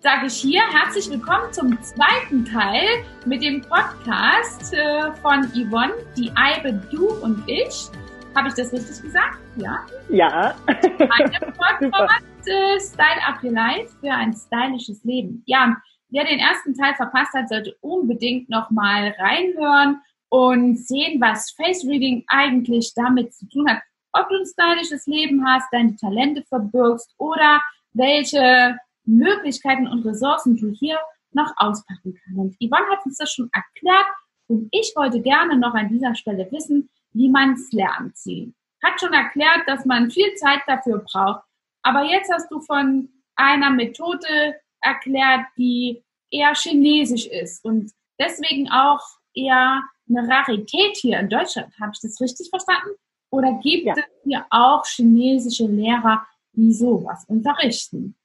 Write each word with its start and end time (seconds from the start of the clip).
sage 0.00 0.28
ich 0.28 0.34
hier 0.34 0.62
herzlich 0.72 1.10
willkommen 1.10 1.52
zum 1.52 1.78
zweiten 1.82 2.46
Teil 2.46 3.04
mit 3.26 3.42
dem 3.42 3.60
Podcast 3.60 4.72
äh, 4.72 5.12
von 5.20 5.44
Yvonne, 5.52 5.92
die 6.16 6.32
Eibe, 6.36 6.72
du 6.90 7.06
und 7.22 7.44
ich. 7.46 7.90
Habe 8.34 8.48
ich 8.48 8.54
das 8.54 8.72
richtig 8.72 9.02
gesagt? 9.02 9.38
Ja? 9.56 9.86
Ja. 10.08 10.54
Ein 10.66 11.30
Podcast 11.54 12.94
Style 12.94 13.26
Up 13.26 13.44
Your 13.44 13.52
Life 13.52 13.94
für 14.00 14.10
ein 14.10 14.32
stylisches 14.32 15.04
Leben. 15.04 15.42
Ja, 15.44 15.76
wer 16.08 16.24
den 16.24 16.38
ersten 16.38 16.74
Teil 16.74 16.94
verpasst 16.94 17.34
hat, 17.34 17.50
sollte 17.50 17.76
unbedingt 17.82 18.48
nochmal 18.48 19.14
reinhören 19.18 20.00
und 20.30 20.78
sehen, 20.78 21.20
was 21.20 21.50
Face 21.50 21.84
Reading 21.84 22.24
eigentlich 22.28 22.94
damit 22.94 23.34
zu 23.34 23.46
tun 23.50 23.68
hat. 23.68 23.82
Ob 24.12 24.30
du 24.30 24.36
ein 24.36 24.46
stylisches 24.46 25.06
Leben 25.06 25.46
hast, 25.46 25.68
deine 25.72 25.94
Talente 25.96 26.42
verbirgst 26.48 27.14
oder 27.18 27.60
welche 27.92 28.78
Möglichkeiten 29.04 29.86
und 29.86 30.04
Ressourcen 30.04 30.56
du 30.56 30.70
hier 30.70 30.98
noch 31.32 31.52
auspacken 31.56 32.18
kannst. 32.24 32.56
Yvonne 32.58 32.90
hat 32.90 33.04
uns 33.04 33.16
das 33.16 33.32
schon 33.32 33.50
erklärt 33.52 34.06
und 34.48 34.68
ich 34.72 34.92
wollte 34.96 35.20
gerne 35.20 35.56
noch 35.56 35.74
an 35.74 35.88
dieser 35.88 36.14
Stelle 36.14 36.48
wissen, 36.50 36.90
wie 37.12 37.28
man 37.28 37.52
es 37.52 37.70
lernt. 37.72 38.16
Sie 38.16 38.52
hat 38.82 39.00
schon 39.00 39.12
erklärt, 39.12 39.62
dass 39.66 39.84
man 39.84 40.10
viel 40.10 40.34
Zeit 40.34 40.60
dafür 40.66 41.04
braucht. 41.10 41.42
Aber 41.82 42.04
jetzt 42.04 42.32
hast 42.32 42.50
du 42.50 42.60
von 42.60 43.08
einer 43.36 43.70
Methode 43.70 44.56
erklärt, 44.80 45.46
die 45.56 46.02
eher 46.30 46.54
chinesisch 46.54 47.26
ist 47.26 47.64
und 47.64 47.92
deswegen 48.18 48.70
auch 48.70 49.02
eher 49.34 49.82
eine 50.08 50.28
Rarität 50.28 50.96
hier 50.96 51.18
in 51.18 51.28
Deutschland. 51.28 51.72
Habe 51.80 51.92
ich 51.94 52.00
das 52.00 52.20
richtig 52.20 52.48
verstanden? 52.50 52.90
Oder 53.30 53.52
gibt 53.62 53.86
ja. 53.86 53.94
es 53.96 54.04
hier 54.24 54.46
auch 54.50 54.84
chinesische 54.84 55.66
Lehrer, 55.66 56.26
die 56.52 56.72
sowas 56.72 57.24
unterrichten? 57.28 58.16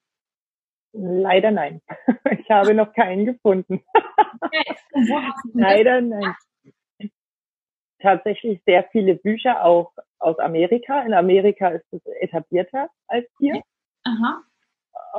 Leider 0.98 1.52
nein. 1.52 1.82
Ich 2.40 2.50
habe 2.50 2.74
noch 2.74 2.94
keinen 2.94 3.26
gefunden. 3.26 3.84
Leider 5.54 6.02
nein. 6.02 6.36
Tatsächlich 8.00 8.62
sehr 8.66 8.84
viele 8.92 9.16
Bücher 9.16 9.66
auch 9.66 9.92
aus 10.20 10.38
Amerika. 10.40 11.02
In 11.02 11.14
Amerika 11.14 11.70
ist 11.70 11.86
es 11.92 12.02
etablierter 12.20 12.90
als 13.08 13.26
hier. 13.40 13.62
Aha. 14.04 14.44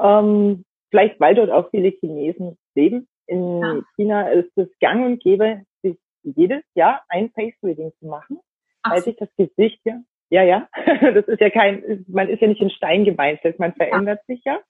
Ähm, 0.00 0.64
vielleicht 0.90 1.18
weil 1.20 1.34
dort 1.34 1.50
auch 1.50 1.70
viele 1.70 1.88
Chinesen 1.88 2.56
leben. 2.74 3.08
In 3.26 3.64
ah. 3.64 3.82
China 3.96 4.28
ist 4.28 4.56
es 4.56 4.68
gang 4.78 5.04
und 5.04 5.22
gäbe, 5.22 5.62
sich 5.82 5.98
jedes 6.22 6.62
Jahr 6.74 7.02
ein 7.08 7.30
Face 7.30 7.56
Reading 7.62 7.92
zu 7.98 8.06
machen, 8.06 8.38
Ach. 8.82 8.92
weil 8.92 9.02
sich 9.02 9.16
das 9.16 9.28
Gesicht 9.36 9.80
ja, 9.84 10.00
ja, 10.30 10.42
ja, 10.42 10.68
das 11.12 11.26
ist 11.28 11.40
ja 11.40 11.50
kein, 11.50 12.04
man 12.08 12.28
ist 12.28 12.40
ja 12.40 12.48
nicht 12.48 12.60
in 12.60 12.70
Stein 12.70 13.04
gemeißelt, 13.04 13.58
man 13.58 13.74
verändert 13.74 14.20
ja. 14.26 14.34
sich 14.34 14.44
ja. 14.44 14.60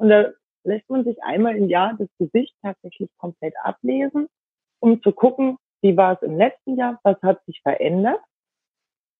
Und 0.00 0.08
da 0.08 0.30
lässt 0.64 0.88
man 0.88 1.04
sich 1.04 1.22
einmal 1.22 1.56
im 1.56 1.68
Jahr 1.68 1.94
das 1.98 2.08
Gesicht 2.18 2.54
tatsächlich 2.62 3.10
komplett 3.18 3.52
ablesen, 3.62 4.28
um 4.78 5.02
zu 5.02 5.12
gucken, 5.12 5.58
wie 5.82 5.94
war 5.94 6.14
es 6.14 6.22
im 6.22 6.38
letzten 6.38 6.78
Jahr, 6.78 6.98
was 7.02 7.20
hat 7.20 7.44
sich 7.44 7.60
verändert, 7.60 8.20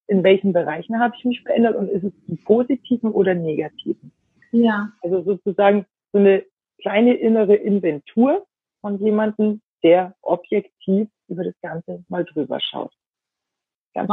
in 0.06 0.25
welchen 0.25 0.55
Bereichen 0.55 0.98
habe 0.98 1.14
ich 1.19 1.25
mich 1.27 1.42
verändert 1.42 1.77
und 1.77 1.91
ist 1.91 2.05
es 2.05 2.12
die 2.27 2.36
positiven 2.36 3.12
oder 3.12 3.34
negativen. 3.34 4.11
Ja. 4.53 4.91
Also 5.03 5.23
sozusagen 5.23 5.84
so 6.12 6.19
eine 6.19 6.47
kleine 6.81 7.12
innere 7.12 7.56
Inventur 7.56 8.47
von 8.81 8.98
jemandem, 8.98 9.61
der 9.83 10.14
objektiv 10.23 11.08
über 11.28 11.45
das 11.45 11.55
Ganze 11.61 12.03
mal 12.08 12.25
drüber 12.25 12.58
schaut. 12.58 12.95
Ganz. 13.92 14.11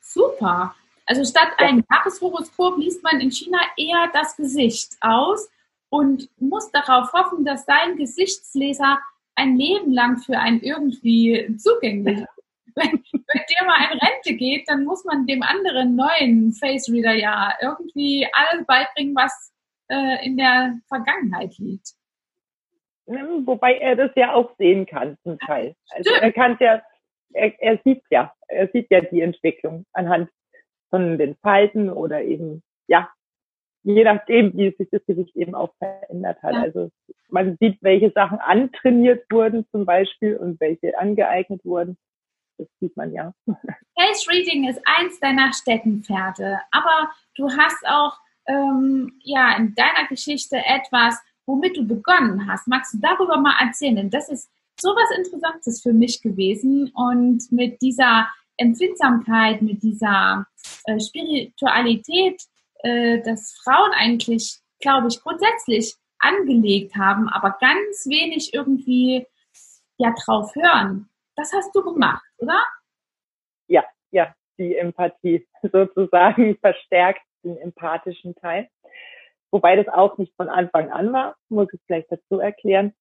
Super. 0.00 0.76
Also 1.06 1.24
statt 1.24 1.48
ja. 1.58 1.66
ein 1.66 1.84
Jahreshoroskop 1.90 2.78
liest 2.78 3.02
man 3.02 3.20
in 3.20 3.32
China 3.32 3.58
eher 3.76 4.08
das 4.12 4.36
Gesicht 4.36 4.96
aus 5.00 5.50
und 5.92 6.30
muss 6.40 6.72
darauf 6.72 7.12
hoffen, 7.12 7.44
dass 7.44 7.66
sein 7.66 7.96
Gesichtsleser 7.96 8.98
ein 9.34 9.56
Leben 9.56 9.92
lang 9.92 10.16
für 10.16 10.38
einen 10.38 10.60
irgendwie 10.60 11.54
zugänglich 11.58 12.18
ist. 12.18 12.28
Wenn, 12.74 12.90
wenn 12.90 13.42
der 13.50 13.66
mal 13.66 13.92
in 13.92 13.98
Rente 13.98 14.34
geht, 14.34 14.66
dann 14.66 14.84
muss 14.86 15.04
man 15.04 15.26
dem 15.26 15.42
anderen 15.42 15.94
neuen 15.94 16.52
Face 16.54 16.88
Reader 16.88 17.12
ja 17.12 17.52
irgendwie 17.60 18.26
alles 18.32 18.64
beibringen, 18.66 19.14
was 19.14 19.52
äh, 19.88 20.24
in 20.24 20.38
der 20.38 20.78
Vergangenheit 20.88 21.58
liegt. 21.58 21.90
Wobei 23.04 23.76
er 23.76 23.94
das 23.94 24.12
ja 24.16 24.32
auch 24.32 24.56
sehen 24.56 24.86
kann 24.86 25.18
zum 25.22 25.38
Teil. 25.40 25.76
Also 25.90 26.14
er 26.18 26.32
kann 26.32 26.56
ja, 26.60 26.80
er, 27.34 27.60
er 27.60 27.78
sieht 27.84 28.02
ja, 28.08 28.32
er 28.48 28.68
sieht 28.68 28.86
ja 28.90 29.02
die 29.02 29.20
Entwicklung 29.20 29.84
anhand 29.92 30.30
von 30.88 31.18
den 31.18 31.36
Falten 31.42 31.90
oder 31.90 32.22
eben, 32.22 32.62
ja, 32.86 33.10
je 33.84 34.04
nachdem, 34.04 34.56
wie 34.56 34.74
sich 34.76 34.88
das 34.90 35.04
Gesicht 35.06 35.34
eben 35.36 35.54
auch 35.54 35.74
verändert 35.78 36.42
hat. 36.42 36.54
Ja. 36.54 36.62
Also 36.62 36.90
man 37.28 37.56
sieht, 37.60 37.78
welche 37.82 38.10
Sachen 38.10 38.38
antrainiert 38.38 39.24
wurden 39.30 39.66
zum 39.70 39.84
Beispiel 39.84 40.36
und 40.36 40.60
welche 40.60 40.98
angeeignet 40.98 41.64
wurden. 41.64 41.96
Das 42.58 42.68
sieht 42.80 42.96
man 42.96 43.12
ja. 43.12 43.32
Face 43.46 44.28
Reading 44.28 44.68
ist 44.68 44.80
eins 44.84 45.18
deiner 45.20 45.52
Steckenpferde, 45.52 46.60
aber 46.70 47.10
du 47.34 47.48
hast 47.50 47.84
auch 47.86 48.18
ähm, 48.46 49.18
ja 49.20 49.56
in 49.56 49.74
deiner 49.74 50.06
Geschichte 50.08 50.56
etwas, 50.56 51.18
womit 51.46 51.76
du 51.76 51.86
begonnen 51.86 52.46
hast. 52.48 52.68
Magst 52.68 52.94
du 52.94 52.98
darüber 52.98 53.38
mal 53.38 53.54
erzählen? 53.60 53.96
Denn 53.96 54.10
das 54.10 54.28
ist 54.28 54.50
so 54.80 54.90
was 54.90 55.16
Interessantes 55.18 55.82
für 55.82 55.92
mich 55.92 56.22
gewesen 56.22 56.90
und 56.94 57.50
mit 57.50 57.80
dieser 57.82 58.28
Empfindsamkeit, 58.56 59.62
mit 59.62 59.82
dieser 59.82 60.46
äh, 60.84 61.00
Spiritualität, 61.00 62.42
äh, 62.82 63.22
dass 63.22 63.54
Frauen 63.62 63.92
eigentlich, 63.92 64.60
glaube 64.80 65.08
ich, 65.08 65.20
grundsätzlich 65.20 65.96
angelegt 66.18 66.94
haben, 66.96 67.28
aber 67.28 67.56
ganz 67.60 68.06
wenig 68.06 68.54
irgendwie 68.54 69.26
ja 69.98 70.14
drauf 70.24 70.54
hören. 70.54 71.08
Das 71.36 71.52
hast 71.52 71.74
du 71.74 71.82
gemacht, 71.82 72.24
oder? 72.38 72.62
Ja, 73.68 73.84
ja, 74.10 74.34
die 74.58 74.76
Empathie 74.76 75.46
sozusagen 75.72 76.56
verstärkt 76.58 77.22
den 77.44 77.56
empathischen 77.58 78.34
Teil. 78.36 78.68
Wobei 79.50 79.76
das 79.76 79.88
auch 79.88 80.16
nicht 80.18 80.34
von 80.36 80.48
Anfang 80.48 80.90
an 80.90 81.12
war, 81.12 81.36
muss 81.48 81.68
ich 81.72 81.80
gleich 81.86 82.06
dazu 82.08 82.38
erklären. 82.38 82.94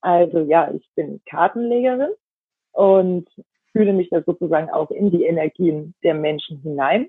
Also 0.00 0.40
ja, 0.40 0.72
ich 0.72 0.88
bin 0.94 1.20
Kartenlegerin 1.28 2.12
und 2.72 3.28
fühle 3.72 3.92
mich 3.92 4.08
da 4.10 4.22
sozusagen 4.22 4.70
auch 4.70 4.90
in 4.90 5.10
die 5.10 5.24
Energien 5.24 5.94
der 6.02 6.14
Menschen 6.14 6.60
hinein 6.62 7.08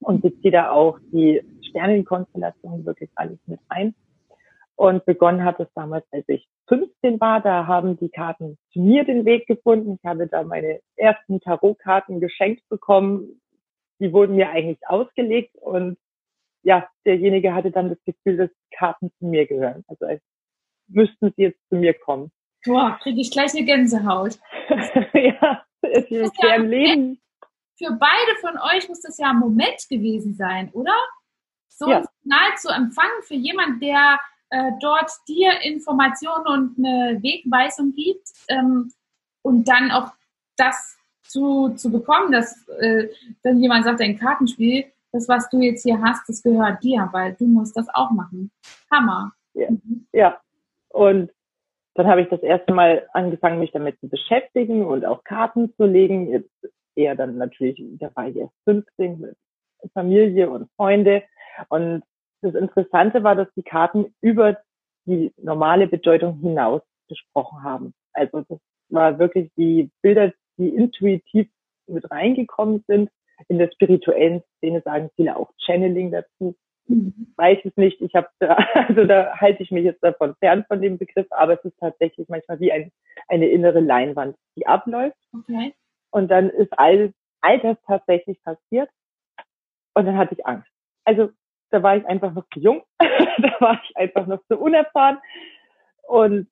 und 0.00 0.22
beziehe 0.22 0.52
da 0.52 0.70
auch 0.70 0.98
die 1.12 1.42
Sternenkonstellation 1.68 2.84
wirklich 2.84 3.10
alles 3.14 3.38
mit 3.46 3.60
ein. 3.68 3.94
Und 4.76 5.04
begonnen 5.04 5.44
hat 5.44 5.60
es 5.60 5.68
damals, 5.74 6.04
als 6.10 6.24
ich 6.28 6.48
15 6.68 7.20
war. 7.20 7.40
Da 7.40 7.66
haben 7.66 7.96
die 7.96 8.08
Karten 8.08 8.58
zu 8.72 8.80
mir 8.80 9.04
den 9.04 9.24
Weg 9.24 9.46
gefunden. 9.46 9.98
Ich 10.00 10.08
habe 10.08 10.26
da 10.26 10.42
meine 10.42 10.80
ersten 10.96 11.40
Tarotkarten 11.40 12.20
geschenkt 12.20 12.68
bekommen. 12.68 13.40
Die 14.00 14.12
wurden 14.12 14.36
mir 14.36 14.50
eigentlich 14.50 14.80
ausgelegt 14.86 15.54
und 15.60 15.96
ja, 16.62 16.88
derjenige 17.04 17.54
hatte 17.54 17.70
dann 17.70 17.90
das 17.90 18.02
Gefühl, 18.04 18.36
dass 18.36 18.50
Karten 18.76 19.12
zu 19.18 19.26
mir 19.26 19.46
gehören. 19.46 19.84
Also 19.86 20.06
als 20.06 20.22
müssten 20.88 21.32
sie 21.36 21.42
jetzt 21.42 21.60
zu 21.68 21.76
mir 21.76 21.94
kommen. 21.94 22.32
Boah, 22.64 22.98
kriege 23.02 23.20
ich 23.20 23.30
gleich 23.30 23.54
eine 23.54 23.66
Gänsehaut. 23.66 24.38
ja, 25.12 25.62
es 25.82 26.10
ist 26.10 26.42
ja 26.42 26.54
ein 26.54 26.68
Leben. 26.68 27.20
Für 27.76 27.92
beide 27.92 28.36
von 28.40 28.58
euch 28.58 28.88
muss 28.88 29.00
das 29.00 29.18
ja 29.18 29.30
ein 29.30 29.38
Moment 29.38 29.88
gewesen 29.88 30.34
sein, 30.34 30.70
oder? 30.72 30.94
So 31.68 31.88
ja. 31.88 31.98
ein 31.98 32.06
Signal 32.22 32.56
zu 32.58 32.68
empfangen 32.68 33.22
für 33.22 33.34
jemand, 33.34 33.82
der 33.82 34.18
äh, 34.50 34.72
dort 34.80 35.10
dir 35.26 35.60
Informationen 35.62 36.46
und 36.46 36.78
eine 36.78 37.22
Wegweisung 37.22 37.92
gibt 37.94 38.28
ähm, 38.48 38.92
und 39.42 39.68
dann 39.68 39.90
auch 39.90 40.12
das 40.56 40.96
zu, 41.24 41.70
zu 41.70 41.90
bekommen, 41.90 42.30
dass 42.30 42.68
äh, 42.68 43.08
dann 43.42 43.60
jemand 43.60 43.84
sagt, 43.84 44.00
ein 44.00 44.18
Kartenspiel, 44.18 44.84
das, 45.10 45.28
was 45.28 45.48
du 45.48 45.60
jetzt 45.60 45.82
hier 45.82 46.00
hast, 46.00 46.28
das 46.28 46.42
gehört 46.42 46.82
dir, 46.82 47.08
weil 47.12 47.34
du 47.34 47.46
musst 47.46 47.76
das 47.76 47.88
auch 47.92 48.10
machen. 48.10 48.52
Hammer. 48.90 49.32
Ja, 49.54 49.70
mhm. 49.70 50.06
ja. 50.12 50.40
und 50.90 51.30
dann 51.94 52.08
habe 52.08 52.22
ich 52.22 52.28
das 52.28 52.42
erste 52.42 52.72
Mal 52.72 53.08
angefangen, 53.12 53.60
mich 53.60 53.70
damit 53.70 53.98
zu 54.00 54.08
beschäftigen 54.08 54.84
und 54.84 55.04
auch 55.04 55.22
Karten 55.22 55.72
zu 55.76 55.84
legen. 55.84 56.28
Jetzt 56.28 56.50
eher 56.96 57.14
dann 57.14 57.36
natürlich, 57.36 57.82
da 57.98 58.10
war 58.14 58.28
ich 58.28 58.36
erst 58.36 58.54
15 58.64 59.20
mit 59.20 59.36
Familie 59.92 60.50
und 60.50 60.70
Freunde. 60.76 61.22
Und 61.68 62.02
das 62.42 62.54
Interessante 62.54 63.22
war, 63.22 63.36
dass 63.36 63.48
die 63.56 63.62
Karten 63.62 64.14
über 64.20 64.58
die 65.06 65.32
normale 65.36 65.86
Bedeutung 65.86 66.38
hinaus 66.40 66.82
gesprochen 67.08 67.62
haben. 67.62 67.94
Also 68.12 68.42
das 68.48 68.58
war 68.88 69.18
wirklich 69.18 69.50
die 69.56 69.90
Bilder, 70.02 70.32
die 70.56 70.68
intuitiv 70.68 71.48
mit 71.86 72.10
reingekommen 72.10 72.84
sind 72.86 73.10
in 73.48 73.58
der 73.58 73.70
spirituellen 73.72 74.42
Szene 74.58 74.80
sagen 74.82 75.10
viele 75.16 75.36
auch 75.36 75.50
Channeling 75.58 76.10
dazu. 76.10 76.56
Mhm. 76.86 77.32
Weiß 77.36 77.58
es 77.64 77.76
nicht. 77.76 78.00
Ich 78.00 78.14
habe 78.14 78.28
also 78.74 79.04
da 79.04 79.36
halte 79.36 79.62
ich 79.62 79.70
mich 79.70 79.84
jetzt 79.84 80.02
davon 80.02 80.34
fern 80.36 80.64
von 80.68 80.80
dem 80.80 80.98
Begriff, 80.98 81.26
aber 81.30 81.54
es 81.54 81.64
ist 81.64 81.78
tatsächlich 81.78 82.28
manchmal 82.28 82.60
wie 82.60 82.72
ein, 82.72 82.90
eine 83.28 83.48
innere 83.48 83.80
Leinwand, 83.80 84.36
die 84.56 84.66
abläuft. 84.66 85.16
Okay. 85.32 85.74
Und 86.14 86.28
dann 86.28 86.48
ist 86.48 86.72
all, 86.78 87.12
all 87.40 87.58
das 87.58 87.76
tatsächlich 87.88 88.40
passiert. 88.44 88.88
Und 89.94 90.06
dann 90.06 90.16
hatte 90.16 90.34
ich 90.34 90.46
Angst. 90.46 90.70
Also 91.04 91.30
da 91.70 91.82
war 91.82 91.96
ich 91.96 92.06
einfach 92.06 92.32
noch 92.32 92.44
zu 92.54 92.60
jung, 92.60 92.84
da 92.98 93.56
war 93.58 93.80
ich 93.82 93.96
einfach 93.96 94.26
noch 94.26 94.40
zu 94.46 94.56
unerfahren. 94.56 95.18
und 96.06 96.48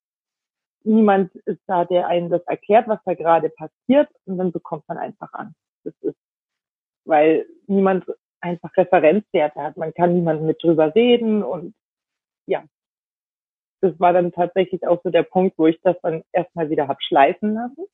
niemand 0.82 1.32
ist 1.46 1.60
da, 1.68 1.84
der 1.84 2.08
einem 2.08 2.28
das 2.28 2.42
erklärt, 2.46 2.88
was 2.88 2.98
da 3.04 3.14
gerade 3.14 3.50
passiert 3.50 4.08
und 4.24 4.36
dann 4.38 4.50
bekommt 4.50 4.82
man 4.88 4.98
einfach 4.98 5.32
an. 5.32 5.54
Das 5.84 5.94
ist, 6.00 6.18
weil 7.04 7.46
niemand 7.68 8.04
einfach 8.40 8.76
Referenzwerte 8.76 9.62
hat. 9.62 9.76
Man 9.76 9.94
kann 9.94 10.12
niemand 10.12 10.42
mit 10.42 10.60
drüber 10.60 10.92
reden 10.92 11.44
und 11.44 11.72
ja, 12.46 12.64
das 13.80 13.98
war 14.00 14.12
dann 14.12 14.32
tatsächlich 14.32 14.84
auch 14.88 15.00
so 15.04 15.10
der 15.10 15.22
Punkt, 15.22 15.56
wo 15.56 15.68
ich 15.68 15.80
das 15.82 15.96
dann 16.02 16.24
erstmal 16.32 16.68
wieder 16.68 16.88
hab 16.88 17.00
schleifen 17.00 17.54
lassen. 17.54 17.86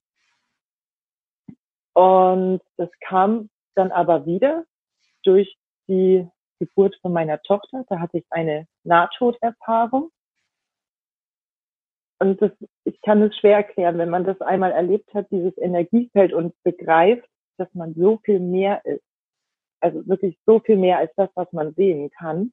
Und 1.99 2.61
das 2.77 2.89
kam 3.01 3.51
dann 3.75 3.91
aber 3.91 4.25
wieder 4.25 4.65
durch 5.25 5.59
die 5.89 6.29
Geburt 6.61 6.95
von 7.03 7.13
meiner 7.13 7.43
Tochter. 7.43 7.85
Da 7.89 7.99
hatte 7.99 8.19
ich 8.19 8.27
eine 8.31 8.69
Nahtoderfahrung. 8.85 10.13
Und 12.21 12.41
das, 12.41 12.53
ich 12.85 13.01
kann 13.01 13.21
es 13.23 13.37
schwer 13.37 13.57
erklären, 13.57 13.99
wenn 13.99 14.11
man 14.11 14.23
das 14.23 14.41
einmal 14.41 14.71
erlebt 14.71 15.13
hat, 15.13 15.29
dieses 15.33 15.59
Energiefeld 15.59 16.33
und 16.33 16.55
begreift, 16.63 17.29
dass 17.57 17.69
man 17.75 17.95
so 17.95 18.19
viel 18.19 18.39
mehr 18.39 18.85
ist. 18.85 19.03
Also 19.81 20.07
wirklich 20.07 20.39
so 20.47 20.61
viel 20.61 20.77
mehr 20.77 20.99
als 20.99 21.11
das, 21.17 21.31
was 21.35 21.53
man 21.53 21.75
sehen 21.75 22.11
kann. 22.11 22.53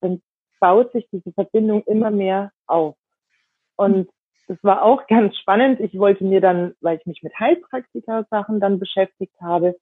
Dann 0.00 0.22
baut 0.58 0.90
sich 0.92 1.06
diese 1.12 1.34
Verbindung 1.34 1.82
immer 1.82 2.10
mehr 2.10 2.50
auf. 2.66 2.96
Und 3.76 4.10
das 4.48 4.58
war 4.62 4.82
auch 4.82 5.06
ganz 5.06 5.36
spannend. 5.36 5.78
Ich 5.80 5.98
wollte 5.98 6.24
mir 6.24 6.40
dann, 6.40 6.74
weil 6.80 6.98
ich 6.98 7.06
mich 7.06 7.22
mit 7.22 7.38
Heilpraktiker-Sachen 7.38 8.60
dann 8.60 8.78
beschäftigt 8.78 9.34
habe, 9.40 9.76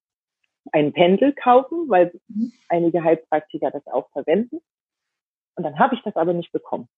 ein 0.72 0.92
Pendel 0.92 1.32
kaufen, 1.32 1.88
weil 1.88 2.12
einige 2.68 3.02
Heilpraktiker 3.02 3.70
das 3.70 3.86
auch 3.86 4.10
verwenden. 4.10 4.60
Und 5.54 5.62
dann 5.62 5.78
habe 5.78 5.94
ich 5.94 6.02
das 6.02 6.16
aber 6.16 6.32
nicht 6.32 6.50
bekommen. 6.52 6.88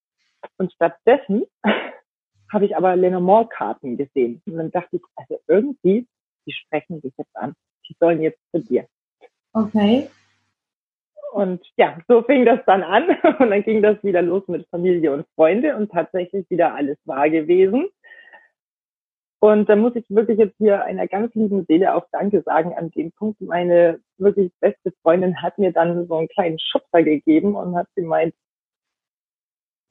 Und 0.57 0.73
stattdessen 0.73 1.45
habe 2.53 2.65
ich 2.65 2.75
aber 2.75 2.97
Lenormand-Karten 2.97 3.99
gesehen. 3.99 4.41
Und 4.47 4.57
dann 4.57 4.71
dachte 4.71 4.97
ich, 4.97 5.03
also 5.17 5.39
irgendwie, 5.47 6.09
die 6.47 6.53
sprechen 6.53 7.03
sich 7.03 7.13
jetzt 7.19 7.37
an. 7.37 7.55
Die 7.89 7.97
sollen 8.01 8.23
jetzt 8.23 8.41
zu 8.51 8.61
dir. 8.61 8.87
Okay. 9.53 10.09
Und 11.39 11.65
ja, 11.77 11.97
so 12.09 12.23
fing 12.23 12.45
das 12.45 12.59
dann 12.67 12.83
an. 12.83 13.05
Und 13.39 13.51
dann 13.51 13.63
ging 13.63 13.81
das 13.81 14.03
wieder 14.03 14.23
los 14.23 14.43
mit 14.49 14.69
Familie 14.71 15.13
und 15.13 15.25
Freunde 15.37 15.77
und 15.77 15.93
tatsächlich 15.93 16.51
wieder 16.51 16.75
alles 16.75 16.99
wahr 17.05 17.31
gewesen. 17.31 17.89
Und 19.39 19.69
da 19.69 19.77
muss 19.77 19.95
ich 19.95 20.05
wirklich 20.09 20.37
jetzt 20.41 20.57
hier 20.59 20.83
einer 20.83 21.07
ganz 21.07 21.33
lieben 21.37 21.65
Seele 21.67 21.95
auch 21.95 22.07
Danke 22.11 22.43
sagen 22.43 22.75
an 22.77 22.91
dem 22.91 23.13
Punkt. 23.13 23.41
Meine 23.41 24.01
wirklich 24.17 24.51
beste 24.59 24.91
Freundin 25.01 25.41
hat 25.41 25.59
mir 25.59 25.73
dann 25.73 26.09
so 26.09 26.17
einen 26.17 26.27
kleinen 26.27 26.59
Schubser 26.59 27.05
gegeben 27.05 27.55
und 27.55 27.77
hat 27.77 27.87
gemeint, 27.95 28.35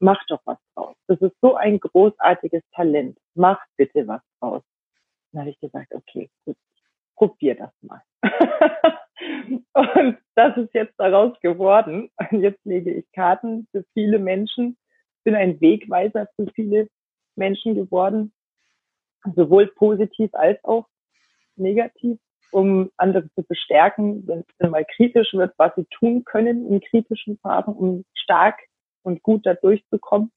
mach 0.00 0.22
doch 0.28 0.42
was 0.44 0.58
draus. 0.74 0.96
Das 1.06 1.18
ist 1.22 1.34
so 1.40 1.54
ein 1.54 1.80
großartiges 1.80 2.62
Talent. 2.74 3.16
Mach 3.34 3.58
bitte 3.78 4.06
was 4.06 4.20
draus. 4.38 4.62
Dann 5.32 5.40
habe 5.40 5.50
ich 5.50 5.60
gesagt, 5.60 5.94
okay, 5.94 6.28
gut, 6.44 6.58
probier 7.16 7.54
das 7.54 7.72
mal. 7.80 8.02
und 9.72 10.18
das 10.34 10.56
ist 10.56 10.72
jetzt 10.74 10.94
daraus 10.98 11.38
geworden. 11.40 12.10
Und 12.30 12.40
jetzt 12.40 12.64
lege 12.64 12.92
ich 12.92 13.10
Karten 13.12 13.66
für 13.72 13.84
viele 13.94 14.18
Menschen, 14.18 14.76
bin 15.24 15.34
ein 15.34 15.60
Wegweiser 15.60 16.28
für 16.36 16.46
viele 16.54 16.88
Menschen 17.36 17.74
geworden, 17.74 18.32
sowohl 19.34 19.66
positiv 19.68 20.32
als 20.34 20.62
auch 20.64 20.86
negativ, 21.56 22.18
um 22.50 22.90
andere 22.96 23.28
zu 23.34 23.42
bestärken, 23.42 24.26
wenn 24.26 24.44
es 24.58 24.70
mal 24.70 24.84
kritisch 24.96 25.34
wird, 25.34 25.52
was 25.58 25.74
sie 25.76 25.86
tun 25.90 26.24
können 26.24 26.66
in 26.70 26.80
kritischen 26.80 27.38
Phasen, 27.38 27.74
um 27.74 28.04
stark 28.14 28.58
und 29.02 29.22
gut 29.22 29.44
da 29.44 29.54
durchzukommen. 29.54 30.30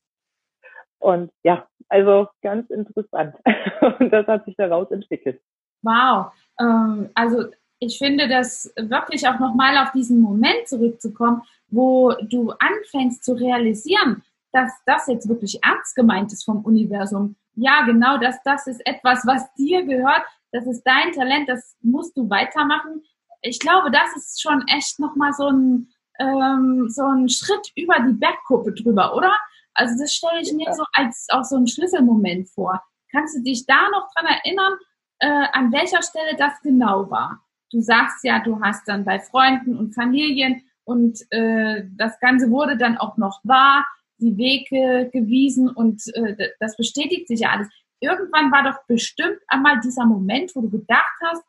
Und 1.00 1.32
ja, 1.44 1.68
also 1.90 2.28
ganz 2.42 2.70
interessant. 2.70 3.36
und 4.00 4.12
das 4.12 4.28
hat 4.28 4.46
sich 4.46 4.56
daraus 4.56 4.92
entwickelt. 4.92 5.42
Wow. 5.82 6.32
Ähm, 6.60 7.10
also 7.16 7.50
ich 7.82 7.98
finde 7.98 8.30
das 8.30 8.72
wirklich 8.78 9.28
auch 9.28 9.40
nochmal 9.40 9.76
auf 9.78 9.92
diesen 9.92 10.22
Moment 10.22 10.68
zurückzukommen, 10.68 11.42
wo 11.70 12.14
du 12.30 12.52
anfängst 12.52 13.26
zu 13.26 13.34
realisieren, 13.34 14.24
dass 14.52 14.72
das 14.86 15.08
jetzt 15.08 15.28
wirklich 15.28 15.64
ernst 15.64 15.96
gemeint 15.96 16.32
ist 16.32 16.44
vom 16.44 16.64
Universum. 16.64 17.36
Ja, 17.56 17.82
genau, 17.86 18.18
das, 18.18 18.36
das 18.44 18.68
ist 18.68 18.86
etwas, 18.86 19.26
was 19.26 19.52
dir 19.56 19.84
gehört. 19.84 20.22
Das 20.52 20.68
ist 20.68 20.84
dein 20.84 21.12
Talent, 21.12 21.50
das 21.50 21.76
musst 21.82 22.16
du 22.16 22.30
weitermachen. 22.30 23.02
Ich 23.42 23.60
glaube, 23.60 23.90
das 23.90 24.16
ist 24.16 24.42
schon 24.42 24.64
echt 24.68 25.00
nochmal 25.00 25.34
so 25.34 25.48
ein, 25.48 25.88
ähm, 26.20 26.88
so 26.88 27.04
ein 27.04 27.30
Schritt 27.30 27.72
über 27.76 27.96
die 28.00 28.14
Bergkuppe 28.14 28.74
drüber, 28.74 29.16
oder? 29.16 29.36
Also 29.74 29.96
das 30.00 30.14
stelle 30.14 30.42
ich 30.42 30.54
mir 30.54 30.72
so 30.74 30.84
als 30.94 31.26
auch 31.32 31.44
so 31.44 31.56
ein 31.56 31.66
Schlüsselmoment 31.66 32.48
vor. 32.50 32.80
Kannst 33.12 33.36
du 33.36 33.42
dich 33.42 33.66
da 33.66 33.90
noch 33.90 34.08
dran 34.14 34.28
erinnern, 34.28 34.74
äh, 35.18 35.48
an 35.54 35.72
welcher 35.72 36.04
Stelle 36.04 36.36
das 36.38 36.54
genau 36.62 37.10
war? 37.10 37.42
Du 37.72 37.82
sagst 37.82 38.24
ja, 38.24 38.40
du 38.40 38.62
hast 38.62 38.88
dann 38.88 39.06
bei 39.06 39.20
Freunden 39.20 39.78
und 39.78 39.94
Familien 39.94 40.64
und 40.84 41.20
äh, 41.32 41.84
das 41.98 42.20
Ganze 42.20 42.50
wurde 42.50 42.78
dann 42.78 42.98
auch 42.98 43.18
noch 43.18 43.40
wahr 43.44 43.86
die 44.18 44.38
Wege 44.38 45.10
gewiesen 45.12 45.70
und 45.70 46.02
äh, 46.16 46.50
das 46.60 46.78
bestätigt 46.78 47.28
sich 47.28 47.42
ja 47.42 47.50
alles. 47.50 47.70
Irgendwann 48.00 48.52
war 48.52 48.64
doch 48.64 48.84
bestimmt 48.88 49.40
einmal 49.48 49.80
dieser 49.80 50.06
Moment, 50.06 50.56
wo 50.56 50.62
du 50.62 50.70
gedacht 50.70 51.18
hast, 51.22 51.44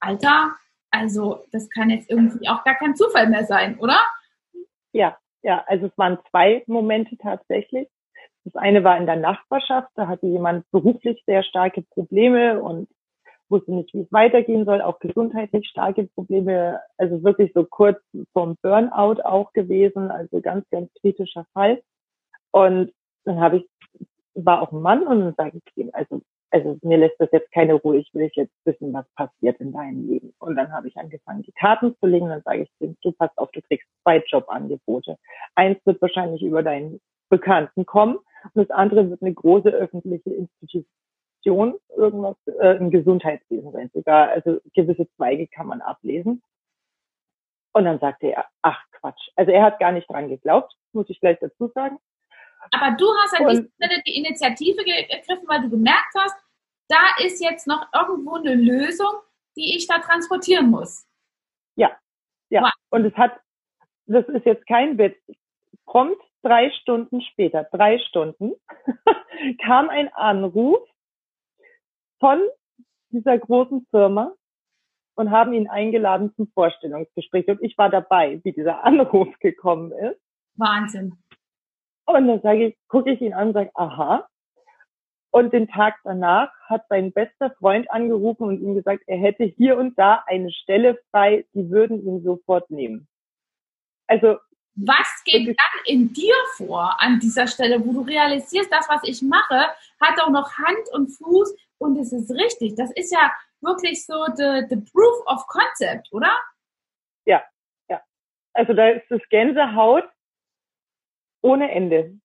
Alter, 0.00 0.54
also 0.90 1.44
das 1.52 1.68
kann 1.70 1.90
jetzt 1.90 2.10
irgendwie 2.10 2.48
auch 2.48 2.64
gar 2.64 2.76
kein 2.76 2.96
Zufall 2.96 3.28
mehr 3.28 3.44
sein, 3.44 3.78
oder? 3.78 3.98
Ja, 4.92 5.16
ja, 5.42 5.64
also 5.66 5.86
es 5.86 5.98
waren 5.98 6.18
zwei 6.30 6.64
Momente 6.66 7.16
tatsächlich. 7.16 7.88
Das 8.44 8.54
eine 8.54 8.84
war 8.84 8.96
in 8.96 9.06
der 9.06 9.16
Nachbarschaft, 9.16 9.90
da 9.94 10.06
hatte 10.06 10.26
jemand 10.26 10.70
beruflich 10.70 11.22
sehr 11.26 11.42
starke 11.42 11.82
Probleme 11.82 12.62
und 12.62 12.88
wusste 13.50 13.72
nicht, 13.72 13.92
wie 13.94 14.00
es 14.00 14.12
weitergehen 14.12 14.64
soll, 14.64 14.80
auch 14.80 14.98
gesundheitlich 14.98 15.68
starke 15.68 16.04
Probleme, 16.04 16.80
also 16.98 17.22
wirklich 17.22 17.52
so 17.54 17.64
kurz 17.64 17.98
vom 18.32 18.56
Burnout 18.62 19.22
auch 19.22 19.52
gewesen, 19.52 20.10
also 20.10 20.40
ganz, 20.40 20.68
ganz 20.70 20.92
kritischer 21.00 21.46
Fall. 21.52 21.82
Und 22.50 22.92
dann 23.24 23.40
habe 23.40 23.58
ich, 23.58 23.68
war 24.34 24.62
auch 24.62 24.72
ein 24.72 24.80
Mann 24.80 25.06
und 25.06 25.20
dann 25.20 25.34
sage 25.36 25.58
ich 25.58 25.76
ihm, 25.76 25.90
also, 25.92 26.22
also 26.50 26.78
mir 26.82 26.98
lässt 26.98 27.16
das 27.18 27.28
jetzt 27.32 27.52
keine 27.52 27.74
Ruhe, 27.74 27.98
ich 27.98 28.12
will 28.14 28.30
jetzt 28.34 28.54
wissen, 28.64 28.92
was 28.92 29.06
passiert 29.14 29.60
in 29.60 29.72
deinem 29.72 30.06
Leben. 30.08 30.32
Und 30.38 30.56
dann 30.56 30.72
habe 30.72 30.88
ich 30.88 30.96
angefangen, 30.96 31.42
die 31.42 31.52
Karten 31.52 31.96
zu 31.98 32.06
legen, 32.06 32.28
dann 32.28 32.42
sage 32.42 32.62
ich 32.62 32.70
ihm, 32.80 32.96
du 33.02 33.12
pass 33.12 33.30
auf, 33.36 33.50
du 33.52 33.60
kriegst 33.62 33.88
zwei 34.02 34.22
Jobangebote. 34.26 35.16
Eins 35.54 35.78
wird 35.84 36.00
wahrscheinlich 36.00 36.42
über 36.42 36.62
deinen 36.62 37.00
Bekannten 37.28 37.86
kommen 37.86 38.16
und 38.54 38.68
das 38.68 38.70
andere 38.70 39.10
wird 39.10 39.22
eine 39.22 39.34
große 39.34 39.70
öffentliche 39.70 40.30
Institution, 40.30 40.86
irgendwas 41.46 42.36
äh, 42.46 42.76
im 42.76 42.90
Gesundheitswesen 42.90 43.72
sein. 43.72 43.90
Sogar, 43.94 44.28
also 44.30 44.60
gewisse 44.74 45.08
Zweige 45.16 45.46
kann 45.46 45.66
man 45.66 45.80
ablesen. 45.80 46.42
Und 47.72 47.84
dann 47.84 47.98
sagte 47.98 48.28
er, 48.28 48.46
ach 48.62 48.82
Quatsch. 48.92 49.28
Also 49.36 49.52
er 49.52 49.62
hat 49.62 49.78
gar 49.78 49.92
nicht 49.92 50.08
dran 50.10 50.28
geglaubt, 50.28 50.74
muss 50.92 51.10
ich 51.10 51.20
gleich 51.20 51.38
dazu 51.40 51.68
sagen. 51.74 51.98
Aber 52.72 52.96
du 52.96 53.06
hast 53.22 53.38
an 53.38 53.48
dieser 53.48 53.68
Stelle 53.74 54.02
die 54.06 54.16
Initiative 54.16 54.82
gegriffen, 54.82 55.46
weil 55.46 55.62
du 55.62 55.70
gemerkt 55.70 56.14
hast, 56.18 56.36
da 56.88 57.24
ist 57.24 57.42
jetzt 57.42 57.66
noch 57.66 57.86
irgendwo 57.92 58.36
eine 58.36 58.54
Lösung, 58.54 59.12
die 59.56 59.76
ich 59.76 59.86
da 59.86 59.98
transportieren 59.98 60.70
muss. 60.70 61.06
Ja, 61.76 61.96
ja. 62.48 62.62
Wow. 62.62 62.72
Und 62.90 63.04
es 63.04 63.14
hat, 63.14 63.38
das 64.06 64.26
ist 64.28 64.46
jetzt 64.46 64.66
kein 64.66 64.98
Witz, 64.98 65.18
prompt 65.84 66.20
drei 66.42 66.70
Stunden 66.70 67.20
später, 67.22 67.64
drei 67.64 67.98
Stunden, 67.98 68.52
kam 69.64 69.88
ein 69.88 70.12
Anruf 70.14 70.78
von 72.20 72.40
dieser 73.10 73.38
großen 73.38 73.86
Firma 73.90 74.32
und 75.16 75.30
haben 75.30 75.52
ihn 75.52 75.68
eingeladen 75.68 76.32
zum 76.36 76.48
Vorstellungsgespräch. 76.52 77.48
Und 77.48 77.62
ich 77.62 77.76
war 77.78 77.90
dabei, 77.90 78.40
wie 78.44 78.52
dieser 78.52 78.84
Anruf 78.84 79.28
gekommen 79.40 79.92
ist. 79.92 80.20
Wahnsinn. 80.54 81.16
Und 82.06 82.28
dann 82.28 82.40
sage 82.40 82.68
ich, 82.68 82.76
gucke 82.88 83.10
ich 83.10 83.20
ihn 83.20 83.34
an 83.34 83.48
und 83.48 83.54
sage, 83.54 83.70
aha. 83.74 84.28
Und 85.30 85.52
den 85.52 85.68
Tag 85.68 85.96
danach 86.04 86.50
hat 86.66 86.86
sein 86.88 87.12
bester 87.12 87.50
Freund 87.58 87.90
angerufen 87.90 88.44
und 88.44 88.60
ihm 88.60 88.74
gesagt, 88.74 89.02
er 89.06 89.18
hätte 89.18 89.44
hier 89.44 89.76
und 89.76 89.98
da 89.98 90.22
eine 90.26 90.50
Stelle 90.50 90.98
frei, 91.10 91.44
die 91.52 91.68
würden 91.68 92.06
ihn 92.06 92.22
sofort 92.22 92.70
nehmen. 92.70 93.08
Also 94.06 94.38
was 94.76 95.22
geht 95.24 95.48
dann 95.48 95.84
in 95.86 96.12
dir 96.12 96.34
vor 96.56 97.00
an 97.00 97.18
dieser 97.18 97.46
Stelle, 97.46 97.84
wo 97.84 97.92
du 97.92 98.00
realisierst, 98.02 98.70
das, 98.70 98.88
was 98.88 99.00
ich 99.04 99.22
mache, 99.22 99.68
hat 100.00 100.20
auch 100.20 100.30
noch 100.30 100.52
Hand 100.56 100.88
und 100.92 101.08
Fuß 101.08 101.56
und 101.78 101.98
es 101.98 102.12
ist 102.12 102.30
richtig. 102.30 102.74
Das 102.76 102.90
ist 102.92 103.12
ja 103.12 103.32
wirklich 103.60 104.04
so 104.04 104.26
the, 104.36 104.66
the 104.68 104.76
proof 104.76 105.26
of 105.26 105.46
concept, 105.48 106.12
oder? 106.12 106.30
Ja, 107.24 107.42
ja. 107.88 108.00
Also 108.52 108.74
da 108.74 108.88
ist 108.90 109.06
das 109.10 109.20
Gänsehaut 109.30 110.04
ohne 111.42 111.70
Ende. 111.70 112.18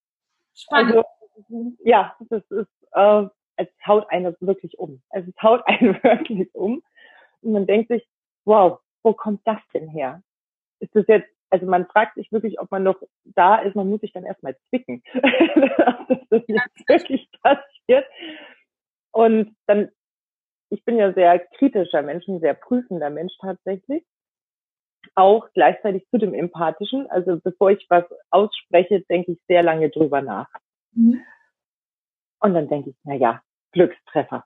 Spannend. 0.53 0.97
Also, 0.97 1.73
ja, 1.83 2.15
das 2.29 2.43
ist, 2.51 2.69
äh, 2.91 3.25
es 3.55 3.67
haut 3.85 4.09
einen 4.09 4.35
wirklich 4.39 4.77
um. 4.77 5.01
Also 5.09 5.29
es 5.29 5.41
haut 5.41 5.61
einen 5.67 6.01
wirklich 6.03 6.53
um. 6.53 6.83
Und 7.41 7.51
man 7.53 7.65
denkt 7.65 7.89
sich, 7.89 8.07
wow, 8.45 8.79
wo 9.03 9.13
kommt 9.13 9.41
das 9.45 9.59
denn 9.73 9.87
her? 9.87 10.21
Ist 10.79 10.95
das 10.95 11.07
jetzt, 11.07 11.29
also 11.51 11.65
man 11.65 11.85
fragt 11.87 12.15
sich 12.15 12.31
wirklich, 12.31 12.59
ob 12.59 12.71
man 12.71 12.83
noch 12.83 12.99
da 13.23 13.57
ist, 13.57 13.75
man 13.75 13.89
muss 13.89 14.01
sich 14.01 14.13
dann 14.13 14.25
erstmal 14.25 14.57
zwicken, 14.69 15.03
dass 15.13 16.27
das 16.29 16.43
jetzt 16.47 16.89
wirklich 16.89 17.29
passiert. 17.43 18.05
Und 19.11 19.55
dann, 19.67 19.91
ich 20.69 20.83
bin 20.85 20.97
ja 20.97 21.13
sehr 21.13 21.39
kritischer 21.39 22.01
Mensch, 22.01 22.27
ein 22.27 22.39
sehr 22.39 22.53
prüfender 22.53 23.09
Mensch 23.09 23.33
tatsächlich 23.39 24.03
auch 25.15 25.49
gleichzeitig 25.53 26.07
zu 26.09 26.17
dem 26.17 26.33
Empathischen. 26.33 27.09
Also 27.09 27.39
bevor 27.43 27.71
ich 27.71 27.85
was 27.89 28.05
ausspreche, 28.29 29.01
denke 29.01 29.33
ich 29.33 29.41
sehr 29.47 29.63
lange 29.63 29.89
drüber 29.89 30.21
nach. 30.21 30.47
Mhm. 30.93 31.21
Und 32.39 32.53
dann 32.53 32.67
denke 32.69 32.91
ich, 32.91 32.95
na 33.03 33.15
ja, 33.15 33.41
Glückstreffer. 33.71 34.45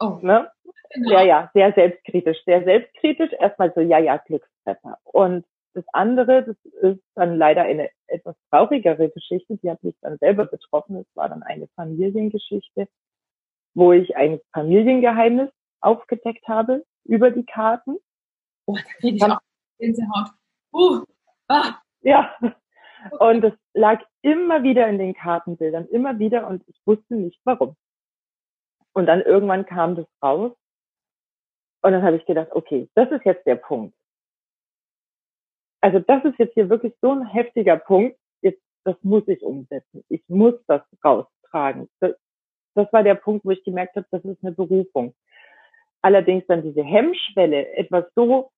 Oh. 0.00 0.18
Ne? 0.22 0.50
Genau. 0.90 1.10
Ja, 1.10 1.22
ja, 1.22 1.50
sehr 1.54 1.72
selbstkritisch, 1.72 2.38
sehr 2.44 2.64
selbstkritisch. 2.64 3.32
Erstmal 3.32 3.72
so, 3.74 3.80
ja, 3.80 3.98
ja, 3.98 4.16
Glückstreffer. 4.16 4.98
Und 5.04 5.44
das 5.78 5.86
andere, 5.92 6.44
das 6.44 6.56
ist 6.82 7.02
dann 7.14 7.36
leider 7.36 7.62
eine 7.62 7.90
etwas 8.08 8.36
traurigere 8.50 9.08
Geschichte, 9.10 9.56
die 9.58 9.70
hat 9.70 9.82
mich 9.84 9.94
dann 10.00 10.18
selber 10.18 10.44
betroffen. 10.44 10.96
Es 10.96 11.06
war 11.16 11.28
dann 11.28 11.42
eine 11.42 11.68
Familiengeschichte, 11.76 12.88
wo 13.74 13.92
ich 13.92 14.16
ein 14.16 14.40
Familiengeheimnis 14.52 15.50
aufgedeckt 15.80 16.46
habe 16.48 16.84
über 17.04 17.30
die 17.30 17.44
Karten. 17.44 17.98
Oh, 18.66 18.74
da 18.74 18.82
kriege 18.98 19.16
ich 19.16 19.22
auch 19.22 19.38
Gänsehaut. 19.78 20.30
Uh, 20.72 21.04
ah. 21.46 21.74
Ja, 22.00 22.34
und 23.20 23.44
es 23.44 23.54
lag 23.74 24.02
immer 24.22 24.62
wieder 24.62 24.88
in 24.88 24.98
den 24.98 25.14
Kartenbildern, 25.14 25.86
immer 25.88 26.18
wieder 26.18 26.48
und 26.48 26.62
ich 26.66 26.80
wusste 26.84 27.14
nicht 27.14 27.40
warum. 27.44 27.76
Und 28.92 29.06
dann 29.06 29.20
irgendwann 29.22 29.64
kam 29.64 29.94
das 29.94 30.06
raus 30.22 30.52
und 31.82 31.92
dann 31.92 32.02
habe 32.02 32.16
ich 32.16 32.26
gedacht, 32.26 32.48
okay, 32.52 32.88
das 32.94 33.10
ist 33.12 33.24
jetzt 33.24 33.46
der 33.46 33.56
Punkt. 33.56 33.94
Also 35.80 36.00
das 36.00 36.24
ist 36.24 36.38
jetzt 36.38 36.54
hier 36.54 36.68
wirklich 36.68 36.92
so 37.00 37.12
ein 37.12 37.26
heftiger 37.26 37.76
Punkt. 37.76 38.16
Jetzt, 38.42 38.60
das 38.84 38.96
muss 39.02 39.26
ich 39.28 39.42
umsetzen. 39.42 40.04
Ich 40.08 40.22
muss 40.28 40.54
das 40.66 40.82
raustragen. 41.04 41.88
Das, 42.00 42.12
das 42.74 42.92
war 42.92 43.02
der 43.02 43.14
Punkt, 43.14 43.44
wo 43.44 43.50
ich 43.50 43.64
gemerkt 43.64 43.96
habe, 43.96 44.06
das 44.10 44.24
ist 44.24 44.42
eine 44.42 44.52
Berufung. 44.52 45.14
Allerdings 46.02 46.46
dann 46.46 46.62
diese 46.62 46.82
Hemmschwelle, 46.82 47.72
etwas 47.74 48.04
so 48.14 48.50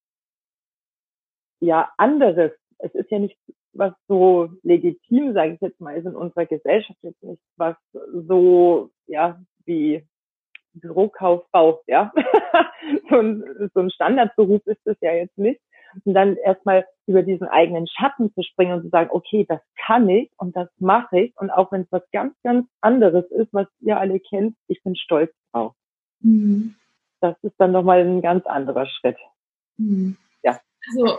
ja 1.60 1.90
anderes. 1.96 2.52
Es 2.78 2.94
ist 2.94 3.10
ja 3.10 3.18
nicht 3.18 3.38
was 3.72 3.92
so 4.08 4.48
legitim, 4.62 5.32
sage 5.32 5.54
ich 5.54 5.60
jetzt 5.60 5.80
mal, 5.80 5.96
ist 5.96 6.06
in 6.06 6.16
unserer 6.16 6.46
Gesellschaft 6.46 6.98
jetzt 7.02 7.22
nicht 7.22 7.42
was 7.56 7.76
so 8.12 8.90
ja 9.06 9.40
wie 9.64 10.06
Bürokauffrau, 10.74 11.82
ja. 11.86 12.12
so, 13.10 13.18
ein, 13.18 13.70
so 13.74 13.80
ein 13.80 13.90
Standardberuf 13.90 14.64
ist 14.66 14.86
es 14.86 14.96
ja 15.00 15.12
jetzt 15.12 15.36
nicht. 15.36 15.60
Und 16.04 16.14
dann 16.14 16.36
erstmal 16.36 16.86
über 17.06 17.22
diesen 17.22 17.48
eigenen 17.48 17.86
Schatten 17.88 18.32
zu 18.34 18.42
springen 18.42 18.74
und 18.74 18.82
zu 18.82 18.88
sagen, 18.88 19.10
okay, 19.12 19.44
das 19.48 19.60
kann 19.86 20.08
ich 20.08 20.30
und 20.36 20.56
das 20.56 20.68
mache 20.78 21.20
ich. 21.20 21.36
Und 21.36 21.50
auch 21.50 21.72
wenn 21.72 21.82
es 21.82 21.88
was 21.90 22.02
ganz, 22.12 22.34
ganz 22.42 22.66
anderes 22.80 23.30
ist, 23.30 23.52
was 23.52 23.66
ihr 23.80 23.98
alle 23.98 24.20
kennt, 24.20 24.56
ich 24.68 24.82
bin 24.82 24.96
stolz 24.96 25.32
drauf. 25.52 25.74
Mhm. 26.20 26.76
Das 27.20 27.36
ist 27.42 27.54
dann 27.58 27.72
nochmal 27.72 28.00
ein 28.00 28.22
ganz 28.22 28.46
anderer 28.46 28.86
Schritt. 28.86 29.18
Mhm. 29.76 30.16
Ja. 30.42 30.58
Also 30.88 31.18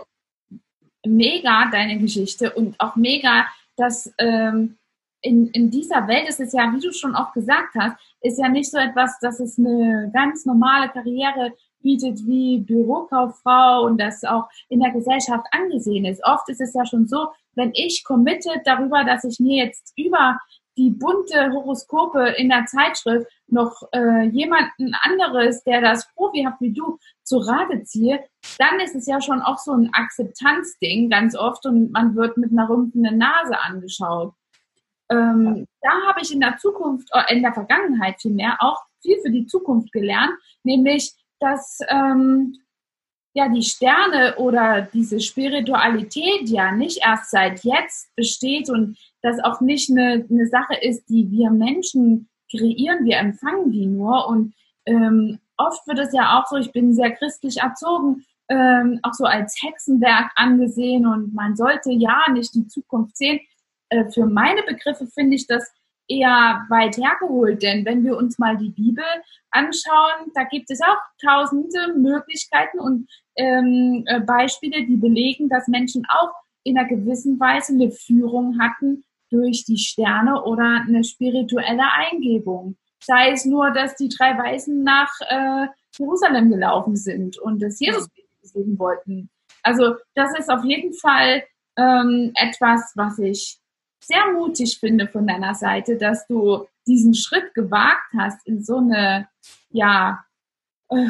mega 1.04 1.68
deine 1.70 1.98
Geschichte 1.98 2.52
und 2.52 2.78
auch 2.80 2.96
mega, 2.96 3.46
dass 3.76 4.12
ähm, 4.18 4.78
in, 5.20 5.48
in 5.50 5.70
dieser 5.70 6.08
Welt 6.08 6.28
ist 6.28 6.40
es 6.40 6.52
ja, 6.52 6.72
wie 6.74 6.80
du 6.80 6.92
schon 6.92 7.14
auch 7.14 7.32
gesagt 7.32 7.74
hast, 7.78 7.96
ist 8.20 8.38
ja 8.38 8.48
nicht 8.48 8.70
so 8.70 8.78
etwas, 8.78 9.18
dass 9.20 9.40
es 9.40 9.58
eine 9.58 10.10
ganz 10.12 10.44
normale 10.44 10.88
Karriere 10.88 11.52
bietet 11.82 12.26
wie 12.26 12.60
Bürokauffrau 12.60 13.84
und 13.84 14.00
das 14.00 14.24
auch 14.24 14.48
in 14.68 14.80
der 14.80 14.92
Gesellschaft 14.92 15.46
angesehen 15.50 16.04
ist. 16.04 16.24
Oft 16.24 16.48
ist 16.48 16.60
es 16.60 16.74
ja 16.74 16.86
schon 16.86 17.06
so, 17.06 17.28
wenn 17.54 17.72
ich 17.74 18.04
committed 18.04 18.60
darüber, 18.64 19.04
dass 19.04 19.24
ich 19.24 19.38
mir 19.40 19.64
jetzt 19.64 19.92
über 19.96 20.38
die 20.76 20.90
bunte 20.90 21.52
Horoskope 21.52 22.34
in 22.38 22.48
der 22.48 22.64
Zeitschrift 22.66 23.26
noch 23.46 23.82
äh, 23.92 24.26
jemanden 24.28 24.94
anderes, 25.02 25.62
der 25.64 25.80
das 25.82 26.08
profihaft 26.14 26.60
wie 26.60 26.72
du, 26.72 26.98
zu 27.24 27.38
Rate 27.38 27.82
ziehe, 27.84 28.24
dann 28.58 28.80
ist 28.80 28.94
es 28.94 29.06
ja 29.06 29.20
schon 29.20 29.42
auch 29.42 29.58
so 29.58 29.72
ein 29.72 29.90
Akzeptanzding 29.92 31.10
ganz 31.10 31.36
oft 31.36 31.66
und 31.66 31.92
man 31.92 32.16
wird 32.16 32.36
mit 32.38 32.52
einer 32.52 32.68
rümpfenden 32.68 33.18
Nase 33.18 33.60
angeschaut. 33.60 34.32
Ähm, 35.10 35.66
da 35.82 35.90
habe 36.08 36.20
ich 36.22 36.32
in 36.32 36.40
der 36.40 36.56
Zukunft, 36.56 37.08
äh, 37.12 37.34
in 37.34 37.42
der 37.42 37.52
Vergangenheit 37.52 38.20
vielmehr 38.20 38.56
auch 38.60 38.80
viel 39.02 39.18
für 39.20 39.30
die 39.30 39.46
Zukunft 39.46 39.92
gelernt, 39.92 40.32
nämlich, 40.62 41.12
dass 41.42 41.80
ähm, 41.88 42.58
ja 43.34 43.48
die 43.48 43.62
Sterne 43.62 44.36
oder 44.36 44.82
diese 44.82 45.20
Spiritualität 45.20 46.48
ja 46.48 46.72
nicht 46.72 47.00
erst 47.04 47.30
seit 47.30 47.64
jetzt 47.64 48.14
besteht 48.14 48.70
und 48.70 48.98
das 49.22 49.42
auch 49.42 49.60
nicht 49.60 49.90
eine, 49.90 50.24
eine 50.28 50.46
Sache 50.46 50.74
ist, 50.80 51.08
die 51.08 51.30
wir 51.30 51.50
Menschen 51.50 52.28
kreieren, 52.50 53.04
wir 53.04 53.18
empfangen 53.18 53.72
die 53.72 53.86
nur 53.86 54.28
und 54.28 54.54
ähm, 54.86 55.38
oft 55.56 55.86
wird 55.86 55.98
es 55.98 56.12
ja 56.12 56.38
auch 56.38 56.46
so, 56.46 56.56
ich 56.56 56.72
bin 56.72 56.94
sehr 56.94 57.12
christlich 57.12 57.58
erzogen, 57.58 58.24
ähm, 58.48 59.00
auch 59.02 59.14
so 59.14 59.24
als 59.24 59.56
Hexenwerk 59.62 60.30
angesehen 60.34 61.06
und 61.06 61.34
man 61.34 61.56
sollte 61.56 61.92
ja 61.92 62.24
nicht 62.32 62.54
die 62.54 62.66
Zukunft 62.66 63.16
sehen. 63.16 63.40
Äh, 63.88 64.10
für 64.10 64.26
meine 64.26 64.62
Begriffe 64.62 65.06
finde 65.06 65.36
ich 65.36 65.46
das 65.46 65.72
eher 66.18 66.64
weit 66.68 66.96
hergeholt, 66.96 67.62
denn 67.62 67.84
wenn 67.84 68.04
wir 68.04 68.16
uns 68.16 68.38
mal 68.38 68.56
die 68.56 68.70
Bibel 68.70 69.04
anschauen, 69.50 70.30
da 70.34 70.44
gibt 70.44 70.70
es 70.70 70.80
auch 70.80 70.98
tausende 71.24 71.94
Möglichkeiten 71.96 72.80
und 72.80 73.08
ähm, 73.36 74.04
äh, 74.06 74.20
Beispiele, 74.20 74.84
die 74.86 74.96
belegen, 74.96 75.48
dass 75.48 75.68
Menschen 75.68 76.04
auch 76.08 76.32
in 76.64 76.78
einer 76.78 76.88
gewissen 76.88 77.40
Weise 77.40 77.72
eine 77.72 77.90
Führung 77.90 78.58
hatten 78.60 79.04
durch 79.30 79.64
die 79.64 79.78
Sterne 79.78 80.42
oder 80.44 80.82
eine 80.86 81.02
spirituelle 81.04 81.90
Eingebung. 81.92 82.76
Sei 83.02 83.32
es 83.32 83.44
nur, 83.44 83.70
dass 83.70 83.96
die 83.96 84.08
drei 84.08 84.36
Weisen 84.38 84.84
nach 84.84 85.10
äh, 85.28 85.66
Jerusalem 85.98 86.50
gelaufen 86.50 86.96
sind 86.96 87.38
und 87.38 87.60
das 87.62 87.80
Jesus 87.80 88.08
sehen 88.42 88.78
wollten. 88.78 89.30
Also 89.62 89.96
das 90.14 90.38
ist 90.38 90.50
auf 90.50 90.64
jeden 90.64 90.92
Fall 90.92 91.42
ähm, 91.76 92.32
etwas, 92.34 92.92
was 92.94 93.18
ich 93.18 93.58
sehr 94.02 94.32
mutig 94.32 94.78
finde 94.78 95.08
von 95.08 95.26
deiner 95.26 95.54
Seite, 95.54 95.96
dass 95.96 96.26
du 96.26 96.66
diesen 96.86 97.14
Schritt 97.14 97.54
gewagt 97.54 98.12
hast 98.16 98.46
in 98.46 98.62
so 98.62 98.78
eine, 98.78 99.28
ja, 99.70 100.24
äh, 100.88 101.08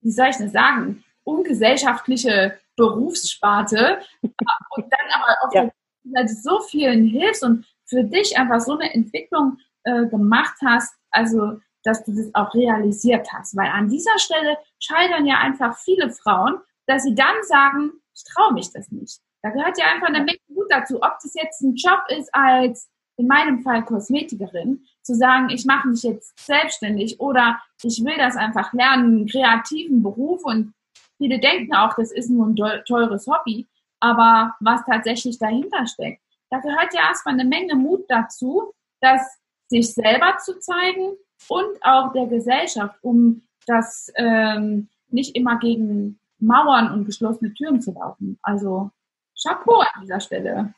wie 0.00 0.10
soll 0.10 0.28
ich 0.28 0.36
das 0.36 0.52
sagen, 0.52 1.04
ungesellschaftliche 1.24 2.58
Berufssparte 2.76 4.00
und 4.22 4.84
dann 4.90 5.08
aber 5.14 5.36
auf 5.42 5.54
ja. 5.54 5.70
der 6.04 6.28
so 6.28 6.60
vielen 6.60 7.06
hilfst 7.06 7.42
und 7.42 7.66
für 7.84 8.04
dich 8.04 8.36
einfach 8.38 8.60
so 8.60 8.78
eine 8.78 8.92
Entwicklung 8.92 9.58
äh, 9.84 10.06
gemacht 10.06 10.56
hast, 10.64 10.94
also 11.10 11.58
dass 11.84 12.04
du 12.04 12.12
das 12.12 12.34
auch 12.34 12.52
realisiert 12.54 13.32
hast. 13.32 13.56
Weil 13.56 13.70
an 13.70 13.88
dieser 13.88 14.18
Stelle 14.18 14.58
scheitern 14.80 15.26
ja 15.26 15.38
einfach 15.38 15.78
viele 15.78 16.10
Frauen, 16.10 16.58
dass 16.86 17.04
sie 17.04 17.14
dann 17.14 17.36
sagen, 17.42 17.92
ich 18.14 18.24
traue 18.24 18.52
mich 18.52 18.72
das 18.72 18.90
nicht. 18.90 19.20
Da 19.46 19.52
gehört 19.52 19.78
ja 19.78 19.84
einfach 19.94 20.08
eine 20.08 20.24
Menge 20.24 20.40
Mut 20.48 20.66
dazu, 20.70 20.96
ob 20.96 21.18
das 21.22 21.32
jetzt 21.34 21.60
ein 21.60 21.76
Job 21.76 22.00
ist 22.08 22.34
als 22.34 22.90
in 23.16 23.28
meinem 23.28 23.60
Fall 23.60 23.84
Kosmetikerin, 23.84 24.84
zu 25.02 25.14
sagen, 25.14 25.50
ich 25.50 25.64
mache 25.64 25.86
mich 25.86 26.02
jetzt 26.02 26.36
selbstständig 26.44 27.20
oder 27.20 27.60
ich 27.80 28.04
will 28.04 28.16
das 28.18 28.34
einfach 28.34 28.72
lernen, 28.72 29.18
einen 29.18 29.26
kreativen 29.28 30.02
Beruf. 30.02 30.44
Und 30.44 30.74
viele 31.16 31.38
denken 31.38 31.72
auch, 31.76 31.94
das 31.94 32.10
ist 32.10 32.28
nur 32.28 32.48
ein 32.48 32.56
teures 32.56 33.28
Hobby, 33.28 33.68
aber 34.00 34.56
was 34.58 34.84
tatsächlich 34.84 35.38
dahinter 35.38 35.86
steckt, 35.86 36.20
da 36.50 36.58
gehört 36.58 36.92
ja 36.92 37.02
erstmal 37.08 37.34
eine 37.34 37.44
Menge 37.48 37.76
Mut 37.76 38.04
dazu, 38.08 38.72
das 39.00 39.38
sich 39.68 39.94
selber 39.94 40.38
zu 40.38 40.58
zeigen 40.58 41.14
und 41.46 41.82
auch 41.82 42.12
der 42.12 42.26
Gesellschaft, 42.26 42.98
um 43.00 43.42
das 43.68 44.12
ähm, 44.16 44.88
nicht 45.08 45.36
immer 45.36 45.60
gegen 45.60 46.18
Mauern 46.40 46.90
und 46.90 47.04
geschlossene 47.04 47.54
Türen 47.54 47.80
zu 47.80 47.92
laufen. 47.92 48.40
Also 48.42 48.90
Chapeau 49.40 49.80
an 49.80 50.02
dieser 50.02 50.20
Stelle. 50.20 50.74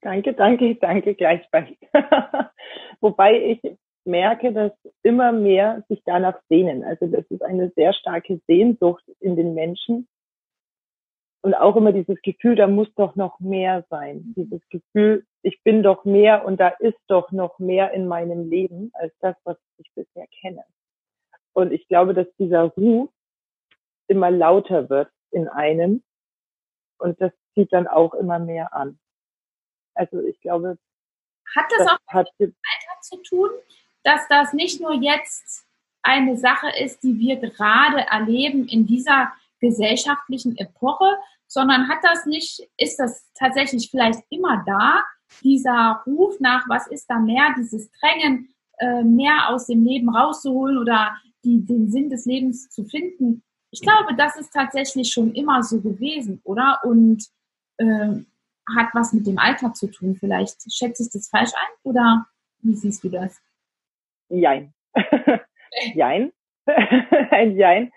Danke, 0.00 0.34
danke, 0.34 0.74
danke 0.76 1.14
gleichfalls. 1.14 1.76
Wobei 3.00 3.40
ich 3.40 3.76
merke, 4.04 4.52
dass 4.52 4.72
immer 5.02 5.32
mehr 5.32 5.84
sich 5.88 6.02
danach 6.04 6.40
sehnen. 6.48 6.82
Also 6.82 7.06
das 7.06 7.24
ist 7.30 7.42
eine 7.42 7.70
sehr 7.76 7.92
starke 7.92 8.40
Sehnsucht 8.46 9.04
in 9.20 9.36
den 9.36 9.54
Menschen. 9.54 10.08
Und 11.44 11.54
auch 11.54 11.74
immer 11.76 11.92
dieses 11.92 12.20
Gefühl, 12.22 12.54
da 12.54 12.68
muss 12.68 12.92
doch 12.94 13.16
noch 13.16 13.40
mehr 13.40 13.84
sein. 13.90 14.32
Dieses 14.36 14.60
Gefühl, 14.68 15.26
ich 15.42 15.60
bin 15.64 15.82
doch 15.82 16.04
mehr 16.04 16.44
und 16.44 16.60
da 16.60 16.68
ist 16.68 16.98
doch 17.08 17.32
noch 17.32 17.58
mehr 17.58 17.92
in 17.92 18.06
meinem 18.06 18.48
Leben 18.48 18.90
als 18.94 19.12
das, 19.20 19.36
was 19.44 19.56
ich 19.78 19.90
bisher 19.94 20.26
kenne. 20.40 20.64
Und 21.52 21.72
ich 21.72 21.86
glaube, 21.88 22.14
dass 22.14 22.28
dieser 22.38 22.62
Ruf 22.62 23.10
immer 24.06 24.30
lauter 24.30 24.88
wird 24.88 25.10
in 25.30 25.48
einem. 25.48 26.02
Und 27.02 27.20
das 27.20 27.32
zieht 27.54 27.72
dann 27.72 27.88
auch 27.88 28.14
immer 28.14 28.38
mehr 28.38 28.72
an. 28.74 28.98
Also 29.94 30.20
ich 30.20 30.40
glaube, 30.40 30.78
hat 31.54 31.66
das, 31.70 31.78
das 31.78 31.88
auch 31.88 31.98
hat 32.08 32.28
mit 32.38 32.54
Alter 32.54 33.00
zu 33.02 33.16
tun, 33.22 33.50
dass 34.04 34.26
das 34.28 34.52
nicht 34.52 34.80
nur 34.80 34.94
jetzt 34.94 35.66
eine 36.02 36.36
Sache 36.36 36.68
ist, 36.80 37.02
die 37.02 37.18
wir 37.18 37.36
gerade 37.36 38.00
erleben 38.10 38.66
in 38.68 38.86
dieser 38.86 39.32
gesellschaftlichen 39.60 40.56
Epoche, 40.56 41.16
sondern 41.46 41.88
hat 41.88 41.98
das 42.02 42.24
nicht, 42.24 42.68
ist 42.76 42.98
das 42.98 43.30
tatsächlich 43.34 43.90
vielleicht 43.90 44.20
immer 44.30 44.64
da, 44.64 45.02
dieser 45.42 46.02
Ruf 46.06 46.38
nach, 46.40 46.68
was 46.68 46.86
ist 46.86 47.06
da 47.10 47.18
mehr, 47.18 47.54
dieses 47.56 47.90
Drängen, 47.90 48.54
äh, 48.78 49.02
mehr 49.02 49.48
aus 49.48 49.66
dem 49.66 49.84
Leben 49.84 50.08
rauszuholen 50.14 50.78
oder 50.78 51.16
die, 51.44 51.64
den 51.64 51.90
Sinn 51.90 52.10
des 52.10 52.26
Lebens 52.26 52.70
zu 52.70 52.84
finden. 52.84 53.42
Ich 53.72 53.80
glaube, 53.80 54.14
das 54.16 54.36
ist 54.36 54.52
tatsächlich 54.52 55.10
schon 55.10 55.34
immer 55.34 55.62
so 55.62 55.80
gewesen, 55.80 56.40
oder? 56.44 56.80
Und 56.84 57.26
äh, 57.78 58.22
hat 58.76 58.88
was 58.92 59.12
mit 59.12 59.26
dem 59.26 59.38
Alter 59.38 59.72
zu 59.72 59.90
tun. 59.90 60.14
Vielleicht 60.14 60.70
schätze 60.72 61.02
ich 61.02 61.10
das 61.10 61.28
falsch 61.28 61.52
ein 61.54 61.90
oder 61.90 62.26
wie 62.60 62.74
siehst 62.74 63.02
du 63.02 63.08
das? 63.08 63.40
Jein. 64.28 64.74
Jein. 65.94 66.32
Ein 66.66 67.56
Jein. 67.56 67.92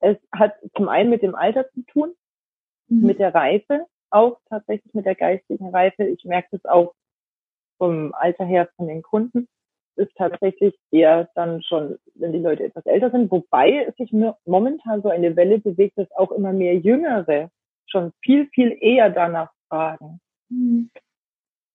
Es 0.00 0.16
hat 0.32 0.54
zum 0.76 0.88
einen 0.88 1.10
mit 1.10 1.22
dem 1.22 1.34
Alter 1.34 1.70
zu 1.70 1.82
tun, 1.82 2.14
mhm. 2.88 3.06
mit 3.06 3.18
der 3.18 3.34
Reife, 3.34 3.86
auch 4.10 4.40
tatsächlich 4.48 4.92
mit 4.94 5.06
der 5.06 5.14
geistigen 5.14 5.68
Reife. 5.68 6.04
Ich 6.04 6.24
merke 6.24 6.48
das 6.52 6.64
auch 6.64 6.94
vom 7.76 8.12
Alter 8.14 8.44
her 8.44 8.68
von 8.76 8.88
den 8.88 9.02
Kunden 9.02 9.46
ist 9.98 10.14
tatsächlich 10.16 10.74
eher 10.90 11.28
dann 11.34 11.62
schon, 11.62 11.98
wenn 12.14 12.32
die 12.32 12.38
Leute 12.38 12.64
etwas 12.64 12.86
älter 12.86 13.10
sind, 13.10 13.30
wobei 13.30 13.84
es 13.84 13.96
sich 13.96 14.12
momentan 14.44 15.02
so 15.02 15.08
eine 15.08 15.36
Welle 15.36 15.58
bewegt, 15.58 15.98
dass 15.98 16.10
auch 16.12 16.32
immer 16.32 16.52
mehr 16.52 16.76
Jüngere 16.76 17.50
schon 17.86 18.12
viel, 18.22 18.48
viel 18.48 18.76
eher 18.80 19.10
danach 19.10 19.50
fragen. 19.68 20.20
Mhm. 20.48 20.90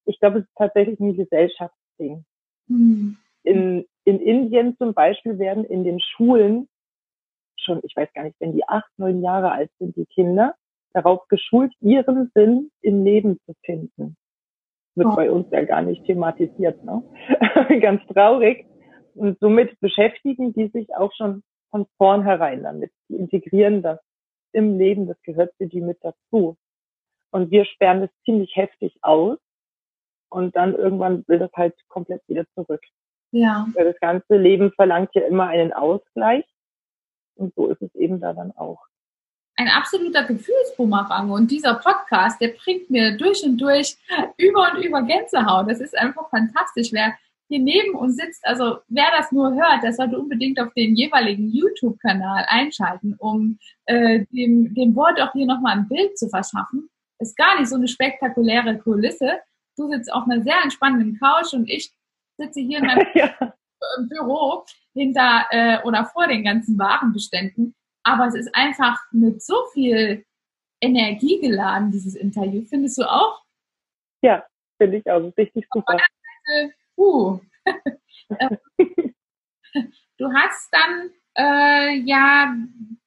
Ich 0.05 0.19
glaube, 0.19 0.39
es 0.39 0.45
ist 0.45 0.55
tatsächlich 0.55 0.99
ein 0.99 1.15
Gesellschaftsding. 1.15 2.25
Mhm. 2.67 3.17
In, 3.43 3.85
in 4.05 4.19
Indien 4.19 4.77
zum 4.77 4.93
Beispiel 4.93 5.37
werden 5.37 5.65
in 5.65 5.83
den 5.83 5.99
Schulen 5.99 6.67
schon, 7.57 7.81
ich 7.83 7.95
weiß 7.95 8.11
gar 8.13 8.23
nicht, 8.23 8.39
wenn 8.39 8.53
die 8.53 8.67
acht, 8.67 8.89
neun 8.97 9.21
Jahre 9.21 9.51
alt 9.51 9.71
sind, 9.79 9.95
die 9.95 10.05
Kinder, 10.05 10.55
darauf 10.93 11.27
geschult, 11.27 11.73
ihren 11.81 12.31
Sinn 12.33 12.71
im 12.81 13.03
Leben 13.03 13.39
zu 13.45 13.53
finden 13.63 14.15
wird 14.95 15.07
oh. 15.07 15.15
bei 15.15 15.31
uns 15.31 15.47
ja 15.51 15.63
gar 15.63 15.81
nicht 15.81 16.05
thematisiert. 16.05 16.83
Ne? 16.83 17.03
Ganz 17.81 18.05
traurig. 18.07 18.65
Und 19.15 19.39
somit 19.39 19.79
beschäftigen 19.79 20.53
die 20.53 20.67
sich 20.69 20.95
auch 20.95 21.11
schon 21.13 21.43
von 21.69 21.85
vornherein 21.97 22.63
damit. 22.63 22.91
Die 23.09 23.15
integrieren 23.15 23.81
das 23.81 23.99
im 24.51 24.77
Leben, 24.77 25.07
das 25.07 25.21
gehört 25.23 25.53
für 25.57 25.67
die 25.67 25.81
mit 25.81 25.97
dazu. 26.01 26.57
Und 27.31 27.49
wir 27.51 27.65
sperren 27.65 28.01
das 28.01 28.11
ziemlich 28.25 28.55
heftig 28.55 28.97
aus. 29.01 29.37
Und 30.29 30.55
dann 30.55 30.75
irgendwann 30.75 31.23
will 31.27 31.39
das 31.39 31.51
halt 31.53 31.75
komplett 31.89 32.21
wieder 32.27 32.45
zurück. 32.55 32.81
Ja. 33.31 33.67
Weil 33.73 33.85
das 33.85 33.99
ganze 33.99 34.37
Leben 34.37 34.71
verlangt 34.71 35.09
ja 35.13 35.23
immer 35.23 35.47
einen 35.47 35.73
Ausgleich. 35.73 36.45
Und 37.35 37.53
so 37.55 37.67
ist 37.67 37.81
es 37.81 37.93
eben 37.95 38.19
da 38.19 38.33
dann 38.33 38.51
auch 38.51 38.79
ein 39.55 39.67
absoluter 39.67 40.23
Gefühlsbumerang 40.23 41.29
und 41.29 41.51
dieser 41.51 41.75
Podcast, 41.75 42.41
der 42.41 42.49
bringt 42.49 42.89
mir 42.89 43.17
durch 43.17 43.43
und 43.43 43.57
durch 43.57 43.97
über 44.37 44.71
und 44.73 44.83
über 44.83 45.03
Gänsehaut. 45.03 45.69
Das 45.69 45.79
ist 45.79 45.97
einfach 45.97 46.29
fantastisch. 46.29 46.91
Wer 46.91 47.13
hier 47.49 47.59
neben 47.59 47.95
uns 47.95 48.15
sitzt, 48.15 48.45
also 48.45 48.77
wer 48.87 49.11
das 49.15 49.31
nur 49.31 49.53
hört, 49.53 49.83
der 49.83 49.93
sollte 49.93 50.17
unbedingt 50.17 50.59
auf 50.59 50.73
den 50.73 50.95
jeweiligen 50.95 51.49
YouTube-Kanal 51.49 52.45
einschalten, 52.47 53.15
um 53.19 53.59
äh, 53.85 54.25
dem, 54.31 54.73
dem 54.73 54.95
Wort 54.95 55.21
auch 55.21 55.33
hier 55.33 55.45
nochmal 55.45 55.77
ein 55.77 55.87
Bild 55.87 56.17
zu 56.17 56.29
verschaffen. 56.29 56.89
Ist 57.19 57.37
gar 57.37 57.59
nicht 57.59 57.69
so 57.69 57.75
eine 57.75 57.87
spektakuläre 57.87 58.79
Kulisse. 58.79 59.39
Du 59.77 59.87
sitzt 59.89 60.11
auf 60.11 60.23
einer 60.23 60.41
sehr 60.41 60.61
entspannenden 60.63 61.19
Couch 61.19 61.53
und 61.53 61.69
ich 61.69 61.91
sitze 62.37 62.59
hier 62.61 62.79
in 62.79 62.85
meinem 62.85 63.07
ja. 63.13 63.53
Büro 64.09 64.65
hinter 64.93 65.45
äh, 65.51 65.77
oder 65.83 66.05
vor 66.05 66.27
den 66.27 66.43
ganzen 66.43 66.79
Warenbeständen 66.79 67.75
aber 68.03 68.27
es 68.27 68.35
ist 68.35 68.53
einfach 68.53 68.99
mit 69.11 69.41
so 69.41 69.55
viel 69.73 70.25
Energie 70.81 71.39
geladen, 71.39 71.91
dieses 71.91 72.15
Interview. 72.15 72.63
Findest 72.69 72.97
du 72.97 73.03
auch? 73.03 73.41
Ja, 74.21 74.45
finde 74.77 74.97
ich 74.97 75.09
auch. 75.09 75.31
Richtig 75.37 75.65
super. 75.73 75.97
Seite, 75.97 76.73
uh. 76.97 77.39
du 80.17 80.33
hast 80.33 80.69
dann 80.71 81.09
äh, 81.37 81.97
ja 81.99 82.53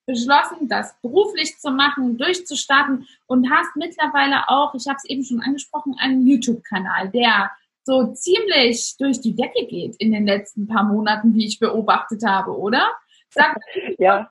beschlossen, 0.06 0.68
das 0.68 0.98
beruflich 1.02 1.58
zu 1.58 1.70
machen, 1.70 2.16
durchzustarten 2.16 3.06
und 3.26 3.50
hast 3.50 3.76
mittlerweile 3.76 4.48
auch, 4.48 4.74
ich 4.74 4.86
habe 4.86 4.96
es 4.96 5.04
eben 5.04 5.24
schon 5.24 5.42
angesprochen, 5.42 5.96
einen 5.98 6.26
YouTube-Kanal, 6.26 7.10
der 7.10 7.50
so 7.82 8.12
ziemlich 8.14 8.96
durch 8.98 9.20
die 9.20 9.34
Decke 9.34 9.66
geht 9.66 9.96
in 9.96 10.12
den 10.12 10.26
letzten 10.26 10.66
paar 10.66 10.84
Monaten, 10.84 11.34
wie 11.34 11.46
ich 11.46 11.58
beobachtet 11.58 12.24
habe, 12.24 12.56
oder? 12.56 12.92
Sag, 13.30 13.58
ja 13.98 14.30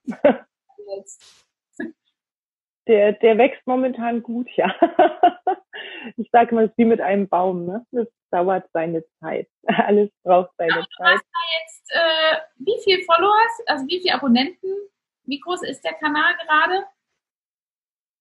jetzt? 0.96 1.46
Der, 2.88 3.14
der 3.14 3.38
wächst 3.38 3.66
momentan 3.66 4.22
gut, 4.22 4.50
ja. 4.56 4.74
Ich 6.18 6.30
sage 6.32 6.54
mal, 6.54 6.66
es 6.66 6.72
ist 6.72 6.78
wie 6.78 6.86
mit 6.86 7.02
einem 7.02 7.28
Baum, 7.28 7.66
ne? 7.66 7.86
Es 7.92 8.08
dauert 8.32 8.70
seine 8.74 9.04
Zeit. 9.20 9.50
Alles 9.66 10.10
braucht 10.24 10.52
seine 10.58 10.72
ja, 10.72 10.82
du 10.82 10.88
Zeit. 10.98 11.16
Hast 11.16 11.26
da 11.26 11.40
jetzt 11.60 11.92
äh, 11.92 12.38
wie 12.58 12.80
viele 12.84 13.04
Followers, 13.04 13.62
also 13.66 13.86
wie 13.88 14.00
viele 14.02 14.14
Abonnenten? 14.14 14.70
Wie 15.24 15.40
groß 15.40 15.64
ist 15.64 15.84
der 15.84 15.94
Kanal 15.94 16.36
gerade? 16.46 16.86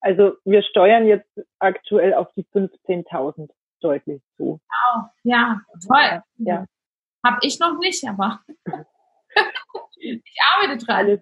Also 0.01 0.37
wir 0.45 0.63
steuern 0.63 1.07
jetzt 1.07 1.31
aktuell 1.59 2.15
auf 2.15 2.33
die 2.35 2.45
15.000 2.45 3.51
deutlich 3.81 4.23
zu. 4.37 4.61
Wow, 4.69 5.05
ja, 5.23 5.61
toll. 5.87 6.23
Ja. 6.39 6.67
Hab 7.25 7.43
ich 7.43 7.59
noch 7.59 7.79
nicht, 7.79 8.07
aber 8.07 8.41
ich 9.97 10.37
arbeite 10.55 10.85
dran. 10.85 10.97
Alles, 10.97 11.21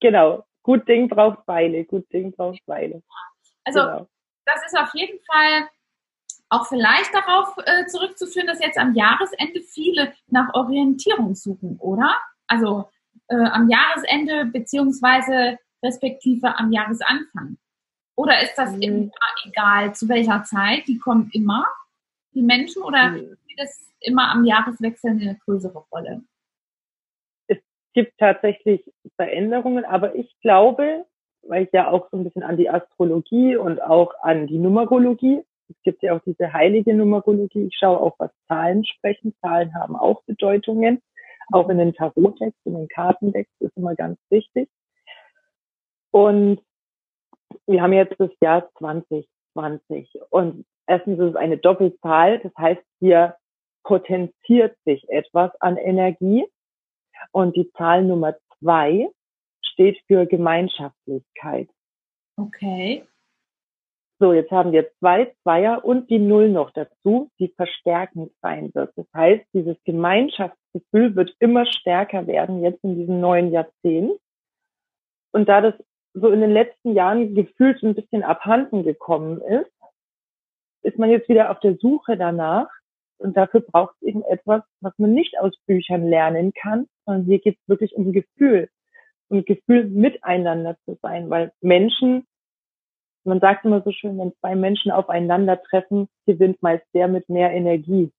Genau. 0.00 0.44
Gut 0.62 0.86
Ding 0.88 1.08
braucht 1.08 1.46
Weile. 1.46 1.84
Gut 1.84 2.12
Ding 2.12 2.32
braucht 2.32 2.60
Weile. 2.66 3.02
Also, 3.64 3.80
genau. 3.80 4.08
das 4.44 4.64
ist 4.66 4.78
auf 4.78 4.94
jeden 4.94 5.18
Fall 5.24 5.68
auch 6.50 6.66
vielleicht 6.66 7.12
darauf 7.14 7.54
äh, 7.64 7.86
zurückzuführen, 7.86 8.46
dass 8.46 8.60
jetzt 8.60 8.78
am 8.78 8.94
Jahresende 8.94 9.60
viele 9.60 10.14
nach 10.28 10.52
Orientierung 10.54 11.34
suchen, 11.34 11.76
oder? 11.78 12.16
Also 12.46 12.88
äh, 13.28 13.36
am 13.36 13.68
Jahresende 13.68 14.46
beziehungsweise 14.46 15.58
respektive 15.82 16.56
am 16.58 16.72
Jahresanfang. 16.72 17.58
Oder 18.16 18.42
ist 18.42 18.54
das 18.56 18.72
mhm. 18.72 19.12
egal, 19.44 19.94
zu 19.94 20.08
welcher 20.08 20.42
Zeit? 20.44 20.86
Die 20.88 20.98
kommen 20.98 21.30
immer, 21.32 21.66
die 22.34 22.42
Menschen, 22.42 22.82
oder 22.82 23.10
mhm. 23.10 23.36
spielt 23.42 23.60
das 23.60 23.92
immer 24.00 24.30
am 24.30 24.44
Jahreswechsel 24.44 25.10
eine 25.10 25.38
größere 25.44 25.84
Rolle? 25.92 26.22
Gibt 27.98 28.16
tatsächlich 28.16 28.80
Veränderungen, 29.16 29.84
aber 29.84 30.14
ich 30.14 30.32
glaube, 30.40 31.04
weil 31.42 31.64
ich 31.64 31.72
ja 31.72 31.90
auch 31.90 32.08
so 32.12 32.16
ein 32.16 32.22
bisschen 32.22 32.44
an 32.44 32.56
die 32.56 32.70
Astrologie 32.70 33.56
und 33.56 33.82
auch 33.82 34.14
an 34.22 34.46
die 34.46 34.58
Numerologie, 34.58 35.42
es 35.68 35.74
gibt 35.82 36.04
ja 36.04 36.14
auch 36.14 36.20
diese 36.24 36.52
heilige 36.52 36.94
Numerologie, 36.94 37.66
ich 37.66 37.76
schaue 37.76 37.98
auch, 37.98 38.14
was 38.20 38.30
Zahlen 38.46 38.84
sprechen. 38.84 39.34
Zahlen 39.40 39.74
haben 39.74 39.96
auch 39.96 40.22
Bedeutungen, 40.26 41.02
auch 41.50 41.68
in 41.70 41.78
den 41.78 41.92
Tarotdecks, 41.92 42.56
in 42.64 42.74
den 42.74 42.86
Kartendecks 42.86 43.50
ist 43.58 43.76
immer 43.76 43.96
ganz 43.96 44.16
wichtig. 44.30 44.68
Und 46.12 46.60
wir 47.66 47.82
haben 47.82 47.94
jetzt 47.94 48.14
das 48.20 48.30
Jahr 48.40 48.70
2020 48.78 50.08
und 50.30 50.64
erstens 50.86 51.18
ist 51.18 51.30
es 51.30 51.34
eine 51.34 51.58
Doppelzahl, 51.58 52.38
das 52.38 52.52
heißt, 52.56 52.82
hier 53.00 53.34
potenziert 53.82 54.76
sich 54.84 55.04
etwas 55.10 55.50
an 55.60 55.76
Energie 55.76 56.46
und 57.32 57.56
die 57.56 57.70
Zahl 57.72 58.04
Nummer 58.04 58.34
zwei 58.58 59.08
steht 59.62 59.98
für 60.06 60.26
Gemeinschaftlichkeit. 60.26 61.68
Okay. 62.36 63.04
So, 64.20 64.32
jetzt 64.32 64.50
haben 64.50 64.72
wir 64.72 64.90
zwei 64.98 65.32
Zweier 65.42 65.84
und 65.84 66.10
die 66.10 66.18
Null 66.18 66.48
noch 66.48 66.72
dazu, 66.72 67.30
die 67.38 67.48
verstärkend 67.48 68.32
sein 68.42 68.74
wird. 68.74 68.92
Das 68.96 69.06
heißt, 69.14 69.44
dieses 69.54 69.76
Gemeinschaftsgefühl 69.84 71.14
wird 71.14 71.36
immer 71.38 71.66
stärker 71.66 72.26
werden 72.26 72.62
jetzt 72.62 72.82
in 72.82 72.96
diesem 72.96 73.20
neuen 73.20 73.52
Jahrzehnt. 73.52 74.18
Und 75.30 75.48
da 75.48 75.60
das 75.60 75.74
so 76.14 76.30
in 76.30 76.40
den 76.40 76.50
letzten 76.50 76.94
Jahren 76.94 77.34
gefühlt 77.34 77.80
ein 77.84 77.94
bisschen 77.94 78.24
abhanden 78.24 78.82
gekommen 78.82 79.40
ist, 79.40 79.70
ist 80.82 80.98
man 80.98 81.10
jetzt 81.10 81.28
wieder 81.28 81.50
auf 81.50 81.60
der 81.60 81.76
Suche 81.76 82.16
danach, 82.16 82.68
und 83.18 83.36
dafür 83.36 83.60
braucht 83.60 83.94
es 84.00 84.08
eben 84.08 84.22
etwas, 84.24 84.62
was 84.80 84.92
man 84.98 85.12
nicht 85.12 85.38
aus 85.40 85.52
Büchern 85.66 86.08
lernen 86.08 86.52
kann, 86.52 86.86
sondern 87.04 87.24
hier 87.24 87.40
geht 87.40 87.58
es 87.60 87.68
wirklich 87.68 87.94
um 87.94 88.12
Gefühl. 88.12 88.68
Um 89.28 89.44
Gefühl 89.44 89.84
miteinander 89.84 90.76
zu 90.84 90.98
sein, 91.02 91.28
weil 91.28 91.52
Menschen, 91.60 92.26
man 93.24 93.40
sagt 93.40 93.64
immer 93.64 93.82
so 93.82 93.92
schön, 93.92 94.18
wenn 94.18 94.32
zwei 94.40 94.54
Menschen 94.56 94.90
aufeinandertreffen, 94.90 96.08
gewinnt 96.26 96.62
meist 96.62 96.86
der 96.94 97.08
mit 97.08 97.28
mehr 97.28 97.52
Energie. 97.52 98.10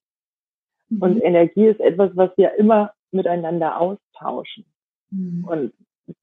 Mhm. 0.89 1.01
Und 1.01 1.21
Energie 1.21 1.67
ist 1.67 1.79
etwas, 1.79 2.11
was 2.15 2.29
wir 2.37 2.53
immer 2.55 2.93
miteinander 3.11 3.79
austauschen. 3.79 4.65
Mhm. 5.09 5.45
Und 5.45 5.73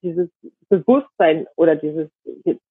dieses 0.03 0.29
Bewusstsein 0.69 1.47
oder 1.57 1.77
dieses 1.77 2.11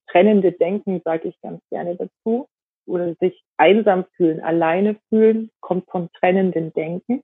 trennende 0.08 0.52
Denken, 0.52 1.02
sage 1.04 1.30
ich 1.30 1.42
ganz 1.42 1.62
gerne 1.70 1.96
dazu, 1.96 2.48
oder 2.86 3.16
sich 3.16 3.44
einsam 3.58 4.06
fühlen, 4.16 4.42
alleine 4.42 4.98
fühlen, 5.10 5.50
kommt 5.60 5.90
vom 5.90 6.10
trennenden 6.14 6.74
Denken. 6.74 7.22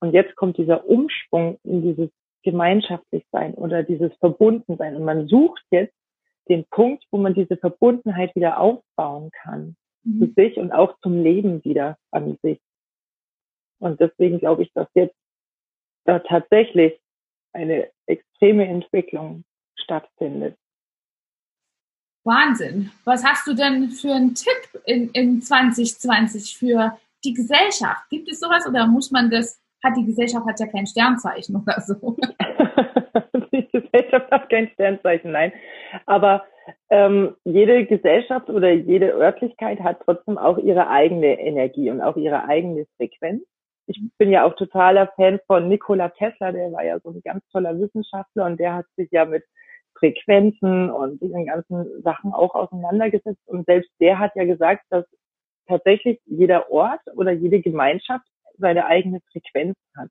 Und 0.00 0.12
jetzt 0.12 0.36
kommt 0.36 0.56
dieser 0.56 0.86
Umschwung 0.86 1.58
in 1.64 1.82
dieses 1.82 2.10
Gemeinschaftlichsein 2.42 3.54
oder 3.54 3.82
dieses 3.82 4.12
Verbundensein. 4.18 4.96
Und 4.96 5.04
man 5.04 5.26
sucht 5.26 5.62
jetzt 5.70 5.94
den 6.48 6.64
Punkt, 6.70 7.04
wo 7.10 7.18
man 7.18 7.34
diese 7.34 7.56
Verbundenheit 7.56 8.34
wieder 8.34 8.60
aufbauen 8.60 9.30
kann. 9.42 9.76
Mhm. 10.04 10.20
Zu 10.20 10.32
sich 10.34 10.56
und 10.56 10.72
auch 10.72 10.98
zum 11.02 11.22
Leben 11.22 11.62
wieder 11.64 11.98
an 12.10 12.38
sich. 12.42 12.60
Und 13.78 14.00
deswegen 14.00 14.38
glaube 14.38 14.62
ich, 14.62 14.72
dass 14.72 14.88
jetzt 14.94 15.16
da 16.04 16.18
tatsächlich 16.20 16.98
eine 17.52 17.90
extreme 18.06 18.66
Entwicklung 18.66 19.44
stattfindet. 19.74 20.56
Wahnsinn. 22.30 22.90
Was 23.04 23.24
hast 23.24 23.46
du 23.46 23.54
denn 23.54 23.90
für 23.90 24.14
einen 24.14 24.34
Tipp 24.34 24.80
in, 24.84 25.10
in 25.10 25.42
2020 25.42 26.56
für 26.56 26.96
die 27.24 27.34
Gesellschaft? 27.34 28.08
Gibt 28.08 28.30
es 28.30 28.38
sowas 28.38 28.66
oder 28.68 28.86
muss 28.86 29.10
man 29.10 29.30
das, 29.30 29.60
hat 29.82 29.96
die 29.96 30.06
Gesellschaft 30.06 30.46
hat 30.46 30.60
ja 30.60 30.66
kein 30.66 30.86
Sternzeichen 30.86 31.56
oder 31.56 31.80
so? 31.80 32.16
die 33.52 33.68
Gesellschaft 33.72 34.30
hat 34.30 34.48
kein 34.48 34.68
Sternzeichen, 34.68 35.32
nein. 35.32 35.52
Aber 36.06 36.44
ähm, 36.88 37.34
jede 37.44 37.84
Gesellschaft 37.84 38.48
oder 38.48 38.70
jede 38.70 39.12
Örtlichkeit 39.12 39.80
hat 39.80 40.00
trotzdem 40.04 40.38
auch 40.38 40.58
ihre 40.58 40.88
eigene 40.88 41.40
Energie 41.40 41.90
und 41.90 42.00
auch 42.00 42.16
ihre 42.16 42.44
eigene 42.44 42.86
Frequenz. 42.96 43.42
Ich 43.86 44.00
bin 44.18 44.30
ja 44.30 44.44
auch 44.44 44.54
totaler 44.54 45.08
Fan 45.16 45.40
von 45.48 45.68
Nikola 45.68 46.10
Tesla, 46.10 46.52
der 46.52 46.70
war 46.70 46.84
ja 46.84 47.00
so 47.00 47.10
ein 47.10 47.22
ganz 47.24 47.42
toller 47.50 47.76
Wissenschaftler 47.76 48.46
und 48.46 48.60
der 48.60 48.74
hat 48.74 48.86
sich 48.96 49.10
ja 49.10 49.24
mit 49.24 49.42
Frequenzen 50.00 50.90
und 50.90 51.20
diesen 51.22 51.46
ganzen 51.46 52.02
Sachen 52.02 52.32
auch 52.32 52.54
auseinandergesetzt. 52.54 53.46
Und 53.46 53.66
selbst 53.66 53.90
der 54.00 54.18
hat 54.18 54.34
ja 54.34 54.44
gesagt, 54.44 54.84
dass 54.90 55.04
tatsächlich 55.68 56.18
jeder 56.26 56.70
Ort 56.70 57.00
oder 57.14 57.30
jede 57.30 57.60
Gemeinschaft 57.60 58.26
seine 58.58 58.86
eigene 58.86 59.20
Frequenz 59.30 59.76
hat. 59.96 60.08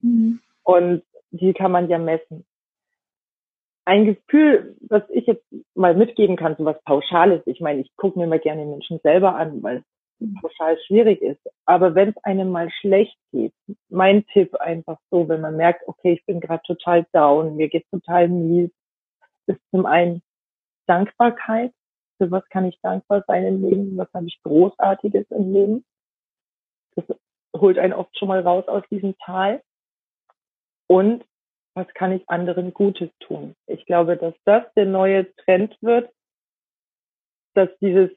Mhm. 0.00 0.40
Und 0.64 1.02
die 1.30 1.52
kann 1.52 1.70
man 1.70 1.88
ja 1.88 1.98
messen. 1.98 2.44
Ein 3.84 4.04
Gefühl, 4.04 4.76
was 4.80 5.02
ich 5.10 5.26
jetzt 5.26 5.44
mal 5.74 5.94
mitgeben 5.94 6.36
kann, 6.36 6.56
so 6.58 6.64
was 6.64 6.82
Pauschales. 6.84 7.42
Ich 7.46 7.60
meine, 7.60 7.80
ich 7.80 7.90
gucke 7.96 8.18
mir 8.18 8.26
mal 8.26 8.40
gerne 8.40 8.66
Menschen 8.66 8.98
selber 9.02 9.34
an, 9.36 9.62
weil 9.62 9.78
es 10.20 10.28
pauschal 10.40 10.76
schwierig 10.86 11.22
ist. 11.22 11.40
Aber 11.64 11.94
wenn 11.94 12.10
es 12.10 12.16
einem 12.24 12.50
mal 12.50 12.70
schlecht 12.80 13.16
geht, 13.32 13.54
mein 13.88 14.26
Tipp 14.26 14.54
einfach 14.56 14.98
so, 15.10 15.28
wenn 15.28 15.40
man 15.40 15.56
merkt, 15.56 15.86
okay, 15.86 16.12
ich 16.12 16.26
bin 16.26 16.40
gerade 16.40 16.62
total 16.66 17.06
down, 17.12 17.56
mir 17.56 17.68
geht's 17.68 17.88
total 17.90 18.28
mies, 18.28 18.70
ist 19.48 19.60
zum 19.70 19.86
einen 19.86 20.22
Dankbarkeit. 20.86 21.72
Für 22.18 22.30
was 22.30 22.48
kann 22.48 22.64
ich 22.64 22.78
dankbar 22.82 23.24
sein 23.26 23.44
im 23.44 23.62
Leben? 23.62 23.96
Was 23.96 24.12
habe 24.12 24.26
ich 24.26 24.40
Großartiges 24.42 25.26
im 25.30 25.52
Leben? 25.52 25.84
Das 26.96 27.04
holt 27.56 27.78
einen 27.78 27.92
oft 27.92 28.16
schon 28.18 28.28
mal 28.28 28.40
raus 28.40 28.66
aus 28.68 28.82
diesem 28.90 29.16
Tal. 29.18 29.62
Und 30.88 31.24
was 31.74 31.86
kann 31.94 32.12
ich 32.12 32.28
anderen 32.28 32.74
Gutes 32.74 33.10
tun? 33.20 33.54
Ich 33.66 33.86
glaube, 33.86 34.16
dass 34.16 34.34
das 34.44 34.64
der 34.74 34.86
neue 34.86 35.32
Trend 35.36 35.76
wird, 35.80 36.12
dass 37.54 37.68
dieses, 37.80 38.10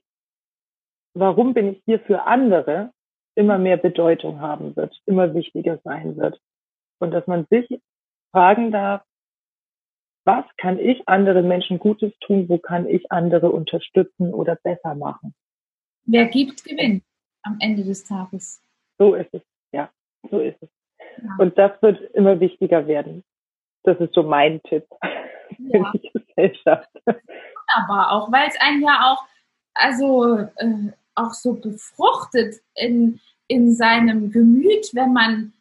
warum 1.14 1.54
bin 1.54 1.74
ich 1.74 1.84
hier 1.86 2.00
für 2.00 2.24
andere, 2.24 2.92
immer 3.36 3.58
mehr 3.58 3.78
Bedeutung 3.78 4.42
haben 4.42 4.76
wird, 4.76 5.00
immer 5.06 5.34
wichtiger 5.34 5.80
sein 5.84 6.18
wird. 6.18 6.40
Und 7.00 7.12
dass 7.12 7.26
man 7.28 7.46
sich 7.50 7.82
fragen 8.32 8.72
darf, 8.72 9.04
was 10.24 10.46
kann 10.58 10.80
ich 10.80 11.08
anderen 11.08 11.48
Menschen 11.48 11.80
Gutes 11.80 12.14
tun, 12.20 12.48
wo 12.48 12.58
kann 12.58 12.88
ich 12.88 13.12
andere 13.12 13.52
unterstützen 13.52 14.34
oder 14.34 14.56
besser 14.56 14.96
machen. 14.96 15.34
Wer 16.06 16.28
gibt, 16.28 16.64
gewinnt 16.64 17.04
am 17.44 17.58
Ende 17.60 17.84
des 17.84 18.04
Tages. 18.04 18.62
So 18.98 19.16
ist 19.16 19.34
es, 19.34 19.42
ja, 19.72 19.90
so 20.30 20.40
ist 20.40 20.62
es. 20.62 20.70
Ja. 21.24 21.36
Und 21.40 21.58
das 21.58 21.82
wird 21.82 22.00
immer 22.14 22.40
wichtiger 22.40 22.88
werden. 22.88 23.24
Das 23.84 24.00
ist 24.00 24.14
so 24.14 24.24
mein 24.24 24.62
Tipp 24.64 24.86
ja. 25.58 25.92
für 25.92 25.98
die 25.98 26.12
Gesellschaft. 26.14 26.90
Wunderbar, 27.06 28.12
auch 28.12 28.32
weil 28.32 28.48
es 28.48 28.60
einen 28.60 28.82
ja 28.82 29.12
auch, 29.12 29.24
also 29.74 30.38
äh, 30.38 30.92
auch 31.16 31.34
so 31.34 31.54
befruchtet 31.54 32.62
in, 32.76 33.20
in 33.48 33.74
seinem 33.74 34.32
Gemüt, 34.32 34.94
wenn 34.94 35.14
man, 35.14 35.54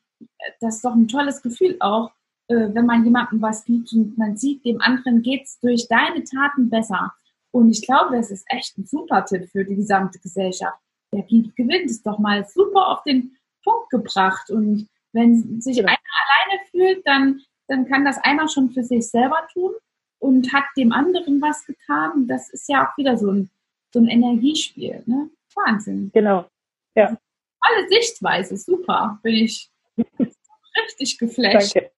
das 0.60 0.76
ist 0.76 0.84
doch 0.84 0.94
ein 0.94 1.08
tolles 1.08 1.42
Gefühl 1.42 1.76
auch, 1.80 2.10
äh, 2.10 2.19
wenn 2.54 2.86
man 2.86 3.04
jemandem 3.04 3.40
was 3.40 3.64
gibt 3.64 3.92
und 3.92 4.18
man 4.18 4.36
sieht, 4.36 4.64
dem 4.64 4.80
anderen 4.80 5.22
geht's 5.22 5.60
durch 5.60 5.86
deine 5.88 6.24
Taten 6.24 6.68
besser. 6.68 7.12
Und 7.52 7.70
ich 7.70 7.82
glaube, 7.82 8.16
das 8.16 8.30
ist 8.30 8.44
echt 8.48 8.76
ein 8.78 8.86
super 8.86 9.24
Tipp 9.24 9.48
für 9.50 9.64
die 9.64 9.76
gesamte 9.76 10.18
Gesellschaft. 10.18 10.78
Der 11.12 11.22
gibt, 11.22 11.56
gewinnt, 11.56 11.90
ist 11.90 12.06
doch 12.06 12.18
mal 12.18 12.46
super 12.46 12.88
auf 12.88 13.02
den 13.04 13.36
Punkt 13.64 13.90
gebracht. 13.90 14.50
Und 14.50 14.88
wenn 15.12 15.60
sich 15.60 15.76
ja. 15.76 15.84
einer 15.84 15.96
alleine 15.96 16.60
fühlt, 16.70 17.06
dann, 17.06 17.40
dann 17.68 17.86
kann 17.86 18.04
das 18.04 18.18
einer 18.18 18.48
schon 18.48 18.70
für 18.70 18.84
sich 18.84 19.08
selber 19.08 19.46
tun 19.52 19.72
und 20.18 20.52
hat 20.52 20.64
dem 20.76 20.92
anderen 20.92 21.40
was 21.40 21.64
getan. 21.66 22.26
Das 22.28 22.50
ist 22.50 22.68
ja 22.68 22.86
auch 22.86 22.96
wieder 22.96 23.16
so 23.16 23.30
ein, 23.30 23.50
so 23.92 24.00
ein 24.00 24.06
Energiespiel. 24.06 25.02
Ne? 25.06 25.30
Wahnsinn. 25.54 26.10
Genau. 26.14 26.48
Ja. 26.94 27.16
Alle 27.60 27.88
Sichtweise, 27.88 28.56
super. 28.56 29.18
Bin 29.22 29.34
ich 29.34 29.70
richtig 29.96 31.18
geflasht. 31.18 31.74
Danke. 31.74 31.90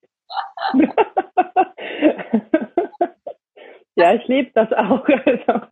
ja, 3.96 4.14
ich 4.14 4.26
liebe 4.28 4.50
das 4.54 4.72
auch. 4.72 5.06
Also, 5.06 5.62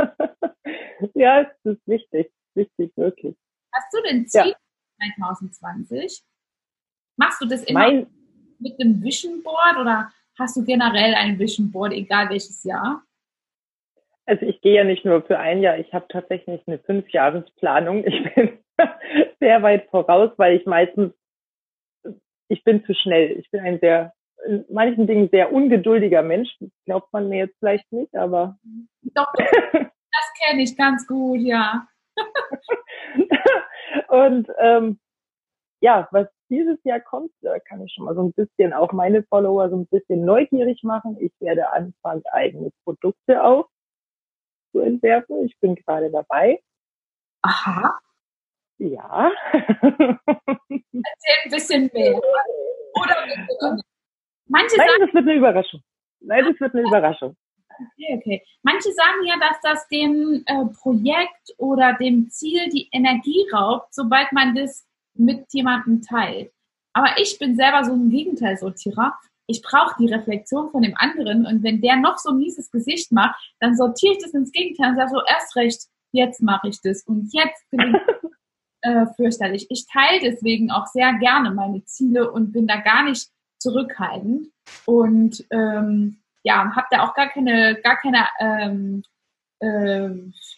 ja, 1.14 1.42
es 1.42 1.48
ist 1.64 1.86
wichtig, 1.86 2.32
wichtig, 2.54 2.92
wirklich. 2.96 3.36
Hast 3.72 3.92
du 3.92 4.02
denn 4.02 4.26
Ziel 4.26 4.48
ja. 4.48 4.56
2020? 5.16 6.22
Machst 7.16 7.40
du 7.40 7.46
das 7.46 7.64
immer 7.64 7.80
mein, 7.80 8.06
mit 8.58 8.80
einem 8.80 9.02
Vision 9.02 9.42
Board 9.42 9.76
oder 9.78 10.12
hast 10.38 10.56
du 10.56 10.64
generell 10.64 11.14
ein 11.14 11.38
Vision 11.38 11.70
Board, 11.70 11.92
egal 11.92 12.30
welches 12.30 12.64
Jahr? 12.64 13.02
Also 14.26 14.46
ich 14.46 14.60
gehe 14.60 14.74
ja 14.74 14.84
nicht 14.84 15.04
nur 15.04 15.22
für 15.22 15.38
ein 15.38 15.60
Jahr, 15.60 15.78
ich 15.78 15.92
habe 15.92 16.06
tatsächlich 16.08 16.62
eine 16.66 16.78
Fünfjahresplanung. 16.78 18.06
Ich 18.06 18.34
bin 18.34 18.58
sehr 19.40 19.62
weit 19.62 19.88
voraus, 19.90 20.30
weil 20.36 20.56
ich 20.56 20.66
meistens, 20.66 21.12
ich 22.48 22.62
bin 22.64 22.84
zu 22.84 22.94
schnell. 22.94 23.38
Ich 23.38 23.50
bin 23.50 23.60
ein 23.60 23.80
sehr 23.80 24.12
in 24.46 24.64
manchen 24.70 25.06
Dingen 25.06 25.28
sehr 25.30 25.52
ungeduldiger 25.52 26.22
Mensch. 26.22 26.56
Glaubt 26.84 27.12
man 27.12 27.28
mir 27.28 27.38
jetzt 27.38 27.58
vielleicht 27.58 27.90
nicht, 27.92 28.14
aber. 28.14 28.58
Doch, 29.02 29.32
das 29.36 30.32
kenne 30.44 30.62
ich 30.62 30.76
ganz 30.76 31.06
gut, 31.06 31.40
ja. 31.40 31.86
und 34.08 34.48
ähm, 34.58 34.98
ja, 35.80 36.08
was 36.10 36.28
dieses 36.50 36.78
Jahr 36.84 37.00
kommt, 37.00 37.30
da 37.40 37.58
kann 37.60 37.82
ich 37.82 37.92
schon 37.94 38.04
mal 38.04 38.14
so 38.14 38.22
ein 38.22 38.32
bisschen 38.32 38.72
auch 38.72 38.92
meine 38.92 39.22
Follower 39.24 39.70
so 39.70 39.76
ein 39.76 39.86
bisschen 39.86 40.24
neugierig 40.24 40.82
machen. 40.82 41.16
Ich 41.20 41.32
werde 41.40 41.70
anfangen, 41.70 42.22
eigene 42.32 42.70
Produkte 42.84 43.42
auch 43.42 43.68
zu 44.72 44.80
entwerfen. 44.80 45.46
Ich 45.46 45.58
bin 45.60 45.76
gerade 45.76 46.10
dabei. 46.10 46.60
Aha. 47.42 47.98
Ja. 48.78 49.30
Erzähl 49.52 51.36
ein 51.44 51.50
bisschen 51.50 51.90
mehr. 51.92 52.16
Oder 52.16 53.78
Manche 54.50 54.76
Nein, 54.76 54.88
sagen, 54.88 55.00
das 55.06 55.14
wird 55.14 55.28
eine 55.28 55.36
Überraschung. 55.36 55.80
Nein, 56.20 56.44
das 56.44 56.60
wird 56.60 56.74
eine 56.74 56.82
Überraschung. 56.88 57.36
Okay, 57.70 58.16
okay. 58.18 58.42
Manche 58.62 58.92
sagen 58.92 59.24
ja, 59.24 59.36
dass 59.38 59.60
das 59.62 59.88
dem 59.88 60.42
äh, 60.46 60.66
Projekt 60.74 61.54
oder 61.56 61.94
dem 61.94 62.28
Ziel 62.30 62.68
die 62.68 62.88
Energie 62.92 63.46
raubt, 63.52 63.94
sobald 63.94 64.32
man 64.32 64.54
das 64.54 64.86
mit 65.14 65.46
jemandem 65.52 66.02
teilt. 66.02 66.52
Aber 66.92 67.16
ich 67.18 67.38
bin 67.38 67.54
selber 67.54 67.84
so 67.84 67.92
ein 67.92 68.10
Gegenteilsortierer. 68.10 69.14
Ich 69.46 69.62
brauche 69.62 69.94
die 70.00 70.12
Reflexion 70.12 70.70
von 70.70 70.82
dem 70.82 70.94
anderen 70.96 71.46
und 71.46 71.62
wenn 71.62 71.80
der 71.80 71.96
noch 71.96 72.18
so 72.18 72.30
ein 72.30 72.38
mieses 72.38 72.70
Gesicht 72.70 73.12
macht, 73.12 73.40
dann 73.60 73.76
sortiere 73.76 74.14
ich 74.14 74.22
das 74.22 74.34
ins 74.34 74.52
Gegenteil 74.52 74.90
und 74.90 74.96
sage 74.96 75.10
so, 75.10 75.20
erst 75.26 75.56
recht, 75.56 75.82
jetzt 76.12 76.42
mache 76.42 76.68
ich 76.68 76.80
das 76.82 77.04
und 77.04 77.32
jetzt 77.32 77.70
bin 77.70 77.94
ich 77.94 78.30
äh, 78.82 79.06
fürchterlich. 79.16 79.66
Ich 79.70 79.86
teile 79.86 80.20
deswegen 80.20 80.72
auch 80.72 80.86
sehr 80.86 81.14
gerne 81.14 81.52
meine 81.52 81.84
Ziele 81.84 82.30
und 82.30 82.52
bin 82.52 82.66
da 82.66 82.76
gar 82.80 83.04
nicht 83.04 83.30
zurückhaltend 83.60 84.48
und 84.86 85.44
ähm, 85.50 86.18
ja, 86.42 86.74
habe 86.74 86.86
da 86.90 87.04
auch 87.04 87.14
gar 87.14 87.28
keine, 87.28 87.76
gar 87.82 87.96
keine 87.96 88.26
ähm, 88.40 89.02
äh, 89.60 90.08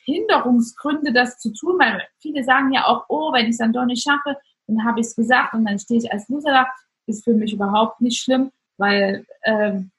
Hinderungsgründe, 0.04 1.12
das 1.12 1.38
zu 1.38 1.52
tun, 1.52 1.78
weil 1.78 2.02
viele 2.18 2.44
sagen 2.44 2.72
ja 2.72 2.86
auch, 2.86 3.04
oh, 3.08 3.32
wenn 3.32 3.46
ich 3.46 3.52
es 3.52 3.58
dann 3.58 3.72
doch 3.72 3.84
nicht 3.84 4.02
schaffe, 4.02 4.38
dann 4.66 4.84
habe 4.84 5.00
ich 5.00 5.06
es 5.06 5.16
gesagt 5.16 5.54
und 5.54 5.64
dann 5.64 5.78
stehe 5.78 5.98
ich 5.98 6.12
als 6.12 6.28
Loser 6.28 6.52
da. 6.52 6.66
Ist 7.06 7.24
für 7.24 7.34
mich 7.34 7.52
überhaupt 7.52 8.00
nicht 8.00 8.22
schlimm, 8.22 8.52
weil 8.78 9.26
ähm, 9.42 9.90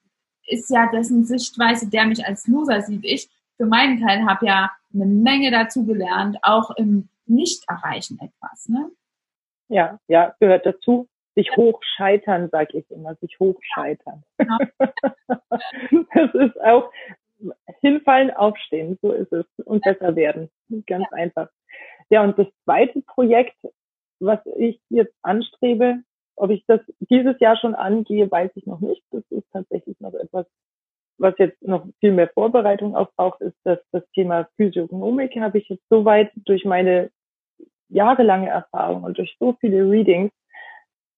ist 0.47 0.69
ja 0.69 0.89
dessen 0.89 1.25
Sichtweise, 1.25 1.89
der 1.89 2.05
mich 2.05 2.25
als 2.25 2.47
Loser 2.47 2.81
sieht. 2.81 3.03
Ich 3.03 3.29
für 3.57 3.65
meinen 3.65 3.99
Teil 3.99 4.25
habe 4.25 4.45
ja 4.45 4.71
eine 4.93 5.05
Menge 5.05 5.51
dazu 5.51 5.85
gelernt, 5.85 6.37
auch 6.41 6.71
im 6.71 7.09
Nicht-Erreichen 7.25 8.19
etwas. 8.19 8.69
Ne? 8.69 8.89
Ja, 9.67 9.99
ja, 10.07 10.33
gehört 10.39 10.65
dazu 10.65 11.07
sich 11.35 11.55
hochscheitern, 11.55 12.49
sag 12.51 12.73
ich 12.73 12.89
immer, 12.91 13.15
sich 13.15 13.39
hochscheitern. 13.39 14.23
Ja. 14.39 14.57
das 16.13 16.33
ist 16.33 16.61
auch 16.61 16.91
hinfallen, 17.81 18.31
aufstehen, 18.31 18.97
so 19.01 19.11
ist 19.11 19.31
es 19.33 19.45
und 19.65 19.83
besser 19.83 20.15
werden, 20.15 20.49
ganz 20.87 21.05
ja. 21.11 21.17
einfach. 21.17 21.49
Ja, 22.09 22.23
und 22.23 22.37
das 22.37 22.47
zweite 22.63 23.01
Projekt, 23.01 23.57
was 24.19 24.39
ich 24.57 24.79
jetzt 24.89 25.13
anstrebe, 25.23 26.03
ob 26.35 26.49
ich 26.49 26.63
das 26.67 26.81
dieses 26.99 27.39
Jahr 27.39 27.57
schon 27.57 27.75
angehe, 27.75 28.29
weiß 28.29 28.51
ich 28.55 28.65
noch 28.65 28.79
nicht. 28.79 29.03
Das 29.11 29.23
ist 29.29 29.45
tatsächlich 29.51 29.99
noch 29.99 30.13
etwas, 30.13 30.45
was 31.17 31.35
jetzt 31.37 31.61
noch 31.61 31.85
viel 31.99 32.11
mehr 32.11 32.29
Vorbereitung 32.29 32.95
aufbraucht, 32.95 33.41
ist, 33.41 33.57
dass 33.63 33.79
das 33.91 34.03
Thema 34.11 34.47
Physiognomik 34.55 35.35
habe 35.35 35.59
ich 35.59 35.69
jetzt 35.69 35.87
soweit 35.89 36.31
durch 36.35 36.65
meine 36.65 37.11
jahrelange 37.89 38.49
Erfahrung 38.49 39.03
und 39.03 39.17
durch 39.17 39.35
so 39.39 39.55
viele 39.59 39.89
Readings 39.89 40.31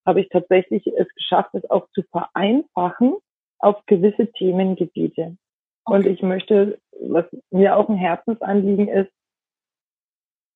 habe 0.05 0.21
ich 0.21 0.29
tatsächlich 0.29 0.85
es 0.87 1.07
geschafft, 1.15 1.51
es 1.53 1.69
auch 1.69 1.87
zu 1.91 2.03
vereinfachen 2.11 3.15
auf 3.59 3.83
gewisse 3.85 4.31
Themengebiete. 4.33 5.37
Okay. 5.85 5.97
Und 5.97 6.05
ich 6.05 6.21
möchte, 6.21 6.79
was 7.01 7.25
mir 7.51 7.75
auch 7.75 7.89
ein 7.89 7.97
Herzensanliegen 7.97 8.87
ist, 8.87 9.11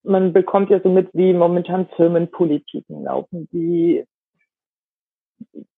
man 0.04 0.34
bekommt 0.34 0.70
ja 0.70 0.80
so 0.82 0.90
mit, 0.90 1.10
wie 1.14 1.34
momentan 1.34 1.88
Firmenpolitiken 1.96 3.04
laufen, 3.04 3.48
wie 3.52 4.06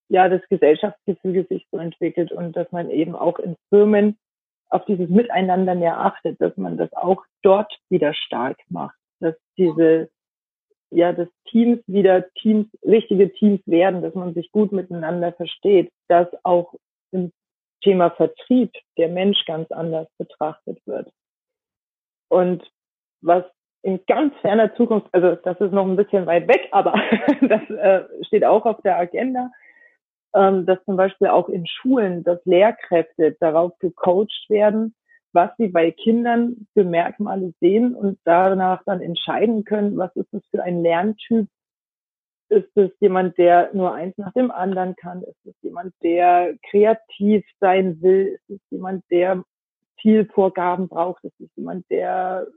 ja 0.10 0.30
das 0.30 0.42
Gesellschaftsgefüge 0.50 1.46
sich 1.50 1.66
so 1.72 1.78
entwickelt 1.78 2.32
und 2.32 2.56
dass 2.56 2.72
man 2.72 2.90
eben 2.92 3.16
auch 3.16 3.40
in 3.40 3.56
Firmen 3.70 4.18
auf 4.70 4.86
dieses 4.86 5.10
Miteinander 5.10 5.76
mehr 5.76 6.00
achtet, 6.00 6.40
dass 6.40 6.56
man 6.58 6.78
das 6.78 6.92
auch 6.94 7.24
dort 7.42 7.74
wieder 7.90 8.14
stark 8.14 8.58
macht, 8.70 8.98
dass 9.20 9.36
diese 9.58 10.10
ja, 10.92 11.14
dass 11.14 11.28
Teams 11.50 11.80
wieder 11.88 12.30
Teams, 12.34 12.68
richtige 12.86 13.32
Teams 13.34 13.62
werden, 13.66 14.02
dass 14.02 14.14
man 14.14 14.34
sich 14.34 14.52
gut 14.52 14.72
miteinander 14.72 15.34
versteht, 15.34 15.92
dass 16.08 16.28
auch 16.44 16.74
im 17.12 17.32
Thema 17.82 18.12
Vertrieb 18.12 18.72
der 18.98 19.10
Mensch 19.10 19.44
ganz 19.46 19.72
anders 19.72 20.08
betrachtet 20.18 20.80
wird. 20.86 21.12
Und 22.30 22.64
was 23.22 23.44
in 23.84 24.00
ganz 24.06 24.36
ferner 24.42 24.76
Zukunft, 24.76 25.08
also 25.12 25.36
das 25.36 25.60
ist 25.60 25.72
noch 25.72 25.88
ein 25.88 25.96
bisschen 25.96 26.26
weit 26.26 26.48
weg, 26.48 26.68
aber 26.72 26.94
das 27.42 27.70
äh, 27.70 28.04
steht 28.26 28.46
auch 28.46 28.66
auf 28.66 28.82
der 28.84 29.00
Agenda, 29.00 29.50
ähm, 30.36 30.66
dass 30.66 30.84
zum 30.86 30.98
Beispiel 30.98 31.28
auch 31.28 31.50
in 31.50 31.66
Schulen, 31.66 32.24
dass 32.24 32.40
Lehrkräfte 32.46 33.36
darauf 33.40 33.78
gecoacht 33.80 34.46
werden, 34.50 34.94
was 35.34 35.50
sie 35.58 35.67
bei 35.67 35.91
Kindern 35.91 36.67
für 36.74 36.84
Merkmale 36.84 37.54
sehen 37.60 37.96
und 37.96 38.20
danach 38.24 38.84
dann 38.86 39.02
entscheiden 39.02 39.63
können, 39.63 39.98
was 39.98 40.15
ist 40.15 40.34
es 40.34 40.41
für 40.52 40.63
ein 40.63 40.82
Lerntyp. 40.84 41.48
Ist 42.50 42.76
es 42.76 42.91
jemand, 43.00 43.38
der 43.38 43.70
nur 43.74 43.94
eins 43.94 44.17
nach 44.17 44.34
dem 44.34 44.52
anderen 44.52 44.96
kann? 44.98 45.24
Ist 45.24 45.46
es 45.46 45.56
jemand, 45.62 45.94
der 46.04 46.56
kreativ 46.70 47.46
sein 47.62 48.02
will? 48.02 48.39
Ist 48.48 48.50
es 48.50 48.60
jemand, 48.70 49.06
der 49.10 49.44
Zielvorgaben 50.02 50.89
braucht? 50.89 51.24
Ist 51.24 51.39
es 51.39 51.50
jemand, 51.56 51.89
der 51.89 52.48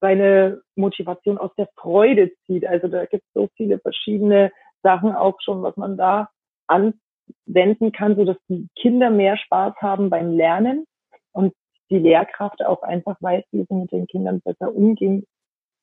seine 0.00 0.62
Motivation 0.74 1.38
aus 1.38 1.52
der 1.56 1.68
Freude 1.76 2.32
zieht? 2.46 2.66
Also 2.66 2.88
da 2.88 3.06
gibt 3.06 3.24
es 3.24 3.32
so 3.34 3.48
viele 3.56 3.78
verschiedene 3.78 4.50
Sachen 4.82 5.14
auch 5.14 5.36
schon, 5.40 5.62
was 5.62 5.76
man 5.76 5.96
da 5.96 6.28
anwenden 6.66 7.92
kann, 7.92 8.16
so 8.16 8.24
dass 8.24 8.36
die 8.48 8.66
Kinder 8.74 9.10
mehr 9.10 9.36
Spaß 9.36 9.74
haben 9.80 10.10
beim 10.10 10.32
Lernen 10.32 10.86
und 11.32 11.54
die 11.90 11.98
Lehrkraft 11.98 12.64
auch 12.64 12.82
einfach 12.82 13.16
weiß, 13.20 13.44
wie 13.52 13.64
sie 13.68 13.74
mit 13.74 13.92
den 13.92 14.06
Kindern 14.06 14.40
besser 14.40 14.74
umgehen 14.74 15.26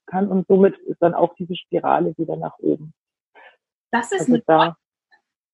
kann 0.06 0.28
und 0.28 0.48
somit 0.48 0.78
ist 0.80 1.02
dann 1.02 1.13
auch 1.13 1.34
diese 1.36 1.56
Spirale 1.56 2.13
wieder 2.18 2.36
nach 2.36 2.58
oben. 2.60 2.94
Das 3.92 4.12
ist 4.12 4.30
also 4.30 4.42
da, 4.46 4.76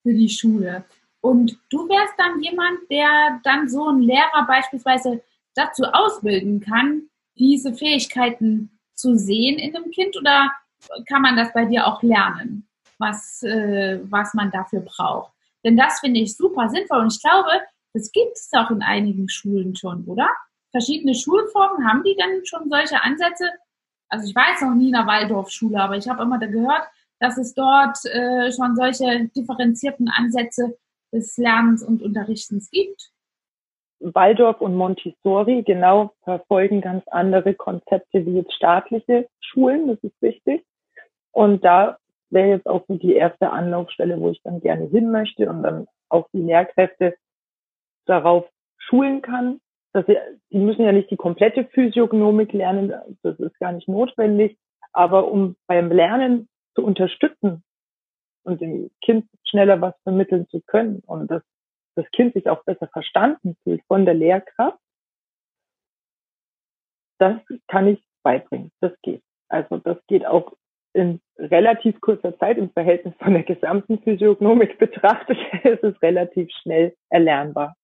für 0.03 0.13
die 0.13 0.29
Schule. 0.29 0.85
Und 1.21 1.59
du 1.69 1.87
wärst 1.89 2.13
dann 2.17 2.41
jemand, 2.41 2.79
der 2.89 3.39
dann 3.43 3.69
so 3.69 3.87
einen 3.87 4.01
Lehrer 4.01 4.47
beispielsweise 4.47 5.21
dazu 5.53 5.83
ausbilden 5.83 6.61
kann, 6.61 7.09
diese 7.37 7.73
Fähigkeiten 7.73 8.79
zu 8.93 9.17
sehen 9.17 9.59
in 9.59 9.75
einem 9.75 9.91
Kind 9.91 10.17
oder 10.17 10.51
kann 11.07 11.21
man 11.21 11.35
das 11.35 11.51
bei 11.53 11.65
dir 11.65 11.85
auch 11.85 12.01
lernen, 12.01 12.67
was, 12.97 13.43
äh, 13.43 13.99
was 14.03 14.33
man 14.33 14.51
dafür 14.51 14.81
braucht? 14.81 15.33
Denn 15.63 15.75
das 15.75 15.99
finde 15.99 16.21
ich 16.21 16.37
super 16.37 16.69
sinnvoll 16.69 16.99
und 16.99 17.13
ich 17.13 17.21
glaube, 17.21 17.49
das 17.93 18.11
gibt 18.11 18.37
es 18.37 18.49
auch 18.53 18.69
in 18.71 18.81
einigen 18.81 19.29
Schulen 19.29 19.75
schon, 19.75 20.05
oder? 20.05 20.29
Verschiedene 20.71 21.15
Schulformen, 21.15 21.87
haben 21.87 22.03
die 22.03 22.15
dann 22.17 22.45
schon 22.45 22.69
solche 22.69 23.01
Ansätze? 23.01 23.49
Also 24.09 24.27
ich 24.27 24.35
weiß 24.35 24.61
noch 24.61 24.75
nie 24.75 24.87
in 24.87 24.93
der 24.93 25.07
Waldorfschule, 25.07 25.79
aber 25.79 25.97
ich 25.97 26.07
habe 26.07 26.23
immer 26.23 26.39
da 26.39 26.47
gehört, 26.47 26.87
dass 27.19 27.37
es 27.37 27.53
dort 27.53 27.97
äh, 28.05 28.51
schon 28.51 28.75
solche 28.75 29.29
differenzierten 29.35 30.09
Ansätze 30.09 30.77
des 31.11 31.37
Lernens 31.37 31.83
und 31.83 32.01
Unterrichtens 32.01 32.69
gibt. 32.69 33.11
Waldorf 33.99 34.61
und 34.61 34.75
Montessori 34.75 35.63
genau 35.63 36.13
verfolgen 36.23 36.81
ganz 36.81 37.05
andere 37.07 37.53
Konzepte 37.53 38.25
wie 38.25 38.37
jetzt 38.37 38.53
staatliche 38.53 39.27
Schulen, 39.41 39.87
das 39.87 39.97
ist 40.01 40.21
wichtig. 40.21 40.65
Und 41.31 41.65
da 41.65 41.97
wäre 42.29 42.49
jetzt 42.49 42.67
auch 42.67 42.85
die 42.87 43.13
erste 43.13 43.49
Anlaufstelle, 43.49 44.19
wo 44.19 44.29
ich 44.29 44.41
dann 44.43 44.61
gerne 44.61 44.85
hin 44.85 45.11
möchte 45.11 45.49
und 45.49 45.63
dann 45.63 45.87
auch 46.07 46.27
die 46.33 46.41
Lehrkräfte 46.41 47.15
darauf 48.05 48.49
schulen 48.77 49.21
kann. 49.21 49.59
Dass 49.91 50.05
sie, 50.05 50.17
die 50.51 50.59
müssen 50.59 50.83
ja 50.83 50.91
nicht 50.91 51.09
die 51.09 51.17
komplette 51.17 51.65
Physiognomik 51.65 52.53
lernen, 52.53 52.93
das 53.23 53.39
ist 53.39 53.57
gar 53.59 53.71
nicht 53.71 53.87
notwendig, 53.87 54.57
aber 54.93 55.31
um 55.31 55.55
beim 55.67 55.91
Lernen 55.91 56.47
zu 56.75 56.83
unterstützen 56.83 57.63
und 58.43 58.61
dem 58.61 58.91
Kind 59.03 59.27
schneller 59.43 59.81
was 59.81 59.95
vermitteln 60.03 60.47
zu 60.49 60.61
können 60.61 61.01
und 61.07 61.31
dass 61.31 61.41
das 61.95 62.09
Kind 62.11 62.33
sich 62.33 62.47
auch 62.47 62.63
besser 62.63 62.87
verstanden 62.87 63.57
fühlt 63.63 63.83
von 63.87 64.05
der 64.05 64.13
Lehrkraft, 64.13 64.79
das 67.19 67.39
kann 67.67 67.87
ich 67.87 68.01
beibringen. 68.23 68.71
Das 68.79 68.93
geht. 69.01 69.21
Also 69.49 69.77
das 69.77 69.97
geht 70.07 70.25
auch 70.25 70.53
in 70.93 71.21
relativ 71.37 71.99
kurzer 72.01 72.37
Zeit 72.39 72.57
im 72.57 72.71
Verhältnis 72.71 73.13
von 73.19 73.33
der 73.33 73.43
gesamten 73.43 73.99
Physiognomik 74.01 74.77
betrachtet, 74.79 75.37
ist 75.63 75.83
es 75.83 76.01
relativ 76.01 76.49
schnell 76.61 76.95
erlernbar. 77.09 77.75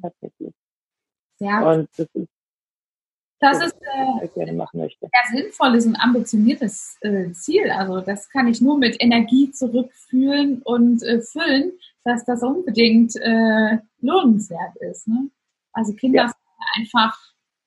Tatsächlich. 0.00 0.54
Ja. 1.40 1.72
Und 1.72 1.88
das 1.96 2.08
ist 2.14 2.28
das 3.40 3.60
ist 3.60 3.74
äh, 4.22 4.28
gerne 4.28 4.52
machen 4.52 4.78
möchte. 4.78 5.08
sehr 5.10 5.42
sinnvolles 5.42 5.84
und 5.84 5.96
ambitioniertes 5.96 6.96
äh, 7.00 7.32
Ziel. 7.32 7.72
Also 7.72 8.00
das 8.00 8.28
kann 8.30 8.46
ich 8.46 8.60
nur 8.60 8.78
mit 8.78 8.96
Energie 9.00 9.50
zurückfühlen 9.50 10.62
und 10.62 11.02
äh, 11.02 11.20
füllen, 11.20 11.72
dass 12.04 12.24
das 12.24 12.44
unbedingt 12.44 13.16
äh, 13.16 13.78
lohnenswert 14.00 14.76
ist. 14.76 15.08
Ne? 15.08 15.28
Also 15.72 15.92
Kinder 15.94 16.22
ja. 16.22 16.28
sind 16.28 16.36
einfach 16.76 17.18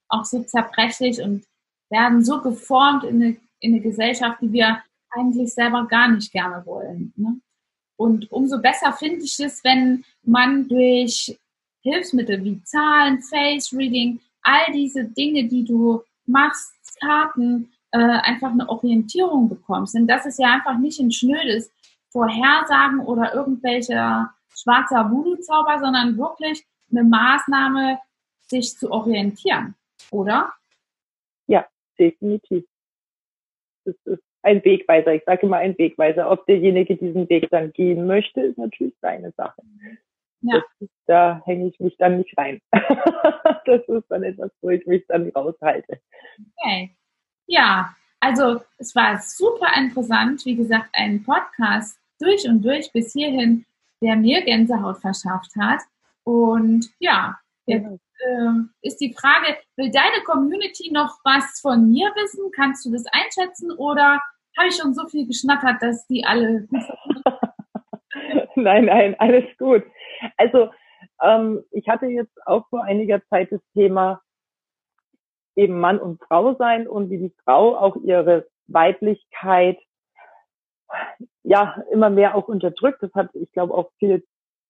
auch 0.07 0.23
so 0.23 0.43
zerbrechlich 0.43 1.21
und 1.21 1.43
werden 1.89 2.23
so 2.23 2.41
geformt 2.41 3.03
in 3.03 3.21
eine 3.21 3.37
in 3.59 3.73
eine 3.73 3.81
Gesellschaft, 3.81 4.41
die 4.41 4.53
wir 4.53 4.81
eigentlich 5.09 5.53
selber 5.53 5.87
gar 5.87 6.09
nicht 6.09 6.31
gerne 6.31 6.65
wollen. 6.65 7.13
Ne? 7.15 7.39
Und 7.97 8.31
umso 8.31 8.61
besser 8.61 8.93
finde 8.93 9.23
ich 9.23 9.39
es, 9.39 9.63
wenn 9.63 10.03
man 10.23 10.67
durch 10.67 11.37
Hilfsmittel 11.85 12.43
wie 12.43 12.61
Zahlen, 12.63 13.21
Face 13.21 13.71
Reading, 13.73 14.19
all 14.41 14.71
diese 14.73 15.05
Dinge, 15.05 15.45
die 15.45 15.63
du 15.63 16.01
machst, 16.25 16.73
Karten, 16.99 17.71
äh, 17.91 17.97
einfach 17.97 18.51
eine 18.51 18.67
Orientierung 18.69 19.49
bekommst. 19.49 19.95
Denn 19.95 20.07
das 20.07 20.25
ist 20.25 20.39
ja 20.39 20.53
einfach 20.53 20.77
nicht 20.77 20.99
ein 20.99 21.11
schnödes 21.11 21.71
Vorhersagen 22.09 22.99
oder 22.99 23.33
irgendwelcher 23.33 24.33
schwarzer 24.49 25.09
Voodoo-Zauber, 25.11 25.79
sondern 25.79 26.17
wirklich 26.17 26.65
eine 26.91 27.03
Maßnahme, 27.03 27.99
sich 28.47 28.77
zu 28.77 28.91
orientieren, 28.91 29.73
oder? 30.11 30.53
Ja, 31.47 31.65
definitiv 31.99 32.63
das 33.85 33.95
ist 34.05 34.23
ein 34.41 34.63
Wegweiser. 34.63 35.13
Ich 35.13 35.23
sage 35.23 35.45
immer 35.45 35.57
ein 35.57 35.77
Wegweiser. 35.77 36.29
Ob 36.29 36.45
derjenige 36.45 36.97
diesen 36.97 37.29
Weg 37.29 37.49
dann 37.49 37.71
gehen 37.71 38.05
möchte, 38.05 38.41
ist 38.41 38.57
natürlich 38.57 38.95
seine 39.01 39.31
Sache. 39.31 39.61
Ja. 40.45 40.63
Ist, 40.79 40.91
da 41.07 41.41
hänge 41.45 41.67
ich 41.67 41.79
mich 41.79 41.97
dann 41.97 42.17
nicht 42.17 42.37
rein. 42.37 42.61
das 42.71 43.81
ist 43.87 44.05
dann 44.09 44.23
etwas, 44.23 44.51
wo 44.61 44.69
ich 44.69 44.85
mich 44.85 45.03
dann 45.07 45.29
raushalte. 45.29 45.99
Okay. 46.57 46.95
Ja, 47.47 47.95
also 48.19 48.61
es 48.77 48.95
war 48.95 49.19
super 49.19 49.67
interessant. 49.77 50.45
Wie 50.45 50.55
gesagt, 50.55 50.89
ein 50.93 51.23
Podcast 51.23 51.99
durch 52.19 52.47
und 52.47 52.63
durch 52.63 52.91
bis 52.91 53.13
hierhin, 53.13 53.65
der 54.01 54.15
mir 54.15 54.43
Gänsehaut 54.43 54.99
verschafft 54.99 55.51
hat. 55.59 55.81
Und 56.23 56.89
ja, 56.99 57.37
jetzt 57.65 57.85
äh, 57.85 58.49
ist 58.81 58.97
die 58.97 59.13
Frage, 59.13 59.57
will 59.77 59.91
deine 59.91 60.23
Community 60.25 60.91
noch 60.91 61.19
was 61.23 61.59
von 61.59 61.89
mir 61.89 62.07
wissen? 62.15 62.51
Kannst 62.55 62.85
du 62.85 62.91
das 62.91 63.05
einschätzen 63.11 63.71
oder 63.71 64.21
habe 64.57 64.67
ich 64.69 64.75
schon 64.75 64.93
so 64.93 65.07
viel 65.07 65.27
geschnattert, 65.27 65.81
dass 65.81 66.07
die 66.07 66.25
alle 66.25 66.67
gut 66.67 66.81
Nein, 68.55 68.85
nein, 68.85 69.15
alles 69.19 69.45
gut. 69.57 69.83
Also 70.37 70.69
ähm, 71.21 71.63
ich 71.71 71.87
hatte 71.87 72.07
jetzt 72.07 72.35
auch 72.45 72.67
vor 72.69 72.83
einiger 72.83 73.21
Zeit 73.27 73.51
das 73.51 73.61
Thema 73.73 74.21
eben 75.55 75.79
Mann 75.79 75.99
und 75.99 76.21
Frau 76.21 76.55
sein 76.55 76.87
und 76.87 77.09
wie 77.09 77.17
die 77.17 77.33
Frau 77.43 77.77
auch 77.77 77.95
ihre 77.97 78.47
Weiblichkeit 78.67 79.79
ja 81.43 81.81
immer 81.91 82.09
mehr 82.09 82.35
auch 82.35 82.47
unterdrückt. 82.47 83.01
Das 83.01 83.13
hat, 83.13 83.29
ich 83.33 83.51
glaube, 83.51 83.73
auch 83.73 83.91
viele 83.99 84.23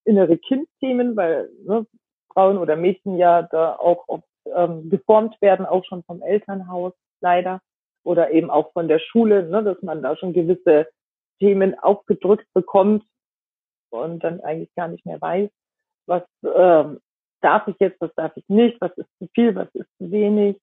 innere 0.04 0.38
Kindthemen, 0.38 1.16
weil 1.16 1.50
ne, 1.64 1.86
Frauen 2.32 2.58
oder 2.58 2.76
Mädchen 2.76 3.18
ja 3.18 3.44
da 3.44 3.76
auch 3.76 4.04
oft 4.08 4.28
ähm, 4.54 4.90
geformt 4.90 5.42
werden, 5.42 5.66
auch 5.66 5.84
schon 5.86 6.04
vom 6.04 6.22
Elternhaus 6.22 6.94
leider 7.22 7.62
oder 8.04 8.32
eben 8.32 8.52
auch 8.52 8.72
von 8.74 8.88
der 8.88 9.00
Schule, 9.00 9.50
ne, 9.50 9.64
dass 9.64 9.82
man 9.82 10.04
da 10.04 10.16
schon 10.16 10.34
gewisse 10.34 10.88
Themen 11.40 11.78
aufgedrückt 11.80 12.48
bekommt 12.54 13.04
und 14.04 14.24
dann 14.24 14.42
eigentlich 14.42 14.74
gar 14.76 14.88
nicht 14.88 15.06
mehr 15.06 15.22
weiß, 15.22 15.50
was 16.08 16.24
ähm, 16.44 17.00
darf 17.42 17.68
ich 17.68 17.76
jetzt, 17.80 18.00
was 18.02 18.14
darf 18.16 18.36
ich 18.36 18.48
nicht, 18.48 18.80
was 18.82 18.96
ist 18.98 19.10
zu 19.20 19.28
viel, 19.34 19.56
was 19.56 19.74
ist 19.74 19.90
zu 19.98 20.12
wenig. 20.12 20.58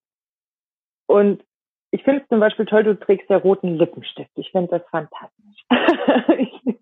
Und 1.06 1.44
ich 1.90 2.02
finde 2.04 2.22
es 2.22 2.28
zum 2.28 2.40
Beispiel 2.40 2.66
toll, 2.66 2.84
du 2.84 2.98
trägst 2.98 3.28
ja 3.28 3.36
roten 3.36 3.76
Lippenstift. 3.76 4.30
Ich 4.36 4.50
finde 4.50 4.78
das 4.78 4.88
fantastisch. 4.90 5.64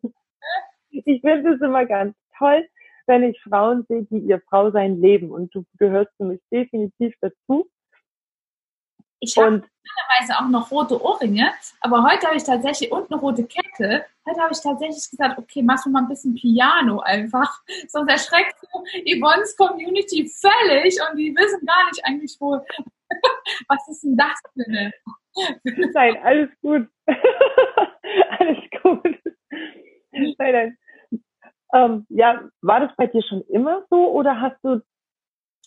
ich 0.91 1.21
finde 1.21 1.55
es 1.55 1.61
immer 1.61 1.85
ganz 1.85 2.17
toll, 2.39 2.67
wenn 3.07 3.25
ich 3.25 3.43
Frauen 3.43 3.85
sehe, 3.89 4.05
die 4.05 4.19
ihr 4.19 4.41
Frau 4.49 4.71
sein 4.71 5.01
leben. 5.01 5.31
Und 5.33 5.55
du 5.55 5.65
gehörst 5.79 6.13
für 6.17 6.25
mich 6.25 6.41
definitiv 6.53 7.15
dazu. 7.21 7.69
Ich 9.21 9.37
habe 9.37 9.51
normalerweise 9.51 10.39
auch 10.39 10.49
noch 10.49 10.71
rote 10.71 11.01
Ohrringe, 11.03 11.53
aber 11.81 12.03
heute 12.03 12.27
habe 12.27 12.37
ich 12.37 12.45
tatsächlich 12.45 12.91
und 12.91 13.11
eine 13.11 13.21
rote 13.21 13.45
Kette. 13.45 14.07
Heute 14.27 14.41
habe 14.41 14.53
ich 14.53 14.61
tatsächlich 14.61 15.11
gesagt, 15.11 15.39
okay, 15.39 15.63
machst 15.63 15.85
du 15.85 15.91
mal 15.91 16.03
ein 16.03 16.09
bisschen 16.09 16.35
Piano 16.35 17.01
einfach. 17.01 17.61
Sonst 17.89 18.11
erschreckt 18.11 18.55
du 18.63 18.81
Yvonne's 19.05 19.57
Community 19.57 20.27
völlig 20.29 20.99
und 21.01 21.19
die 21.19 21.35
wissen 21.37 21.67
gar 21.67 21.87
nicht 21.89 22.05
eigentlich, 22.05 22.37
wo, 22.41 22.65
was 23.69 23.89
ist 23.89 24.03
denn 24.05 24.17
das 24.17 24.41
für 24.55 24.65
eine? 24.67 24.93
Nein, 25.93 26.17
alles 26.23 26.51
gut. 26.63 26.89
alles 28.39 28.59
gut. 28.83 29.19
Nein, 30.13 30.35
nein. 30.39 30.79
Ähm, 31.73 32.07
ja, 32.09 32.49
war 32.63 32.81
das 32.81 32.91
bei 32.97 33.07
dir 33.07 33.23
schon 33.23 33.43
immer 33.43 33.85
so 33.91 34.11
oder 34.11 34.41
hast 34.41 34.59
du, 34.63 34.81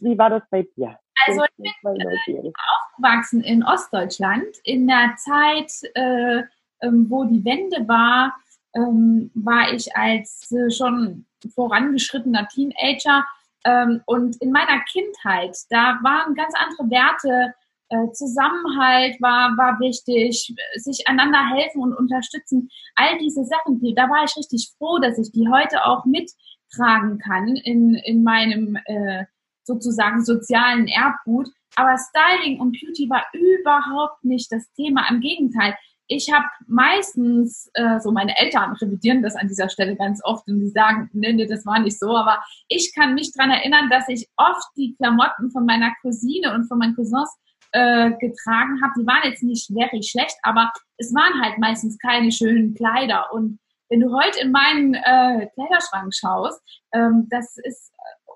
wie 0.02 0.18
war 0.18 0.30
das 0.30 0.44
bei 0.50 0.68
dir? 0.76 1.00
Also 1.26 1.44
ich 1.58 1.74
bin 1.82 2.54
aufgewachsen 2.94 3.42
in 3.42 3.64
Ostdeutschland. 3.64 4.46
In 4.64 4.88
der 4.88 5.16
Zeit, 5.18 5.72
äh, 5.96 6.44
ähm, 6.82 7.10
wo 7.10 7.24
die 7.26 7.44
Wende 7.46 7.88
war, 7.88 8.36
ähm, 8.76 9.32
war 9.34 9.72
ich 9.74 9.96
als 9.96 10.52
äh, 10.52 10.70
schon 10.72 11.26
vorangeschrittener 11.54 12.48
Teenager. 12.48 13.26
Ähm, 13.66 14.02
und 14.06 14.36
in 14.42 14.52
meiner 14.52 14.80
Kindheit, 14.92 15.58
da 15.70 16.00
waren 16.02 16.36
ganz 16.36 16.54
andere 16.56 16.90
Werte. 16.90 17.54
Äh, 17.90 18.12
Zusammenhalt 18.12 19.22
war, 19.22 19.56
war 19.58 19.80
wichtig, 19.80 20.54
sich 20.76 21.08
einander 21.08 21.50
helfen 21.50 21.82
und 21.82 21.94
unterstützen. 21.94 22.70
All 22.96 23.18
diese 23.20 23.46
Sachen, 23.46 23.80
die, 23.80 23.94
da 23.94 24.10
war 24.10 24.24
ich 24.24 24.36
richtig 24.36 24.74
froh, 24.78 25.00
dass 25.00 25.18
ich 25.18 25.32
die 25.32 25.48
heute 25.50 25.86
auch 25.86 26.06
mittragen 26.06 27.20
kann 27.20 27.56
in, 27.56 27.96
in 27.96 28.24
meinem 28.24 28.78
äh, 28.86 29.26
sozusagen 29.64 30.24
sozialen 30.24 30.88
Erbgut. 30.88 31.50
Aber 31.76 31.98
Styling 31.98 32.60
und 32.60 32.78
Beauty 32.80 33.10
war 33.10 33.24
überhaupt 33.34 34.24
nicht 34.24 34.52
das 34.52 34.72
Thema. 34.74 35.10
Im 35.10 35.22
Gegenteil, 35.22 35.76
ich 36.08 36.32
habe 36.32 36.46
meistens, 36.68 37.70
äh, 37.74 38.00
so 38.00 38.12
meine 38.12 38.38
Eltern 38.38 38.74
revidieren 38.74 39.24
das 39.24 39.36
an 39.36 39.48
dieser 39.48 39.70
Stelle 39.70 39.96
ganz 39.96 40.22
oft 40.24 40.48
und 40.48 40.60
die 40.60 40.70
sagen, 40.70 41.10
nee, 41.14 41.34
nee, 41.34 41.48
das 41.48 41.66
war 41.66 41.80
nicht 41.80 41.98
so, 41.98 42.16
aber 42.16 42.44
ich 42.68 42.94
kann 42.94 43.16
mich 43.16 43.32
dran 43.34 43.50
erinnern, 43.50 43.90
dass 43.90 44.08
ich 44.10 44.28
oft 44.38 44.68
die 44.76 44.96
Klamotten 44.96 45.50
von 45.52 45.66
meiner 45.66 45.94
Cousine 46.02 46.54
und 46.54 46.68
von 46.68 46.78
meinen 46.78 46.96
Cousins 46.96 47.30
äh, 47.72 48.12
getragen 48.12 48.82
habe. 48.84 48.94
Die 49.00 49.08
waren 49.08 49.24
jetzt 49.24 49.44
nicht 49.44 49.72
very 49.72 50.04
schlecht, 50.04 50.36
aber 50.44 50.72
es 50.98 51.14
waren 51.14 51.42
halt 51.42 51.58
meistens 51.58 51.98
keine 51.98 52.32
schönen 52.32 52.76
Kleider. 52.76 53.32
Und 53.34 53.60
wenn 53.90 54.02
du 54.02 54.14
heute 54.14 54.42
in 54.42 54.52
meinen 54.52 54.94
äh, 54.94 55.48
Kleiderschrank 55.54 56.14
schaust, 56.14 56.62
ähm, 56.94 57.28
das 57.30 57.58
ist 57.58 57.92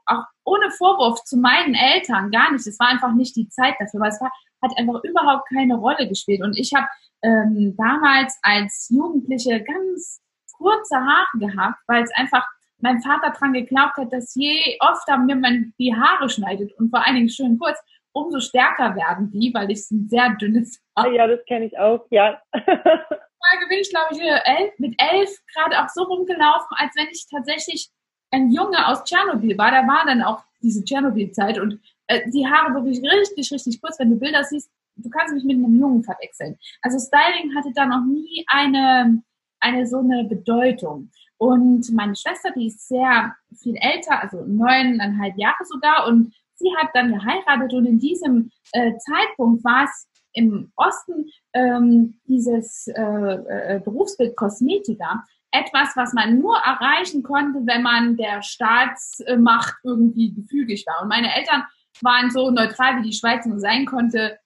auch 0.07 0.23
ohne 0.43 0.71
Vorwurf 0.71 1.23
zu 1.23 1.37
meinen 1.37 1.75
Eltern 1.75 2.31
gar 2.31 2.51
nicht. 2.51 2.65
Es 2.65 2.79
war 2.79 2.87
einfach 2.87 3.13
nicht 3.13 3.35
die 3.35 3.49
Zeit 3.49 3.75
dafür, 3.79 3.99
weil 3.99 4.09
es 4.09 4.21
war, 4.21 4.31
hat 4.61 4.77
einfach 4.77 5.03
überhaupt 5.03 5.47
keine 5.49 5.75
Rolle 5.75 6.07
gespielt. 6.07 6.41
Und 6.41 6.57
ich 6.57 6.73
habe 6.73 6.87
ähm, 7.23 7.75
damals 7.77 8.37
als 8.41 8.87
Jugendliche 8.89 9.63
ganz 9.63 10.21
kurze 10.57 10.97
Haare 10.97 11.37
gehabt, 11.39 11.79
weil 11.87 12.03
es 12.03 12.11
einfach 12.15 12.45
mein 12.79 13.01
Vater 13.01 13.31
dran 13.31 13.53
geglaubt 13.53 13.97
hat, 13.97 14.13
dass 14.13 14.35
je 14.35 14.77
öfter 14.81 15.17
mir 15.17 15.35
man 15.35 15.73
die 15.79 15.95
Haare 15.95 16.29
schneidet 16.29 16.73
und 16.73 16.89
vor 16.89 17.05
allen 17.05 17.15
Dingen 17.15 17.29
schön 17.29 17.57
kurz, 17.57 17.79
umso 18.11 18.39
stärker 18.39 18.95
werden 18.95 19.31
die, 19.31 19.51
weil 19.53 19.69
ich 19.71 19.89
ein 19.91 20.07
sehr 20.09 20.35
dünnes 20.39 20.79
Haar. 20.95 21.11
Ja, 21.11 21.27
das 21.27 21.43
kenne 21.45 21.65
ich 21.65 21.77
auch, 21.77 22.05
ja. 22.09 22.41
Mal 22.53 23.67
bin 23.69 23.79
ich, 23.79 23.89
glaube 23.89 24.13
ich, 24.13 24.19
elf, 24.21 24.73
mit 24.79 24.95
elf 24.99 25.29
gerade 25.53 25.79
auch 25.79 25.89
so 25.89 26.03
rumgelaufen, 26.03 26.75
als 26.77 26.95
wenn 26.95 27.07
ich 27.11 27.27
tatsächlich 27.29 27.89
ein 28.31 28.51
Junge 28.51 28.87
aus 28.87 29.03
Tschernobyl 29.03 29.57
war, 29.57 29.71
da 29.71 29.87
war 29.87 30.03
dann 30.05 30.21
auch 30.21 30.43
diese 30.61 30.83
Tschernobyl-Zeit 30.83 31.59
und 31.59 31.79
äh, 32.07 32.29
die 32.31 32.45
Haare 32.45 32.73
wirklich 32.73 33.01
richtig, 33.01 33.51
richtig 33.51 33.81
kurz. 33.81 33.99
Wenn 33.99 34.09
du 34.09 34.17
Bilder 34.17 34.43
siehst, 34.43 34.69
du 34.95 35.09
kannst 35.09 35.33
mich 35.33 35.43
mit 35.43 35.57
einem 35.57 35.79
Jungen 35.79 36.03
verwechseln. 36.03 36.57
Also 36.81 36.97
Styling 36.99 37.55
hatte 37.55 37.71
da 37.73 37.85
noch 37.85 38.03
nie 38.05 38.43
eine, 38.47 39.21
eine 39.59 39.87
so 39.87 39.99
eine 39.99 40.25
Bedeutung. 40.25 41.09
Und 41.37 41.91
meine 41.93 42.15
Schwester, 42.15 42.51
die 42.55 42.67
ist 42.67 42.87
sehr 42.87 43.35
viel 43.55 43.75
älter, 43.75 44.21
also 44.21 44.43
neuneinhalb 44.45 45.37
Jahre 45.37 45.63
sogar, 45.65 46.07
und 46.07 46.33
sie 46.55 46.75
hat 46.77 46.89
dann 46.93 47.13
geheiratet 47.13 47.73
und 47.73 47.85
in 47.85 47.99
diesem 47.99 48.51
äh, 48.71 48.93
Zeitpunkt 48.97 49.63
war 49.63 49.85
es 49.85 50.07
im 50.33 50.71
Osten 50.75 51.29
ähm, 51.53 52.19
dieses 52.27 52.87
äh, 52.87 53.01
äh, 53.01 53.81
Berufsbild 53.83 54.35
Kosmetiker 54.35 55.23
etwas, 55.51 55.95
was 55.95 56.13
man 56.13 56.39
nur 56.39 56.57
erreichen 56.57 57.23
konnte, 57.23 57.59
wenn 57.65 57.81
man 57.81 58.17
der 58.17 58.41
Staatsmacht 58.41 59.75
irgendwie 59.83 60.33
gefügig 60.33 60.85
war. 60.87 61.01
Und 61.01 61.09
meine 61.09 61.33
Eltern 61.33 61.63
waren 62.01 62.29
so 62.29 62.51
neutral, 62.51 62.97
wie 62.97 63.09
die 63.09 63.13
Schweiz 63.13 63.45
nur 63.45 63.59
sein 63.59 63.85
konnte. 63.85 64.39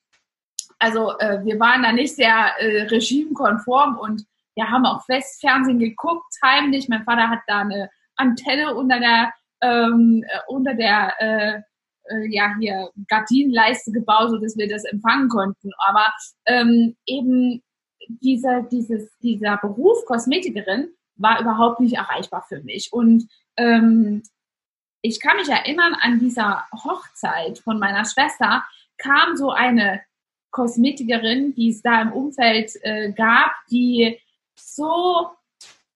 Also 0.79 1.17
äh, 1.19 1.43
wir 1.43 1.59
waren 1.59 1.83
da 1.83 1.91
nicht 1.91 2.15
sehr 2.15 2.53
äh, 2.59 2.83
regimekonform 2.83 3.97
und 3.97 4.23
wir 4.55 4.69
haben 4.69 4.85
auch 4.85 5.07
Westfernsehen 5.07 5.79
geguckt, 5.79 6.33
heimlich. 6.43 6.89
Mein 6.89 7.03
Vater 7.03 7.29
hat 7.29 7.39
da 7.47 7.59
eine 7.59 7.89
Antenne 8.15 8.75
unter 8.75 8.99
der 8.99 9.33
ähm, 9.61 10.23
äh, 10.27 10.39
unter 10.47 10.73
der 10.73 11.13
äh, 11.19 11.61
äh, 12.09 12.27
ja 12.29 12.53
hier 12.59 12.89
Gardinenleiste 13.07 13.91
gebaut, 13.91 14.31
so 14.31 14.37
dass 14.37 14.57
wir 14.57 14.67
das 14.67 14.83
empfangen 14.85 15.29
konnten. 15.29 15.69
Aber 15.87 16.13
ähm, 16.45 16.95
eben 17.05 17.63
dieser, 18.21 18.63
dieses, 18.63 19.09
dieser 19.19 19.57
Beruf 19.57 20.05
Kosmetikerin 20.05 20.89
war 21.15 21.39
überhaupt 21.39 21.79
nicht 21.79 21.95
erreichbar 21.95 22.45
für 22.47 22.61
mich. 22.61 22.91
Und 22.91 23.27
ähm, 23.57 24.23
ich 25.01 25.19
kann 25.19 25.37
mich 25.37 25.49
erinnern, 25.49 25.95
an 25.99 26.19
dieser 26.19 26.65
Hochzeit 26.71 27.59
von 27.59 27.79
meiner 27.79 28.05
Schwester 28.05 28.63
kam 28.97 29.35
so 29.35 29.51
eine 29.51 30.01
Kosmetikerin, 30.51 31.55
die 31.55 31.69
es 31.69 31.81
da 31.81 32.01
im 32.01 32.11
Umfeld 32.11 32.71
äh, 32.83 33.11
gab, 33.11 33.51
die 33.69 34.19
so 34.55 35.29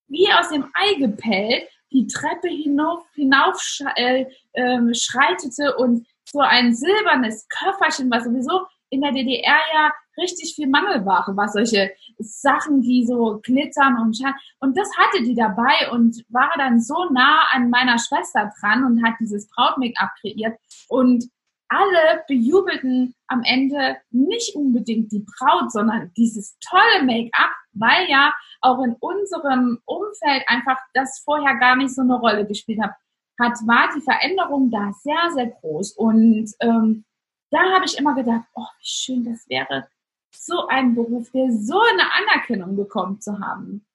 wie 0.08 0.32
aus 0.32 0.49
dem 0.49 0.65
Ei 0.73 0.95
gepellt 0.95 1.67
die 1.91 2.08
Treppe 2.08 2.49
hinauf, 2.49 3.06
hinauf 3.13 3.62
äh, 3.95 4.25
äh, 4.54 4.93
schreitete 4.93 5.75
und 5.78 6.06
so 6.25 6.39
ein 6.39 6.75
silbernes 6.75 7.47
Köfferchen, 7.47 8.10
was 8.12 8.25
sowieso 8.25 8.65
in 8.89 9.01
der 9.01 9.12
DDR 9.12 9.60
ja 9.73 9.93
richtig 10.17 10.56
viel 10.56 10.67
Mangelware 10.67 11.36
war, 11.36 11.47
solche 11.49 11.91
Sachen, 12.17 12.82
die 12.82 13.06
so 13.06 13.39
glitzern 13.43 13.99
und 13.99 14.17
schauen. 14.17 14.34
Und 14.60 14.78
das 14.78 14.89
hatte 14.97 15.23
die 15.23 15.36
dabei 15.36 15.91
und 15.91 16.23
war 16.30 16.51
dann 16.58 16.82
so 16.82 17.10
nah 17.12 17.47
an 17.51 17.69
meiner 17.69 17.97
Schwester 17.99 18.51
dran 18.60 18.84
und 18.84 19.04
hat 19.04 19.15
dieses 19.19 19.47
Braut-Make-up 19.49 20.12
kreiert. 20.21 20.58
Und 20.89 21.25
alle 21.67 22.23
bejubelten 22.28 23.15
am 23.28 23.41
Ende 23.43 23.97
nicht 24.12 24.56
unbedingt 24.56 25.12
die 25.12 25.25
Braut, 25.25 25.71
sondern 25.71 26.12
dieses 26.15 26.58
tolle 26.60 27.04
Make-up, 27.04 27.51
weil 27.73 28.10
ja 28.10 28.34
auch 28.62 28.84
in 28.84 28.95
unserem 28.99 29.80
Umfeld 29.86 30.43
einfach 30.47 30.78
das 30.93 31.21
vorher 31.25 31.56
gar 31.56 31.75
nicht 31.75 31.93
so 31.93 32.01
eine 32.01 32.15
Rolle 32.15 32.45
gespielt 32.45 32.82
hat, 32.82 32.91
hat 33.39 33.58
war 33.65 33.89
die 33.95 34.01
Veränderung 34.01 34.69
da 34.71 34.91
sehr, 35.01 35.32
sehr 35.34 35.47
groß. 35.47 35.93
Und 35.93 36.51
ähm, 36.62 37.04
da 37.51 37.60
habe 37.73 37.86
ich 37.86 37.97
immer 37.97 38.15
gedacht, 38.15 38.45
oh, 38.54 38.67
wie 38.80 38.88
schön 38.88 39.23
das 39.23 39.47
wäre, 39.49 39.88
so 40.36 40.67
einen 40.67 40.95
Beruf, 40.95 41.32
der 41.32 41.52
so 41.52 41.80
eine 41.80 42.12
Anerkennung 42.13 42.76
bekommt 42.76 43.24
zu 43.24 43.39
haben. 43.39 43.86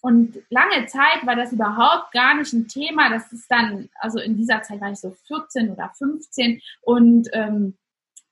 Und 0.00 0.38
lange 0.50 0.86
Zeit 0.86 1.26
war 1.26 1.34
das 1.34 1.52
überhaupt 1.52 2.12
gar 2.12 2.36
nicht 2.36 2.52
ein 2.52 2.68
Thema. 2.68 3.10
Das 3.10 3.32
ist 3.32 3.50
dann, 3.50 3.88
also 4.00 4.20
in 4.20 4.36
dieser 4.36 4.62
Zeit 4.62 4.80
war 4.80 4.92
ich 4.92 5.00
so 5.00 5.10
14 5.26 5.70
oder 5.70 5.90
15 5.96 6.60
und 6.82 7.28
ähm, 7.32 7.76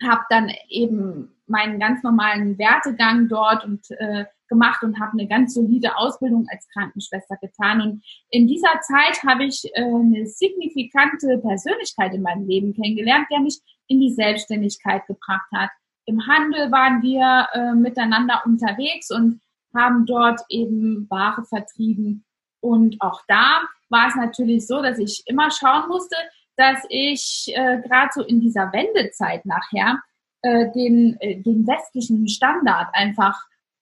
habe 0.02 0.22
dann 0.30 0.50
eben 0.68 1.34
meinen 1.46 1.78
ganz 1.78 2.02
normalen 2.02 2.58
Wertegang 2.58 3.28
dort 3.28 3.64
und 3.64 3.90
äh, 3.90 4.26
gemacht 4.48 4.82
und 4.82 5.00
habe 5.00 5.12
eine 5.12 5.26
ganz 5.26 5.54
solide 5.54 5.96
Ausbildung 5.96 6.46
als 6.50 6.68
Krankenschwester 6.68 7.36
getan. 7.40 7.80
Und 7.80 8.04
in 8.30 8.46
dieser 8.46 8.80
Zeit 8.80 9.22
habe 9.24 9.44
ich 9.44 9.64
äh, 9.74 9.82
eine 9.82 10.26
signifikante 10.26 11.38
Persönlichkeit 11.38 12.14
in 12.14 12.22
meinem 12.22 12.46
Leben 12.46 12.74
kennengelernt, 12.74 13.26
der 13.30 13.40
mich 13.40 13.58
in 13.88 14.00
die 14.00 14.12
Selbstständigkeit 14.12 15.06
gebracht 15.06 15.48
hat. 15.52 15.70
Im 16.06 16.26
Handel 16.26 16.70
waren 16.70 17.02
wir 17.02 17.48
äh, 17.52 17.74
miteinander 17.74 18.42
unterwegs 18.44 19.10
und 19.10 19.40
haben 19.74 20.06
dort 20.06 20.40
eben 20.48 21.06
Ware 21.10 21.44
vertrieben. 21.44 22.24
Und 22.60 22.96
auch 23.00 23.22
da 23.28 23.62
war 23.88 24.08
es 24.08 24.14
natürlich 24.14 24.66
so, 24.66 24.82
dass 24.82 24.98
ich 24.98 25.22
immer 25.26 25.50
schauen 25.50 25.88
musste, 25.88 26.16
dass 26.56 26.78
ich 26.88 27.52
äh, 27.54 27.82
gerade 27.82 28.10
so 28.14 28.22
in 28.22 28.40
dieser 28.40 28.72
Wendezeit 28.72 29.44
nachher 29.44 30.00
äh, 30.42 30.70
den, 30.72 31.20
äh, 31.20 31.40
den 31.42 31.66
westlichen 31.66 32.26
Standard 32.28 32.88
einfach 32.92 33.38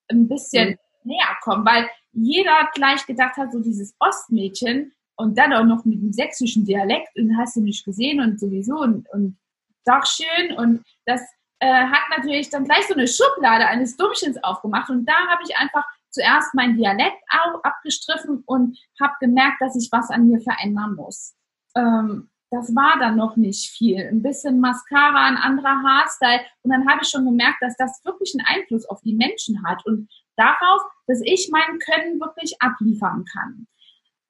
ein 0.08 0.28
bisschen 0.28 0.70
mhm. 0.70 1.10
näher 1.10 1.36
komme, 1.42 1.64
weil 1.64 1.88
jeder 2.12 2.68
gleich 2.74 3.06
gedacht 3.06 3.36
hat, 3.36 3.52
so 3.52 3.60
dieses 3.60 3.94
Ostmädchen 4.00 4.92
und 5.16 5.38
dann 5.38 5.52
auch 5.52 5.64
noch 5.64 5.84
mit 5.84 6.00
dem 6.00 6.12
sächsischen 6.12 6.64
Dialekt 6.64 7.16
und 7.16 7.36
hast 7.38 7.56
du 7.56 7.60
nicht 7.60 7.84
gesehen 7.84 8.20
und 8.20 8.40
sowieso 8.40 8.78
und, 8.78 9.08
und 9.10 9.36
doch 9.84 10.04
schön 10.06 10.56
und 10.56 10.82
das 11.06 11.20
äh, 11.64 11.86
hat 11.86 12.02
natürlich 12.14 12.50
dann 12.50 12.64
gleich 12.64 12.86
so 12.86 12.94
eine 12.94 13.08
Schublade 13.08 13.66
eines 13.66 13.96
Dummchens 13.96 14.42
aufgemacht 14.44 14.90
und 14.90 15.06
da 15.06 15.14
habe 15.30 15.42
ich 15.48 15.56
einfach 15.56 15.84
zuerst 16.10 16.54
meinen 16.54 16.76
Dialekt 16.76 17.22
abgestriffen 17.62 18.42
und 18.44 18.78
habe 19.00 19.14
gemerkt, 19.18 19.60
dass 19.60 19.74
ich 19.74 19.88
was 19.90 20.10
an 20.10 20.28
mir 20.28 20.40
verändern 20.40 20.94
muss. 20.94 21.34
ähm, 21.74 22.28
das 22.50 22.72
war 22.76 22.98
dann 23.00 23.16
noch 23.16 23.34
nicht 23.34 23.70
viel. 23.72 23.98
Ein 23.98 24.22
bisschen 24.22 24.60
Mascara, 24.60 25.26
ein 25.26 25.36
anderer 25.36 25.82
Haarstyle. 25.82 26.40
Und 26.62 26.70
dann 26.70 26.88
habe 26.88 27.00
ich 27.02 27.08
schon 27.08 27.24
gemerkt, 27.24 27.60
dass 27.60 27.76
das 27.76 28.00
wirklich 28.04 28.32
einen 28.38 28.46
Einfluss 28.46 28.86
auf 28.86 29.00
die 29.00 29.14
Menschen 29.14 29.64
hat 29.66 29.84
und 29.86 30.08
darauf, 30.36 30.82
dass 31.08 31.20
ich 31.24 31.48
mein 31.50 31.80
Können 31.80 32.20
wirklich 32.20 32.54
abliefern 32.60 33.24
kann. 33.24 33.66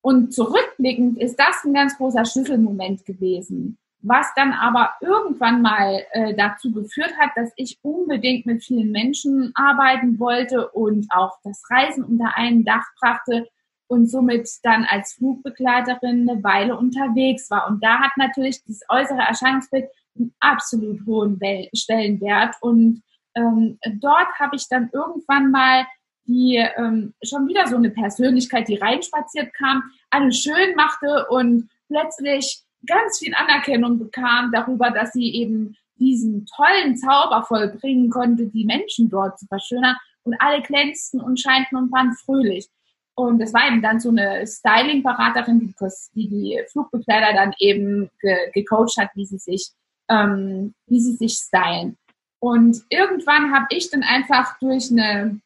Und 0.00 0.32
zurückblickend 0.32 1.18
ist 1.18 1.38
das 1.38 1.64
ein 1.64 1.74
ganz 1.74 1.98
großer 1.98 2.24
Schlüsselmoment 2.24 3.04
gewesen, 3.04 3.76
was 4.04 4.26
dann 4.36 4.52
aber 4.52 4.92
irgendwann 5.00 5.62
mal 5.62 6.02
äh, 6.12 6.34
dazu 6.34 6.70
geführt 6.70 7.12
hat, 7.18 7.30
dass 7.36 7.52
ich 7.56 7.78
unbedingt 7.82 8.44
mit 8.44 8.62
vielen 8.62 8.90
Menschen 8.90 9.52
arbeiten 9.54 10.18
wollte 10.18 10.68
und 10.70 11.06
auch 11.10 11.38
das 11.42 11.62
Reisen 11.70 12.04
unter 12.04 12.36
einem 12.36 12.64
Dach 12.64 12.84
brachte 13.00 13.48
und 13.86 14.10
somit 14.10 14.48
dann 14.62 14.84
als 14.84 15.14
Flugbegleiterin 15.14 16.28
eine 16.28 16.44
Weile 16.44 16.76
unterwegs 16.76 17.50
war. 17.50 17.66
Und 17.68 17.82
da 17.82 17.98
hat 17.98 18.12
natürlich 18.16 18.62
das 18.66 18.80
äußere 18.88 19.20
Erscheinungsbild 19.20 19.86
einen 20.16 20.34
absolut 20.40 21.04
hohen 21.06 21.40
Stellenwert. 21.74 22.56
Und 22.60 23.02
ähm, 23.34 23.78
dort 24.00 24.38
habe 24.38 24.56
ich 24.56 24.68
dann 24.68 24.90
irgendwann 24.92 25.50
mal 25.50 25.86
die 26.26 26.56
ähm, 26.56 27.14
schon 27.22 27.48
wieder 27.48 27.66
so 27.66 27.76
eine 27.76 27.90
Persönlichkeit, 27.90 28.68
die 28.68 28.76
reinspaziert 28.76 29.52
kam, 29.54 29.82
alles 30.10 30.38
schön 30.38 30.74
machte 30.74 31.26
und 31.28 31.68
plötzlich 31.88 32.63
ganz 32.86 33.18
viel 33.18 33.34
Anerkennung 33.34 33.98
bekam 33.98 34.50
darüber, 34.52 34.90
dass 34.90 35.12
sie 35.12 35.34
eben 35.34 35.76
diesen 35.96 36.46
tollen 36.46 36.96
Zauber 36.96 37.44
vollbringen 37.46 38.10
konnte, 38.10 38.46
die 38.46 38.64
Menschen 38.64 39.08
dort 39.08 39.38
zu 39.38 39.46
verschönern 39.46 39.96
und 40.24 40.34
alle 40.40 40.62
glänzten 40.62 41.20
und 41.20 41.40
scheinten 41.40 41.76
und 41.76 41.92
waren 41.92 42.12
fröhlich. 42.14 42.68
Und 43.14 43.38
das 43.38 43.54
war 43.54 43.68
eben 43.68 43.80
dann 43.80 44.00
so 44.00 44.08
eine 44.08 44.44
Styling-Beraterin, 44.46 45.74
die, 46.14 46.28
die 46.28 46.60
Flugbegleiter 46.72 47.32
dann 47.34 47.54
eben 47.58 48.10
ge 48.20 48.50
gecoacht 48.52 48.96
hat, 48.98 49.10
wie 49.14 49.24
sie 49.24 49.38
sich, 49.38 49.70
ähm, 50.08 50.74
wie 50.86 51.00
sie 51.00 51.12
sich 51.12 51.34
stylen. 51.34 51.96
Und 52.40 52.82
irgendwann 52.90 53.54
habe 53.54 53.66
ich 53.70 53.90
dann 53.90 54.02
einfach 54.02 54.58
durch 54.58 54.90
eine, 54.90 55.40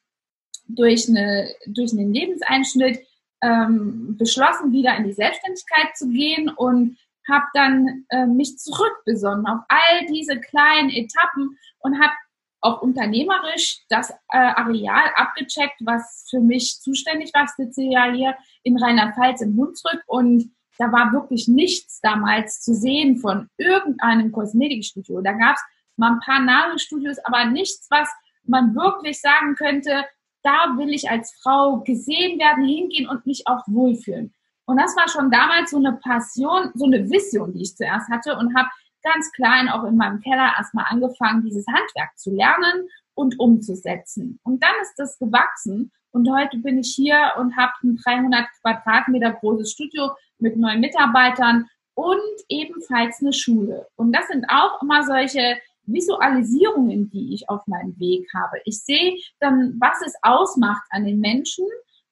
durch 0.66 1.08
eine, 1.08 1.54
durch 1.66 1.92
einen 1.92 2.12
Lebenseinschnitt 2.12 3.00
ähm, 3.42 4.16
beschlossen, 4.16 4.72
wieder 4.72 4.96
in 4.96 5.04
die 5.04 5.12
Selbstständigkeit 5.12 5.96
zu 5.96 6.08
gehen 6.08 6.48
und 6.48 6.96
habe 7.28 7.44
dann 7.54 8.04
äh, 8.10 8.26
mich 8.26 8.58
zurückbesonnen 8.58 9.46
auf 9.46 9.60
all 9.68 10.06
diese 10.06 10.40
kleinen 10.40 10.90
Etappen 10.90 11.58
und 11.80 12.00
habe 12.00 12.12
auch 12.60 12.82
unternehmerisch 12.82 13.84
das 13.88 14.10
äh, 14.10 14.14
Areal 14.36 15.10
abgecheckt, 15.14 15.76
was 15.80 16.26
für 16.28 16.40
mich 16.40 16.80
zuständig 16.80 17.32
war. 17.32 17.44
Ich 17.44 17.50
sitze 17.50 17.82
ja 17.82 18.12
hier 18.12 18.36
in 18.62 18.76
Rheinland-Pfalz 18.76 19.42
in 19.42 19.56
Hunsrück 19.56 20.02
und 20.06 20.50
da 20.78 20.92
war 20.92 21.12
wirklich 21.12 21.48
nichts 21.48 22.00
damals 22.00 22.60
zu 22.60 22.74
sehen 22.74 23.18
von 23.18 23.48
irgendeinem 23.56 24.32
Kosmetikstudio. 24.32 25.20
Da 25.22 25.32
gab 25.32 25.56
es 25.56 25.62
mal 25.96 26.12
ein 26.12 26.20
paar 26.20 26.40
Nagelstudios, 26.40 27.18
aber 27.24 27.46
nichts, 27.46 27.88
was 27.90 28.08
man 28.44 28.74
wirklich 28.74 29.20
sagen 29.20 29.56
könnte, 29.56 30.04
da 30.42 30.76
will 30.76 30.90
ich 30.94 31.10
als 31.10 31.32
Frau 31.42 31.80
gesehen 31.80 32.38
werden, 32.38 32.64
hingehen 32.64 33.08
und 33.08 33.26
mich 33.26 33.46
auch 33.46 33.62
wohlfühlen. 33.66 34.32
Und 34.68 34.76
das 34.76 34.94
war 34.96 35.08
schon 35.08 35.30
damals 35.30 35.70
so 35.70 35.78
eine 35.78 35.94
Passion, 35.94 36.70
so 36.74 36.84
eine 36.84 37.08
Vision, 37.08 37.54
die 37.54 37.62
ich 37.62 37.74
zuerst 37.74 38.10
hatte 38.10 38.36
und 38.36 38.54
habe 38.54 38.68
ganz 39.02 39.32
klein 39.32 39.70
auch 39.70 39.84
in 39.84 39.96
meinem 39.96 40.20
Keller 40.20 40.52
erstmal 40.58 40.84
angefangen, 40.90 41.42
dieses 41.42 41.66
Handwerk 41.66 42.10
zu 42.18 42.30
lernen 42.34 42.86
und 43.14 43.40
umzusetzen. 43.40 44.38
Und 44.42 44.62
dann 44.62 44.74
ist 44.82 44.94
das 44.98 45.18
gewachsen 45.18 45.90
und 46.10 46.30
heute 46.30 46.58
bin 46.58 46.78
ich 46.78 46.94
hier 46.94 47.32
und 47.38 47.56
habe 47.56 47.72
ein 47.82 47.96
300 47.96 48.46
Quadratmeter 48.60 49.32
großes 49.32 49.72
Studio 49.72 50.10
mit 50.38 50.58
neun 50.58 50.80
Mitarbeitern 50.80 51.66
und 51.94 52.20
ebenfalls 52.50 53.22
eine 53.22 53.32
Schule. 53.32 53.88
Und 53.96 54.14
das 54.14 54.28
sind 54.28 54.44
auch 54.50 54.82
immer 54.82 55.02
solche 55.02 55.56
Visualisierungen, 55.84 57.08
die 57.08 57.32
ich 57.32 57.48
auf 57.48 57.66
meinem 57.66 57.98
Weg 57.98 58.28
habe. 58.34 58.58
Ich 58.66 58.84
sehe 58.84 59.16
dann, 59.40 59.76
was 59.80 60.02
es 60.06 60.14
ausmacht 60.20 60.84
an 60.90 61.06
den 61.06 61.20
Menschen 61.20 61.64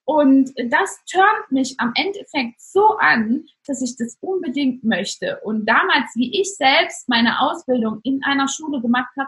und 0.07 0.53
das 0.71 1.03
turnt 1.03 1.51
mich 1.51 1.77
am 1.79 1.91
Endeffekt 1.95 2.61
so 2.61 2.95
an, 2.97 3.43
dass 3.65 3.81
ich 3.81 3.97
das 3.97 4.17
unbedingt 4.21 4.85
möchte. 4.85 5.41
Und 5.43 5.65
damals, 5.65 6.15
wie 6.15 6.39
ich 6.39 6.55
selbst 6.55 7.09
meine 7.09 7.41
Ausbildung 7.41 7.99
in 8.03 8.23
einer 8.23 8.47
Schule 8.47 8.79
gemacht 8.79 9.13
habe, 9.19 9.27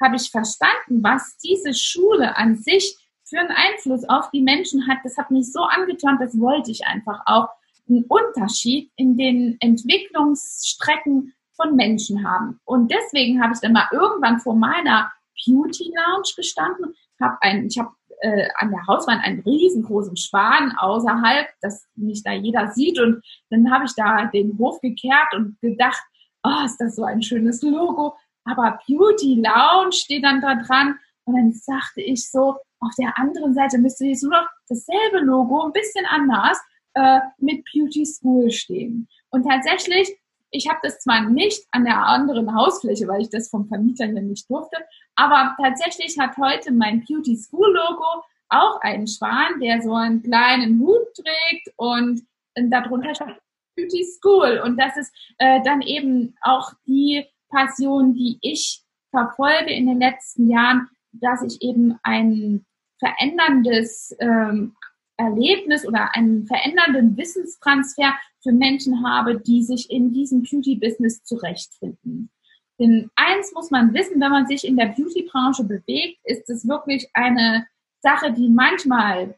habe 0.00 0.14
ich 0.14 0.30
verstanden, 0.30 1.02
was 1.02 1.36
diese 1.38 1.74
Schule 1.74 2.36
an 2.36 2.56
sich 2.56 2.96
für 3.24 3.40
einen 3.40 3.50
Einfluss 3.50 4.08
auf 4.08 4.30
die 4.30 4.42
Menschen 4.42 4.86
hat. 4.86 4.98
Das 5.02 5.18
hat 5.18 5.32
mich 5.32 5.50
so 5.50 5.62
angeturnt, 5.64 6.20
das 6.20 6.38
wollte 6.38 6.70
ich 6.70 6.86
einfach 6.86 7.22
auch 7.26 7.48
einen 7.88 8.04
Unterschied 8.04 8.92
in 8.94 9.16
den 9.16 9.56
Entwicklungsstrecken 9.58 11.34
von 11.56 11.74
Menschen 11.74 12.24
haben. 12.24 12.60
Und 12.64 12.92
deswegen 12.92 13.42
habe 13.42 13.54
ich 13.54 13.60
dann 13.60 13.72
mal 13.72 13.88
irgendwann 13.90 14.38
vor 14.38 14.54
meiner 14.54 15.10
Beauty 15.44 15.92
Lounge 15.92 16.30
gestanden, 16.36 16.94
habe 17.20 17.38
ein, 17.40 17.66
ich 17.66 17.76
habe 17.76 17.90
äh, 18.22 18.48
an 18.56 18.70
der 18.70 18.86
Hauswand 18.86 19.22
einen 19.24 19.40
riesengroßen 19.40 20.16
Schwan 20.16 20.72
außerhalb, 20.78 21.48
dass 21.60 21.86
mich 21.96 22.22
da 22.22 22.32
jeder 22.32 22.70
sieht. 22.70 22.98
Und 23.00 23.22
dann 23.50 23.70
habe 23.70 23.84
ich 23.84 23.94
da 23.94 24.26
den 24.26 24.56
Hof 24.58 24.80
gekehrt 24.80 25.34
und 25.34 25.60
gedacht, 25.60 26.02
oh, 26.44 26.64
ist 26.64 26.78
das 26.78 26.96
so 26.96 27.04
ein 27.04 27.22
schönes 27.22 27.62
Logo. 27.62 28.16
Aber 28.44 28.78
Beauty 28.86 29.42
Lounge 29.42 29.92
steht 29.92 30.24
dann 30.24 30.40
da 30.40 30.54
dran. 30.54 30.98
Und 31.24 31.36
dann 31.36 31.52
sagte 31.52 32.00
ich 32.00 32.30
so, 32.30 32.56
auf 32.80 32.94
der 32.98 33.16
anderen 33.18 33.54
Seite 33.54 33.78
müsste 33.78 34.06
jetzt 34.06 34.22
nur 34.22 34.32
noch 34.32 34.48
dasselbe 34.68 35.18
Logo, 35.24 35.66
ein 35.66 35.72
bisschen 35.72 36.04
anders, 36.06 36.58
äh, 36.94 37.20
mit 37.38 37.64
Beauty 37.72 38.04
School 38.04 38.50
stehen. 38.50 39.08
Und 39.30 39.44
tatsächlich 39.48 40.16
ich 40.52 40.68
habe 40.68 40.78
das 40.82 41.00
zwar 41.00 41.28
nicht 41.28 41.66
an 41.72 41.84
der 41.84 42.06
anderen 42.06 42.54
Hausfläche, 42.54 43.08
weil 43.08 43.22
ich 43.22 43.30
das 43.30 43.48
vom 43.48 43.66
Vermieter 43.66 44.06
hier 44.06 44.22
nicht 44.22 44.48
durfte, 44.48 44.76
aber 45.16 45.56
tatsächlich 45.60 46.18
hat 46.18 46.36
heute 46.36 46.72
mein 46.72 47.04
Beauty 47.04 47.36
School 47.36 47.72
Logo 47.72 48.22
auch 48.48 48.80
einen 48.82 49.06
Schwan, 49.06 49.60
der 49.60 49.82
so 49.82 49.94
einen 49.94 50.22
kleinen 50.22 50.78
Hut 50.80 51.14
trägt 51.14 51.72
und 51.76 52.22
darunter 52.54 53.14
steht 53.14 53.38
Beauty 53.76 54.04
School. 54.04 54.60
Und 54.64 54.78
das 54.78 54.96
ist 54.96 55.12
äh, 55.38 55.60
dann 55.64 55.80
eben 55.80 56.34
auch 56.42 56.70
die 56.86 57.24
Passion, 57.48 58.14
die 58.14 58.38
ich 58.42 58.82
verfolge 59.10 59.72
in 59.72 59.86
den 59.86 60.00
letzten 60.00 60.50
Jahren, 60.50 60.88
dass 61.12 61.42
ich 61.42 61.62
eben 61.62 61.98
ein 62.02 62.64
veränderndes 62.98 64.14
ähm, 64.20 64.76
Erlebnis 65.22 65.86
oder 65.86 66.14
einen 66.14 66.46
verändernden 66.46 67.16
Wissenstransfer 67.16 68.14
für 68.42 68.52
Menschen 68.52 69.06
habe, 69.06 69.40
die 69.40 69.62
sich 69.62 69.90
in 69.90 70.12
diesem 70.12 70.42
Beauty-Business 70.42 71.22
zurechtfinden. 71.24 72.30
Denn 72.78 73.10
eins 73.14 73.52
muss 73.54 73.70
man 73.70 73.94
wissen, 73.94 74.20
wenn 74.20 74.30
man 74.30 74.46
sich 74.46 74.66
in 74.66 74.76
der 74.76 74.86
Beauty-Branche 74.86 75.64
bewegt, 75.64 76.18
ist 76.24 76.50
es 76.50 76.66
wirklich 76.66 77.08
eine 77.14 77.66
Sache, 78.00 78.32
die 78.32 78.48
manchmal 78.48 79.36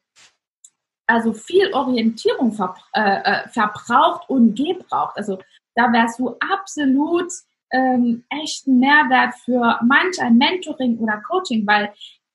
also 1.06 1.34
viel 1.34 1.72
Orientierung 1.74 2.52
ver 2.52 2.74
äh, 2.94 3.20
äh 3.22 3.48
verbraucht 3.48 4.30
und 4.30 4.56
gebraucht. 4.56 5.16
Also 5.16 5.38
da 5.74 5.92
wärst 5.92 6.18
du 6.18 6.34
absolut 6.40 7.30
ähm, 7.70 8.24
echten 8.30 8.78
Mehrwert 8.78 9.34
für 9.44 9.78
manch 9.82 10.18
ein 10.20 10.38
Mentoring 10.38 10.98
oder 10.98 11.20
Coaching, 11.28 11.66
weil 11.66 11.92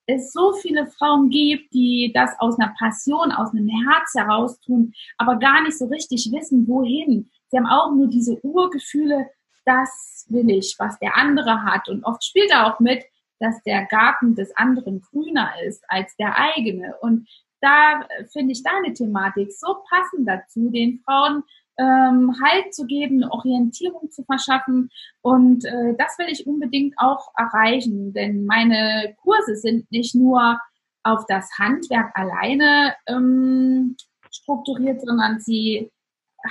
es 0.09 0.31
so 0.31 0.53
viele 0.53 0.87
Frauen 0.87 1.29
gibt, 1.29 1.73
die 1.73 2.11
das 2.13 2.31
aus 2.39 2.59
einer 2.59 2.73
Passion, 2.77 3.31
aus 3.31 3.51
einem 3.51 3.67
Herz 3.67 4.13
heraus 4.15 4.59
tun, 4.61 4.93
aber 5.17 5.37
gar 5.37 5.61
nicht 5.63 5.77
so 5.77 5.85
richtig 5.85 6.29
wissen, 6.31 6.67
wohin. 6.67 7.29
Sie 7.49 7.57
haben 7.57 7.67
auch 7.67 7.91
nur 7.91 8.07
diese 8.07 8.39
Urgefühle, 8.43 9.29
das 9.65 10.25
will 10.29 10.49
ich, 10.49 10.75
was 10.79 10.97
der 10.99 11.15
andere 11.15 11.63
hat. 11.63 11.89
Und 11.89 12.03
oft 12.03 12.23
spielt 12.23 12.51
er 12.51 12.67
auch 12.67 12.79
mit, 12.79 13.03
dass 13.39 13.61
der 13.63 13.85
Garten 13.85 14.35
des 14.35 14.55
anderen 14.57 15.01
grüner 15.01 15.51
ist 15.65 15.83
als 15.87 16.15
der 16.17 16.35
eigene. 16.37 16.95
Und 17.01 17.27
da 17.61 18.07
finde 18.31 18.53
ich 18.53 18.63
deine 18.63 18.93
Thematik 18.93 19.51
so 19.51 19.75
passend 19.89 20.27
dazu, 20.27 20.69
den 20.69 21.01
Frauen 21.05 21.43
ähm, 21.79 22.35
Halt 22.43 22.73
zu 22.73 22.85
geben, 22.85 23.23
eine 23.23 23.31
Orientierung 23.31 24.11
zu 24.11 24.23
verschaffen. 24.23 24.89
Und 25.21 25.65
äh, 25.65 25.95
das 25.97 26.17
will 26.19 26.27
ich 26.29 26.45
unbedingt 26.45 26.95
auch 26.97 27.31
erreichen, 27.37 28.13
denn 28.13 28.45
meine 28.45 29.15
Kurse 29.23 29.55
sind 29.55 29.89
nicht 29.91 30.13
nur 30.13 30.59
auf 31.03 31.25
das 31.27 31.49
Handwerk 31.57 32.11
alleine 32.13 32.95
ähm, 33.07 33.95
strukturiert, 34.29 35.01
sondern 35.01 35.39
sie 35.39 35.89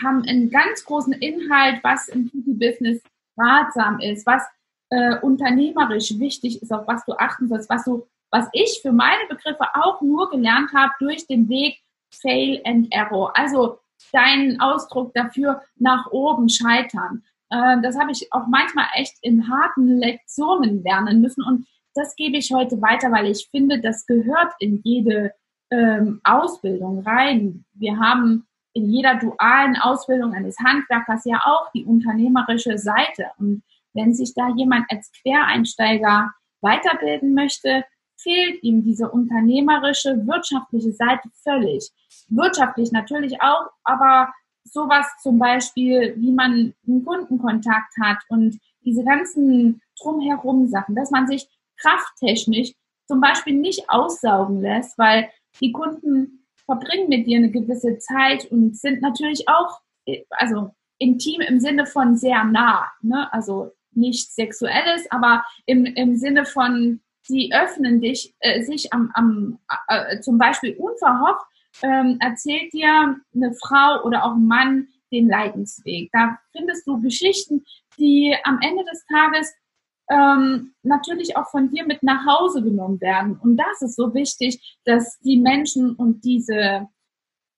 haben 0.02 0.22
einen 0.26 0.50
ganz 0.50 0.84
großen 0.84 1.12
Inhalt, 1.12 1.80
was 1.82 2.08
im 2.08 2.30
Beauty-Business 2.30 3.02
ratsam 3.36 4.00
ist, 4.00 4.26
was 4.26 4.42
äh, 4.90 5.18
unternehmerisch 5.20 6.18
wichtig 6.18 6.62
ist, 6.62 6.72
auf 6.72 6.86
was 6.86 7.04
du 7.04 7.12
achten 7.12 7.48
sollst, 7.48 7.68
was 7.68 7.84
du, 7.84 8.06
was 8.30 8.48
ich 8.52 8.80
für 8.82 8.92
meine 8.92 9.26
Begriffe 9.28 9.66
auch 9.74 10.00
nur 10.00 10.30
gelernt 10.30 10.70
habe 10.74 10.92
durch 10.98 11.26
den 11.26 11.48
Weg 11.48 11.78
Fail 12.10 12.60
and 12.64 12.88
Error. 12.90 13.36
Also 13.36 13.78
deinen 14.12 14.60
Ausdruck 14.60 15.12
dafür 15.14 15.62
nach 15.76 16.10
oben 16.10 16.48
scheitern. 16.48 17.22
Äh, 17.50 17.80
das 17.82 17.98
habe 17.98 18.12
ich 18.12 18.32
auch 18.32 18.46
manchmal 18.46 18.86
echt 18.94 19.16
in 19.22 19.48
harten 19.48 19.98
Lektionen 19.98 20.82
lernen 20.82 21.20
müssen 21.20 21.44
und 21.44 21.66
das 21.94 22.14
gebe 22.14 22.36
ich 22.36 22.52
heute 22.52 22.80
weiter, 22.80 23.10
weil 23.10 23.26
ich 23.26 23.48
finde, 23.50 23.80
das 23.80 24.06
gehört 24.06 24.52
in 24.60 24.80
jede 24.84 25.32
ähm, 25.70 26.20
Ausbildung 26.22 27.00
rein. 27.00 27.64
Wir 27.74 27.98
haben 27.98 28.46
in 28.72 28.88
jeder 28.88 29.16
dualen 29.16 29.76
Ausbildung 29.76 30.32
eines 30.32 30.56
Handwerkers 30.60 31.24
ja 31.24 31.40
auch 31.44 31.70
die 31.72 31.84
unternehmerische 31.84 32.78
Seite. 32.78 33.26
Und 33.38 33.62
wenn 33.94 34.14
sich 34.14 34.34
da 34.34 34.48
jemand 34.56 34.86
als 34.90 35.10
Quereinsteiger 35.22 36.30
weiterbilden 36.60 37.34
möchte, 37.34 37.84
fehlt 38.20 38.62
ihm 38.62 38.82
diese 38.82 39.10
unternehmerische, 39.10 40.26
wirtschaftliche 40.26 40.92
Seite 40.92 41.28
völlig. 41.42 41.90
Wirtschaftlich 42.28 42.92
natürlich 42.92 43.40
auch, 43.40 43.70
aber 43.84 44.32
sowas 44.64 45.06
zum 45.22 45.38
Beispiel, 45.38 46.14
wie 46.18 46.32
man 46.32 46.74
einen 46.86 47.04
Kundenkontakt 47.04 47.94
hat 48.00 48.18
und 48.28 48.58
diese 48.84 49.04
ganzen 49.04 49.80
drumherum 50.00 50.68
Sachen, 50.68 50.94
dass 50.94 51.10
man 51.10 51.26
sich 51.26 51.46
krafttechnisch 51.78 52.72
zum 53.06 53.20
Beispiel 53.20 53.54
nicht 53.54 53.88
aussaugen 53.88 54.60
lässt, 54.60 54.98
weil 54.98 55.30
die 55.60 55.72
Kunden 55.72 56.46
verbringen 56.64 57.08
mit 57.08 57.26
dir 57.26 57.38
eine 57.38 57.50
gewisse 57.50 57.98
Zeit 57.98 58.50
und 58.50 58.76
sind 58.76 59.00
natürlich 59.00 59.48
auch, 59.48 59.80
also 60.30 60.70
intim 60.98 61.40
im 61.40 61.60
Sinne 61.60 61.86
von 61.86 62.16
sehr 62.16 62.44
nah, 62.44 62.86
ne? 63.00 63.32
also 63.32 63.70
nicht 63.92 64.30
sexuelles, 64.32 65.10
aber 65.10 65.44
im, 65.66 65.86
im 65.86 66.16
Sinne 66.16 66.44
von, 66.44 67.00
sie 67.28 67.52
öffnen 67.52 68.00
dich, 68.00 68.34
äh, 68.40 68.62
sich 68.62 68.92
am, 68.92 69.10
am 69.14 69.58
äh, 69.88 70.20
zum 70.20 70.38
Beispiel 70.38 70.76
unverhofft, 70.76 71.44
ähm, 71.82 72.16
erzählt 72.20 72.72
dir 72.72 73.16
eine 73.34 73.52
Frau 73.54 74.02
oder 74.04 74.24
auch 74.24 74.34
ein 74.34 74.46
Mann 74.46 74.88
den 75.12 75.28
Leidensweg. 75.28 76.10
Da 76.12 76.38
findest 76.52 76.86
du 76.86 77.00
Geschichten, 77.00 77.64
die 77.98 78.34
am 78.44 78.58
Ende 78.60 78.84
des 78.84 79.04
Tages 79.06 79.54
ähm, 80.10 80.74
natürlich 80.82 81.36
auch 81.36 81.48
von 81.50 81.70
dir 81.70 81.86
mit 81.86 82.02
nach 82.02 82.24
Hause 82.26 82.62
genommen 82.62 83.00
werden. 83.00 83.38
Und 83.42 83.56
das 83.58 83.82
ist 83.82 83.96
so 83.96 84.14
wichtig, 84.14 84.78
dass 84.84 85.18
die 85.20 85.38
Menschen 85.38 85.94
und 85.94 86.24
diese 86.24 86.88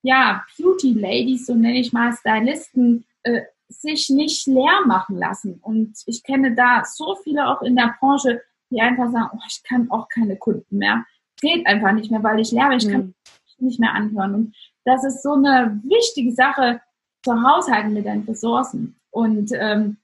ja, 0.02 0.44
Beauty 0.58 0.94
Ladies, 0.94 1.46
so 1.46 1.54
nenne 1.54 1.78
ich 1.78 1.92
mal 1.92 2.12
Stylisten, 2.12 3.04
äh, 3.22 3.42
sich 3.68 4.10
nicht 4.10 4.46
leer 4.46 4.84
machen 4.86 5.16
lassen. 5.16 5.60
Und 5.62 5.94
ich 6.06 6.24
kenne 6.24 6.54
da 6.54 6.82
so 6.84 7.16
viele 7.22 7.46
auch 7.48 7.62
in 7.62 7.76
der 7.76 7.94
Branche, 8.00 8.42
die 8.70 8.80
einfach 8.80 9.10
sagen, 9.10 9.30
oh, 9.34 9.44
ich 9.48 9.62
kann 9.62 9.90
auch 9.90 10.08
keine 10.08 10.36
Kunden 10.36 10.78
mehr. 10.78 11.04
Geht 11.40 11.66
einfach 11.66 11.92
nicht 11.92 12.10
mehr, 12.10 12.22
weil 12.22 12.40
ich 12.40 12.52
lerne, 12.52 12.76
ich 12.76 12.88
kann 12.88 13.14
mhm. 13.58 13.66
nicht 13.66 13.80
mehr 13.80 13.94
anhören. 13.94 14.34
Und 14.34 14.56
das 14.84 15.04
ist 15.04 15.22
so 15.22 15.32
eine 15.32 15.80
wichtige 15.84 16.32
Sache 16.32 16.80
zu 17.22 17.42
haushalten 17.42 17.92
mit 17.92 18.06
deinen 18.06 18.24
Ressourcen. 18.24 18.96
Und 19.10 19.50
ähm, 19.54 19.98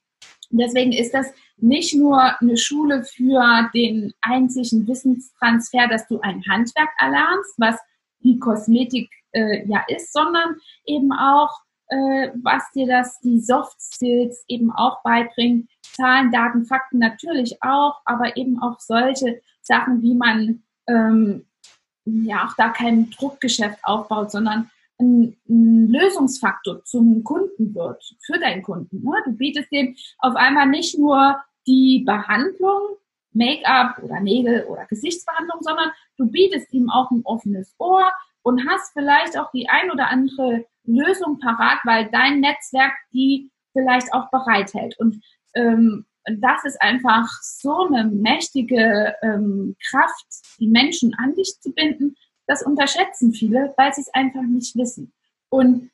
deswegen 0.50 0.92
ist 0.92 1.14
das 1.14 1.32
nicht 1.58 1.94
nur 1.94 2.40
eine 2.40 2.56
Schule 2.56 3.04
für 3.04 3.70
den 3.74 4.12
einzigen 4.20 4.86
Wissenstransfer, 4.86 5.88
dass 5.88 6.06
du 6.08 6.20
ein 6.20 6.42
Handwerk 6.48 6.90
erlernst, 6.98 7.54
was 7.56 7.76
die 8.20 8.38
Kosmetik 8.38 9.10
äh, 9.32 9.66
ja 9.66 9.84
ist, 9.88 10.12
sondern 10.12 10.56
eben 10.84 11.12
auch, 11.12 11.50
äh, 11.88 12.30
was 12.42 12.70
dir 12.74 12.86
das, 12.86 13.20
die 13.20 13.40
Soft 13.40 13.80
Skills 13.80 14.44
eben 14.48 14.70
auch 14.72 15.02
beibringt. 15.02 15.70
Zahlen, 15.96 16.30
Daten, 16.30 16.66
Fakten 16.66 16.98
natürlich 16.98 17.62
auch, 17.62 18.00
aber 18.04 18.36
eben 18.36 18.60
auch 18.60 18.78
solche 18.80 19.40
Sachen, 19.62 20.02
wie 20.02 20.14
man 20.14 20.62
ähm, 20.86 21.46
ja 22.04 22.46
auch 22.46 22.54
da 22.56 22.68
kein 22.68 23.10
Druckgeschäft 23.10 23.78
aufbaut, 23.82 24.30
sondern 24.30 24.70
ein, 24.98 25.36
ein 25.48 25.88
Lösungsfaktor 25.88 26.84
zum 26.84 27.24
Kunden 27.24 27.74
wird, 27.74 28.14
für 28.24 28.38
deinen 28.38 28.62
Kunden. 28.62 29.02
Ne? 29.02 29.12
Du 29.24 29.32
bietest 29.32 29.70
dem 29.72 29.96
auf 30.18 30.36
einmal 30.36 30.66
nicht 30.66 30.98
nur 30.98 31.42
die 31.66 32.04
Behandlung, 32.06 32.96
Make-up 33.32 33.98
oder 34.02 34.20
Nägel 34.20 34.64
oder 34.64 34.86
Gesichtsbehandlung, 34.86 35.58
sondern 35.60 35.90
du 36.16 36.30
bietest 36.30 36.72
ihm 36.72 36.88
auch 36.88 37.10
ein 37.10 37.22
offenes 37.24 37.74
Ohr 37.78 38.10
und 38.42 38.66
hast 38.68 38.92
vielleicht 38.92 39.38
auch 39.38 39.50
die 39.50 39.68
ein 39.68 39.90
oder 39.90 40.08
andere 40.08 40.64
Lösung 40.84 41.38
parat, 41.38 41.80
weil 41.84 42.08
dein 42.10 42.40
Netzwerk 42.40 42.92
die 43.12 43.50
vielleicht 43.72 44.12
auch 44.14 44.30
bereithält. 44.30 44.98
Und 44.98 45.22
ähm, 45.56 46.06
das 46.38 46.64
ist 46.64 46.80
einfach 46.82 47.28
so 47.42 47.86
eine 47.86 48.04
mächtige 48.04 49.14
ähm, 49.22 49.76
Kraft, 49.88 50.26
die 50.58 50.68
Menschen 50.68 51.14
an 51.14 51.34
dich 51.34 51.54
zu 51.60 51.72
binden, 51.72 52.16
das 52.46 52.62
unterschätzen 52.62 53.32
viele, 53.32 53.74
weil 53.76 53.92
sie 53.92 54.02
es 54.02 54.14
einfach 54.14 54.42
nicht 54.42 54.76
wissen. 54.76 55.12
Und 55.48 55.90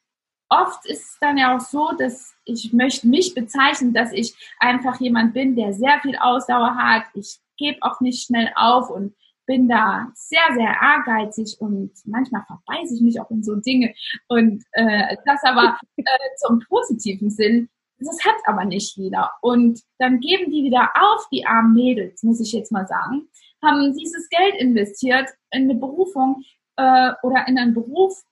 oft 0.48 0.86
ist 0.86 1.02
es 1.02 1.18
dann 1.20 1.38
ja 1.38 1.56
auch 1.56 1.60
so, 1.60 1.92
dass 1.98 2.34
ich 2.44 2.72
möchte 2.72 3.08
mich 3.08 3.34
bezeichnen, 3.34 3.92
dass 3.92 4.12
ich 4.12 4.34
einfach 4.58 5.00
jemand 5.00 5.34
bin, 5.34 5.56
der 5.56 5.72
sehr 5.72 6.00
viel 6.00 6.16
Ausdauer 6.16 6.76
hat. 6.76 7.04
Ich 7.14 7.38
gebe 7.56 7.78
auch 7.82 8.00
nicht 8.00 8.26
schnell 8.26 8.50
auf 8.56 8.90
und 8.90 9.14
bin 9.46 9.68
da 9.68 10.10
sehr, 10.14 10.54
sehr 10.54 10.74
ehrgeizig 10.80 11.56
und 11.60 11.90
manchmal 12.04 12.44
verbeiße 12.46 12.94
ich 12.94 13.00
mich 13.00 13.20
auch 13.20 13.30
in 13.30 13.42
so 13.42 13.56
Dinge. 13.56 13.94
Und 14.28 14.64
äh, 14.72 15.16
das 15.26 15.42
aber 15.44 15.78
äh, 15.96 16.04
zum 16.36 16.60
positiven 16.68 17.30
Sinn. 17.30 17.68
Das 18.04 18.24
hat 18.24 18.36
aber 18.46 18.64
nicht 18.64 18.96
jeder. 18.96 19.30
Und 19.40 19.80
dann 19.98 20.20
geben 20.20 20.50
die 20.50 20.64
wieder 20.64 20.90
auf, 20.94 21.26
die 21.30 21.46
armen 21.46 21.74
Mädels, 21.74 22.22
muss 22.22 22.40
ich 22.40 22.52
jetzt 22.52 22.72
mal 22.72 22.86
sagen 22.86 23.28
haben 23.62 23.96
dieses 23.96 24.28
Geld 24.28 24.56
investiert 24.56 25.30
in 25.50 25.62
eine 25.62 25.74
Berufung 25.74 26.44
äh, 26.76 27.12
oder 27.22 27.46
in 27.46 27.58
einen 27.58 27.74
Beruf. 27.74 28.22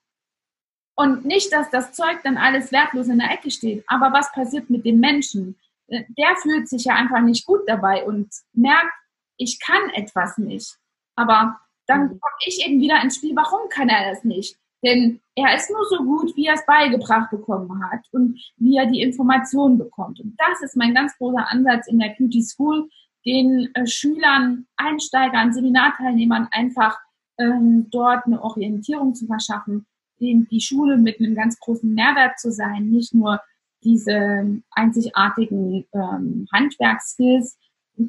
Und 0.95 1.25
nicht, 1.25 1.51
dass 1.53 1.69
das 1.69 1.93
Zeug 1.93 2.19
dann 2.23 2.37
alles 2.37 2.71
wertlos 2.71 3.07
in 3.07 3.19
der 3.19 3.31
Ecke 3.31 3.49
steht. 3.49 3.83
Aber 3.87 4.11
was 4.11 4.31
passiert 4.33 4.69
mit 4.69 4.85
dem 4.85 4.99
Menschen? 4.99 5.57
Der 5.87 6.35
fühlt 6.41 6.69
sich 6.69 6.83
ja 6.85 6.93
einfach 6.93 7.21
nicht 7.21 7.45
gut 7.45 7.61
dabei 7.65 8.03
und 8.03 8.29
merkt, 8.53 8.93
ich 9.37 9.59
kann 9.59 9.89
etwas 9.91 10.37
nicht. 10.37 10.77
Aber 11.15 11.59
dann 11.87 12.03
mhm. 12.03 12.07
komme 12.19 12.35
ich 12.45 12.65
eben 12.65 12.79
wieder 12.79 13.01
ins 13.01 13.15
Spiel, 13.15 13.35
warum 13.35 13.69
kann 13.69 13.89
er 13.89 14.11
das 14.11 14.23
nicht? 14.23 14.57
Denn 14.83 15.19
er 15.35 15.55
ist 15.55 15.69
nur 15.69 15.85
so 15.85 16.03
gut, 16.03 16.35
wie 16.35 16.47
er 16.47 16.55
es 16.55 16.65
beigebracht 16.65 17.29
bekommen 17.29 17.83
hat 17.91 18.01
und 18.11 18.39
wie 18.57 18.77
er 18.77 18.87
die 18.87 19.01
Informationen 19.01 19.77
bekommt. 19.77 20.19
Und 20.19 20.35
das 20.37 20.61
ist 20.61 20.75
mein 20.75 20.93
ganz 20.93 21.15
großer 21.17 21.49
Ansatz 21.49 21.87
in 21.87 21.99
der 21.99 22.15
Beauty 22.17 22.41
School, 22.41 22.89
den 23.25 23.69
äh, 23.75 23.85
Schülern, 23.85 24.65
Einsteigern, 24.77 25.53
Seminarteilnehmern 25.53 26.47
einfach 26.51 26.97
ähm, 27.37 27.87
dort 27.91 28.25
eine 28.25 28.41
Orientierung 28.41 29.13
zu 29.13 29.27
verschaffen, 29.27 29.85
den, 30.19 30.47
die 30.49 30.61
Schule 30.61 30.97
mit 30.97 31.19
einem 31.19 31.35
ganz 31.35 31.59
großen 31.59 31.93
Mehrwert 31.93 32.39
zu 32.39 32.51
sein, 32.51 32.89
nicht 32.89 33.13
nur 33.13 33.39
diese 33.83 34.61
einzigartigen 34.71 35.85
ähm, 35.93 36.47
Handwerkskills 36.51 37.57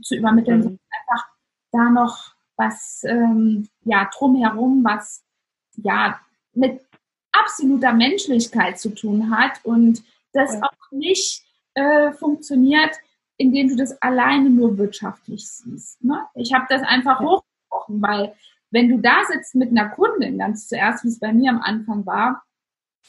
zu 0.02 0.16
übermitteln, 0.16 0.58
mhm. 0.58 0.62
sondern 0.62 0.80
einfach 1.00 1.26
da 1.72 1.90
noch 1.90 2.34
was 2.56 3.02
ähm, 3.04 3.68
ja 3.84 4.08
drumherum, 4.14 4.84
was 4.84 5.24
ja 5.76 6.20
mit 6.54 6.80
absoluter 7.32 7.92
Menschlichkeit 7.92 8.78
zu 8.78 8.90
tun 8.94 9.36
hat 9.36 9.60
und 9.64 10.02
das 10.32 10.54
ja. 10.54 10.62
auch 10.62 10.90
nicht 10.90 11.42
äh, 11.74 12.12
funktioniert, 12.12 12.94
indem 13.36 13.68
du 13.68 13.76
das 13.76 14.00
alleine 14.02 14.50
nur 14.50 14.76
wirtschaftlich 14.78 15.48
siehst. 15.48 16.02
Ne? 16.04 16.26
Ich 16.34 16.52
habe 16.52 16.66
das 16.68 16.82
einfach 16.82 17.20
ja. 17.20 17.26
hochgebrochen, 17.26 18.02
weil 18.02 18.34
wenn 18.70 18.88
du 18.88 18.98
da 18.98 19.24
sitzt 19.30 19.54
mit 19.54 19.70
einer 19.70 19.88
Kundin, 19.90 20.38
ganz 20.38 20.68
zuerst, 20.68 21.04
wie 21.04 21.08
es 21.08 21.18
bei 21.18 21.32
mir 21.32 21.50
am 21.50 21.60
Anfang 21.60 22.06
war, 22.06 22.42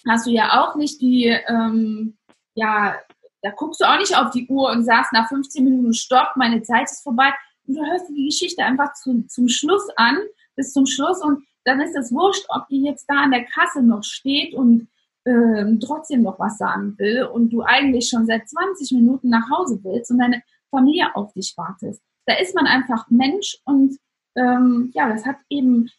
hast 0.08 0.28
du 0.28 0.32
ja 0.32 0.62
auch 0.62 0.76
nicht 0.76 1.02
die, 1.02 1.26
ähm, 1.26 2.18
ja, 2.56 2.96
da 3.42 3.52
guckst 3.52 3.82
du 3.82 3.86
auch 3.86 3.98
nicht 3.98 4.16
auf 4.16 4.32
die 4.32 4.48
Uhr 4.48 4.70
und 4.72 4.84
sagst 4.84 5.14
nach 5.14 5.28
15 5.30 5.64
Minuten 5.64 5.94
Stopp, 5.94 6.36
meine 6.36 6.62
Zeit 6.64 6.90
ist 6.90 7.04
vorbei. 7.04 7.34
Und 7.68 7.76
du 7.76 7.86
hörst 7.86 8.10
die 8.10 8.26
Geschichte 8.26 8.64
einfach 8.64 8.94
zu, 8.94 9.26
zum 9.28 9.48
Schluss 9.48 9.88
an, 9.96 10.18
bis 10.56 10.74
zum 10.74 10.86
Schluss 10.86 11.22
und 11.22 11.44
dann 11.66 11.82
ist 11.82 11.96
es 11.96 12.12
wurscht, 12.12 12.46
ob 12.50 12.68
die 12.68 12.84
jetzt 12.84 13.06
da 13.08 13.24
an 13.24 13.32
der 13.32 13.46
Kasse 13.46 13.82
noch 13.82 14.04
steht 14.04 14.54
und 14.54 14.88
ähm, 15.26 15.80
trotzdem 15.80 16.22
noch 16.22 16.40
was 16.40 16.58
sagen 16.58 16.96
will 16.98 17.24
und 17.24 17.52
du 17.52 17.62
eigentlich 17.62 18.10
schon 18.10 18.26
seit 18.26 18.50
20 18.50 18.92
Minuten 18.92 19.30
nach 19.30 19.50
Hause 19.50 19.80
willst 19.84 20.12
und 20.12 20.20
deine 20.20 20.44
Familie 20.70 21.16
auf 21.16 21.34
dich 21.34 21.54
wartet. 21.56 22.00
Da 22.26 22.36
ist 22.36 22.56
man 22.56 22.66
einfach 22.66 23.10
Mensch 23.10 23.58
und 23.66 23.98
ähm, 24.36 24.92
ja, 24.94 25.10
das 25.10 25.26
hat 25.26 25.38
eben 25.50 25.90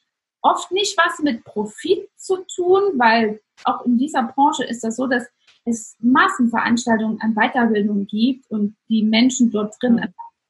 oft 0.42 0.70
nicht 0.72 0.96
was 0.98 1.20
mit 1.20 1.44
Profit 1.44 2.08
zu 2.16 2.44
tun, 2.54 2.82
weil 2.96 3.40
auch 3.64 3.84
in 3.86 3.96
dieser 3.96 4.24
Branche 4.24 4.64
ist 4.64 4.84
das 4.84 4.96
so, 4.96 5.06
dass 5.06 5.26
es 5.64 5.96
Massenveranstaltungen 6.00 7.20
an 7.20 7.34
Weiterbildung 7.34 8.06
gibt 8.06 8.50
und 8.50 8.76
die 8.88 9.02
Menschen 9.02 9.50
dort 9.50 9.74
drin 9.80 10.00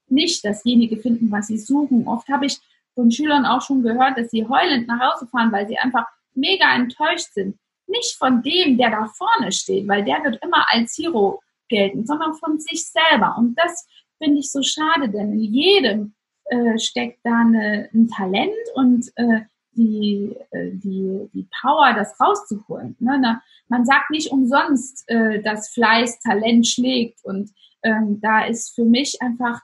nicht 0.09 0.45
dasjenige 0.45 0.97
finden, 0.97 1.31
was 1.31 1.47
sie 1.47 1.59
suchen. 1.59 2.09
Oft 2.09 2.29
habe 2.29 2.47
ich 2.47 2.59
von 2.95 3.11
Schülern 3.11 3.47
auch 3.47 3.63
schon 3.63 3.83
gehört, 3.83 4.19
dass 4.19 4.31
sie 4.31 4.47
heulend 4.49 4.87
nach 4.89 5.01
Hause 5.01 5.27
fahren, 5.27 5.53
weil 5.53 5.67
sie 5.69 5.79
einfach 5.79 6.07
mega 6.35 6.75
enttäuscht 6.75 7.33
sind 7.33 7.59
nicht 7.87 8.17
von 8.17 8.43
dem, 8.43 8.77
der 8.77 8.91
da 8.91 9.07
vorne 9.07 9.53
steht, 9.53 9.89
weil 9.89 10.05
der 10.05 10.23
wird 10.25 10.43
immer 10.43 10.67
als 10.71 10.97
Hero 10.99 11.41
gelten, 11.69 12.07
sondern 12.07 12.35
von 12.35 12.59
sich 12.59 12.87
selber. 12.89 13.37
Und 13.39 13.57
das 13.57 13.87
finde 14.19 14.41
ich 14.41 14.51
so 14.51 14.63
schade, 14.63 15.09
denn 15.09 15.33
in 15.33 15.41
jedem 15.41 16.15
äh, 16.47 16.79
steckt 16.79 17.21
da 17.25 17.41
eine, 17.41 17.89
ein 17.93 18.09
Talent 18.09 18.53
und 18.75 19.11
äh, 19.17 19.41
die, 19.73 20.37
äh, 20.51 20.71
die, 20.73 21.29
die 21.33 21.49
Power, 21.61 21.95
das 21.95 22.19
rauszuholen. 22.21 22.97
Ne? 23.01 23.19
Na, 23.21 23.43
man 23.69 23.85
sagt 23.85 24.11
nicht 24.11 24.31
umsonst, 24.31 25.05
äh, 25.09 25.43
dass 25.43 25.71
Fleiß 25.71 26.21
Talent 26.21 26.67
schlägt. 26.67 27.25
Und 27.25 27.51
ähm, 27.83 28.21
da 28.21 28.45
ist 28.45 28.75
für 28.75 28.85
mich 28.85 29.21
einfach 29.21 29.61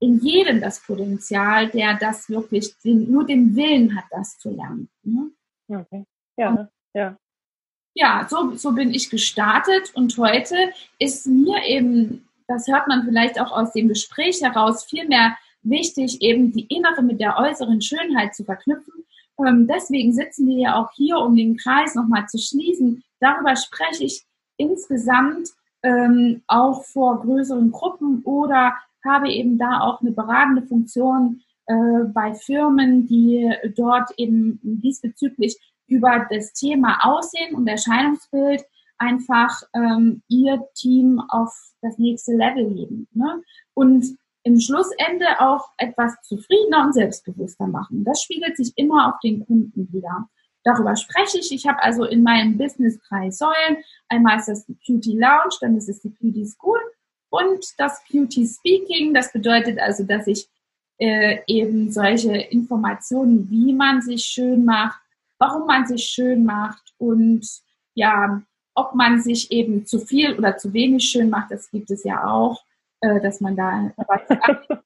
in 0.00 0.18
jedem 0.20 0.60
das 0.60 0.80
Potenzial, 0.80 1.68
der 1.68 1.94
das 1.94 2.28
wirklich, 2.28 2.76
den, 2.84 3.10
nur 3.10 3.26
den 3.26 3.54
Willen 3.56 3.96
hat, 3.96 4.04
das 4.10 4.38
zu 4.38 4.50
lernen. 4.50 4.88
Ne? 5.02 5.30
Okay. 5.68 6.04
Ja, 6.36 6.68
ja. 6.94 7.16
ja, 7.94 8.26
so, 8.28 8.54
so 8.56 8.72
bin 8.72 8.92
ich 8.92 9.08
gestartet 9.08 9.92
und 9.94 10.16
heute 10.18 10.56
ist 10.98 11.26
mir 11.26 11.64
eben, 11.64 12.28
das 12.48 12.66
hört 12.66 12.88
man 12.88 13.04
vielleicht 13.04 13.40
auch 13.40 13.52
aus 13.52 13.72
dem 13.72 13.88
Gespräch 13.88 14.42
heraus, 14.42 14.84
viel 14.84 15.06
mehr 15.06 15.36
wichtig, 15.62 16.20
eben 16.20 16.52
die 16.52 16.66
innere 16.66 17.02
mit 17.02 17.20
der 17.20 17.38
äußeren 17.38 17.80
Schönheit 17.80 18.34
zu 18.34 18.44
verknüpfen. 18.44 19.04
Ähm, 19.38 19.66
deswegen 19.66 20.12
sitzen 20.12 20.46
wir 20.46 20.58
ja 20.58 20.76
auch 20.76 20.90
hier, 20.94 21.18
um 21.18 21.34
den 21.34 21.56
Kreis 21.56 21.94
nochmal 21.94 22.26
zu 22.28 22.38
schließen. 22.38 23.02
Darüber 23.20 23.56
spreche 23.56 24.04
ich 24.04 24.24
insgesamt 24.56 25.48
ähm, 25.82 26.42
auch 26.46 26.84
vor 26.84 27.20
größeren 27.20 27.70
Gruppen 27.72 28.22
oder 28.24 28.74
habe 29.04 29.30
eben 29.30 29.58
da 29.58 29.80
auch 29.80 30.00
eine 30.00 30.12
beratende 30.12 30.62
Funktion 30.62 31.42
äh, 31.66 32.04
bei 32.12 32.34
Firmen, 32.34 33.06
die 33.06 33.52
dort 33.76 34.10
eben 34.16 34.60
diesbezüglich 34.62 35.58
über 35.86 36.26
das 36.30 36.52
Thema 36.52 36.98
Aussehen 37.02 37.54
und 37.54 37.66
Erscheinungsbild 37.66 38.64
einfach 38.98 39.62
ähm, 39.74 40.22
ihr 40.28 40.62
Team 40.74 41.20
auf 41.28 41.52
das 41.82 41.98
nächste 41.98 42.32
Level 42.32 42.68
heben. 42.70 43.08
Ne? 43.12 43.42
Und 43.74 44.16
im 44.44 44.60
Schlussende 44.60 45.26
auch 45.40 45.70
etwas 45.78 46.14
zufriedener 46.22 46.84
und 46.84 46.92
selbstbewusster 46.92 47.66
machen. 47.66 48.04
Das 48.04 48.22
spiegelt 48.22 48.56
sich 48.56 48.72
immer 48.76 49.08
auf 49.08 49.20
den 49.20 49.44
Kunden 49.46 49.88
wieder. 49.92 50.28
Darüber 50.64 50.96
spreche 50.96 51.38
ich. 51.38 51.52
Ich 51.52 51.66
habe 51.66 51.82
also 51.82 52.04
in 52.04 52.22
meinem 52.22 52.56
Business 52.56 52.98
drei 53.08 53.30
Säulen. 53.30 53.78
Einmal 54.08 54.38
ist 54.38 54.48
das 54.48 54.66
die 54.66 54.76
Beauty 54.86 55.18
Lounge, 55.18 55.56
dann 55.60 55.76
ist 55.76 55.88
es 55.88 56.00
die 56.00 56.10
Beauty 56.10 56.46
School 56.46 56.78
und 57.34 57.66
das 57.78 58.02
Beauty 58.10 58.46
Speaking. 58.46 59.14
Das 59.14 59.32
bedeutet 59.32 59.78
also, 59.78 60.04
dass 60.04 60.26
ich 60.26 60.48
äh, 60.98 61.38
eben 61.46 61.90
solche 61.90 62.36
Informationen, 62.36 63.50
wie 63.50 63.72
man 63.72 64.02
sich 64.02 64.24
schön 64.24 64.64
macht, 64.64 65.00
warum 65.38 65.66
man 65.66 65.86
sich 65.86 66.04
schön 66.04 66.44
macht 66.44 66.94
und 66.98 67.46
ja, 67.94 68.42
ob 68.74 68.94
man 68.94 69.20
sich 69.20 69.52
eben 69.52 69.86
zu 69.86 69.98
viel 69.98 70.36
oder 70.36 70.56
zu 70.56 70.72
wenig 70.72 71.04
schön 71.04 71.30
macht, 71.30 71.50
das 71.50 71.70
gibt 71.70 71.90
es 71.90 72.04
ja 72.04 72.26
auch 72.26 72.64
äh, 73.04 73.20
dass 73.20 73.40
man 73.40 73.54
da 73.56 73.92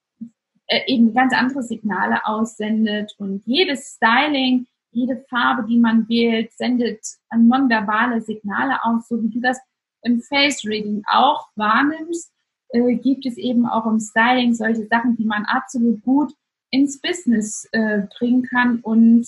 äh, 0.66 0.92
eben 0.92 1.14
ganz 1.14 1.32
andere 1.32 1.62
Signale 1.62 2.26
aussendet 2.26 3.14
und 3.18 3.42
jedes 3.46 3.94
Styling, 3.94 4.66
jede 4.90 5.24
Farbe, 5.28 5.64
die 5.68 5.78
man 5.78 6.08
wählt, 6.08 6.52
sendet 6.52 7.00
nonverbale 7.32 8.20
Signale 8.20 8.82
aus, 8.82 9.06
so 9.08 9.22
wie 9.22 9.28
du 9.28 9.40
das 9.40 9.58
im 10.02 10.20
Face 10.20 10.64
Reading 10.64 11.02
auch 11.06 11.48
wahrnimmst, 11.54 12.32
äh, 12.70 12.94
gibt 12.96 13.26
es 13.26 13.36
eben 13.36 13.66
auch 13.66 13.86
im 13.86 14.00
Styling 14.00 14.54
solche 14.54 14.86
Sachen, 14.86 15.16
die 15.16 15.24
man 15.24 15.44
absolut 15.44 16.02
gut 16.02 16.32
ins 16.70 17.00
Business 17.00 17.68
äh, 17.72 18.02
bringen 18.18 18.42
kann 18.42 18.80
und 18.80 19.26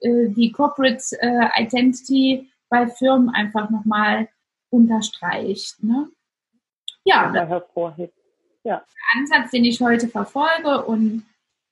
äh, 0.00 0.28
die 0.28 0.50
Corporate 0.52 1.02
äh, 1.20 1.62
Identity 1.62 2.50
bei 2.68 2.88
Firmen 2.88 3.30
einfach 3.30 3.70
nochmal 3.70 4.28
unterstreicht. 4.70 5.82
Ne? 5.82 6.08
Ja, 7.04 7.32
ja 7.34 7.46
hervorhebt 7.46 8.14
ja. 8.64 8.84
Ansatz, 9.16 9.50
den 9.50 9.64
ich 9.64 9.80
heute 9.80 10.08
verfolge 10.08 10.84
und 10.84 11.24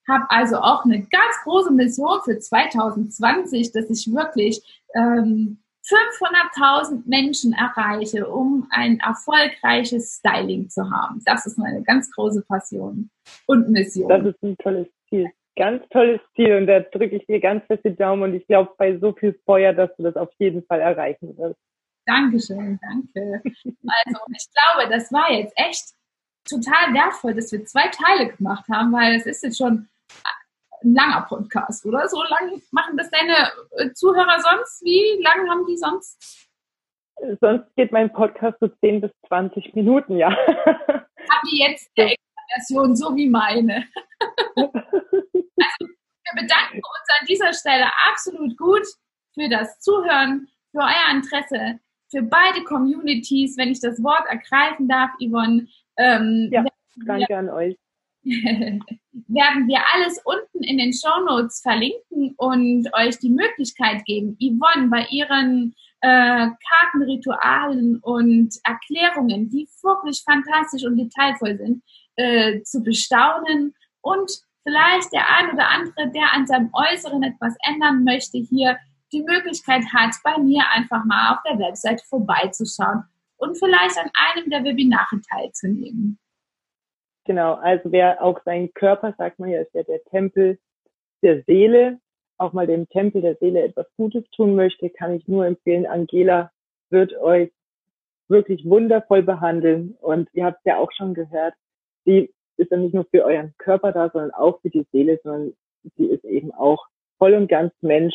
habe 0.08 0.24
also 0.30 0.56
auch 0.56 0.84
eine 0.84 1.00
ganz 1.00 1.36
große 1.44 1.72
Mission 1.72 2.20
für 2.24 2.38
2020, 2.38 3.72
dass 3.72 3.90
ich 3.90 4.12
wirklich 4.12 4.62
ähm, 4.94 5.58
500.000 5.88 7.02
Menschen 7.06 7.54
erreiche, 7.54 8.28
um 8.28 8.66
ein 8.70 9.00
erfolgreiches 9.00 10.16
Styling 10.16 10.68
zu 10.68 10.90
haben. 10.90 11.22
Das 11.24 11.46
ist 11.46 11.56
meine 11.56 11.82
ganz 11.82 12.10
große 12.10 12.42
Passion 12.42 13.10
und 13.46 13.70
Mission. 13.70 14.08
Das 14.08 14.24
ist 14.24 14.42
ein 14.42 14.56
tolles 14.58 14.88
Ziel. 15.08 15.30
Ganz 15.56 15.82
tolles 15.88 16.20
Ziel 16.36 16.56
und 16.56 16.66
da 16.66 16.80
drücke 16.80 17.16
ich 17.16 17.26
dir 17.26 17.40
ganz 17.40 17.64
fest 17.66 17.84
die 17.84 17.96
Daumen 17.96 18.22
und 18.22 18.34
ich 18.34 18.46
glaube 18.46 18.72
bei 18.78 18.96
so 18.98 19.12
viel 19.12 19.38
Feuer, 19.44 19.72
dass 19.72 19.90
du 19.96 20.04
das 20.04 20.16
auf 20.16 20.30
jeden 20.38 20.62
Fall 20.66 20.80
erreichen 20.80 21.36
wirst. 21.36 21.58
Dankeschön, 22.06 22.78
danke. 22.80 23.42
Also 23.44 24.20
ich 24.34 24.46
glaube, 24.54 24.90
das 24.90 25.12
war 25.12 25.32
jetzt 25.32 25.52
echt 25.56 25.94
total 26.48 26.94
wertvoll, 26.94 27.34
dass 27.34 27.50
wir 27.50 27.64
zwei 27.64 27.88
Teile 27.88 28.32
gemacht 28.32 28.68
haben, 28.70 28.92
weil 28.92 29.16
es 29.16 29.26
ist 29.26 29.42
jetzt 29.42 29.58
schon 29.58 29.88
ein 30.82 30.94
langer 30.94 31.26
Podcast, 31.28 31.84
oder? 31.86 32.08
So 32.08 32.22
lang 32.22 32.62
machen 32.70 32.96
das 32.96 33.10
deine 33.10 33.34
äh, 33.76 33.92
Zuhörer 33.92 34.40
sonst? 34.40 34.82
Wie 34.84 35.22
lang 35.22 35.48
haben 35.48 35.66
die 35.66 35.76
sonst? 35.76 36.48
Sonst 37.40 37.74
geht 37.74 37.92
mein 37.92 38.12
Podcast 38.12 38.58
so 38.60 38.68
10 38.68 39.00
bis 39.00 39.10
20 39.26 39.74
Minuten, 39.74 40.16
ja. 40.16 40.30
Haben 40.58 41.48
die 41.50 41.58
jetzt 41.58 41.90
eine 41.96 42.14
Version, 42.54 42.96
so 42.96 43.14
wie 43.16 43.28
meine? 43.28 43.84
also, 44.56 44.72
wir 45.80 46.42
bedanken 46.42 46.76
uns 46.76 47.20
an 47.20 47.26
dieser 47.28 47.52
Stelle 47.52 47.86
absolut 48.08 48.56
gut 48.56 48.86
für 49.34 49.48
das 49.48 49.80
Zuhören, 49.80 50.48
für 50.70 50.78
euer 50.78 51.10
Interesse, 51.12 51.80
für 52.10 52.22
beide 52.22 52.62
Communities, 52.64 53.56
wenn 53.56 53.70
ich 53.70 53.80
das 53.80 54.02
Wort 54.02 54.26
ergreifen 54.28 54.88
darf, 54.88 55.10
Yvonne. 55.20 55.66
Ähm, 55.96 56.48
ja, 56.52 56.64
danke 57.04 57.36
an 57.36 57.50
euch. 57.50 57.76
werden 58.24 59.68
wir 59.68 59.80
alles 59.94 60.20
unten 60.24 60.64
in 60.64 60.78
den 60.78 60.92
Show 60.92 61.24
Notes 61.26 61.60
verlinken 61.60 62.34
und 62.36 62.88
euch 62.94 63.18
die 63.18 63.30
Möglichkeit 63.30 64.04
geben, 64.04 64.36
Yvonne 64.40 64.88
bei 64.88 65.06
ihren 65.10 65.74
äh, 66.00 66.48
Kartenritualen 66.68 67.98
und 68.00 68.54
Erklärungen, 68.64 69.48
die 69.50 69.68
wirklich 69.82 70.22
fantastisch 70.22 70.84
und 70.84 70.96
detailvoll 70.96 71.56
sind, 71.56 71.82
äh, 72.16 72.62
zu 72.62 72.82
bestaunen 72.82 73.74
und 74.02 74.30
vielleicht 74.62 75.12
der 75.12 75.28
ein 75.36 75.52
oder 75.52 75.68
andere, 75.68 76.10
der 76.12 76.32
an 76.32 76.46
seinem 76.46 76.70
Äußeren 76.72 77.22
etwas 77.22 77.54
ändern 77.66 78.04
möchte, 78.04 78.38
hier 78.38 78.76
die 79.12 79.22
Möglichkeit 79.22 79.84
hat, 79.92 80.14
bei 80.22 80.38
mir 80.38 80.62
einfach 80.70 81.04
mal 81.04 81.32
auf 81.32 81.38
der 81.48 81.58
Website 81.58 82.02
vorbeizuschauen 82.02 83.04
und 83.38 83.56
vielleicht 83.58 83.96
an 83.98 84.10
einem 84.14 84.50
der 84.50 84.64
Webinare 84.64 85.20
teilzunehmen. 85.30 86.18
Genau, 87.28 87.56
also 87.56 87.92
wer 87.92 88.24
auch 88.24 88.40
seinen 88.46 88.72
Körper, 88.72 89.14
sagt 89.18 89.38
man 89.38 89.50
ja, 89.50 89.60
ist 89.60 89.74
ja 89.74 89.82
der 89.82 90.02
Tempel 90.04 90.58
der 91.22 91.42
Seele, 91.42 92.00
auch 92.38 92.54
mal 92.54 92.66
dem 92.66 92.88
Tempel 92.88 93.20
der 93.20 93.36
Seele 93.36 93.64
etwas 93.64 93.86
Gutes 93.98 94.24
tun 94.30 94.54
möchte, 94.54 94.88
kann 94.88 95.12
ich 95.12 95.28
nur 95.28 95.44
empfehlen, 95.44 95.84
Angela 95.84 96.50
wird 96.88 97.14
euch 97.18 97.52
wirklich 98.28 98.64
wundervoll 98.64 99.22
behandeln. 99.22 99.94
Und 100.00 100.30
ihr 100.32 100.46
habt 100.46 100.64
ja 100.64 100.78
auch 100.78 100.90
schon 100.96 101.12
gehört, 101.12 101.52
sie 102.06 102.32
ist 102.56 102.70
ja 102.70 102.78
nicht 102.78 102.94
nur 102.94 103.04
für 103.04 103.26
euren 103.26 103.54
Körper 103.58 103.92
da, 103.92 104.08
sondern 104.08 104.30
auch 104.30 104.62
für 104.62 104.70
die 104.70 104.86
Seele, 104.90 105.20
sondern 105.22 105.52
sie 105.98 106.06
ist 106.06 106.24
eben 106.24 106.50
auch 106.54 106.86
voll 107.18 107.34
und 107.34 107.48
ganz 107.48 107.74
Mensch. 107.82 108.14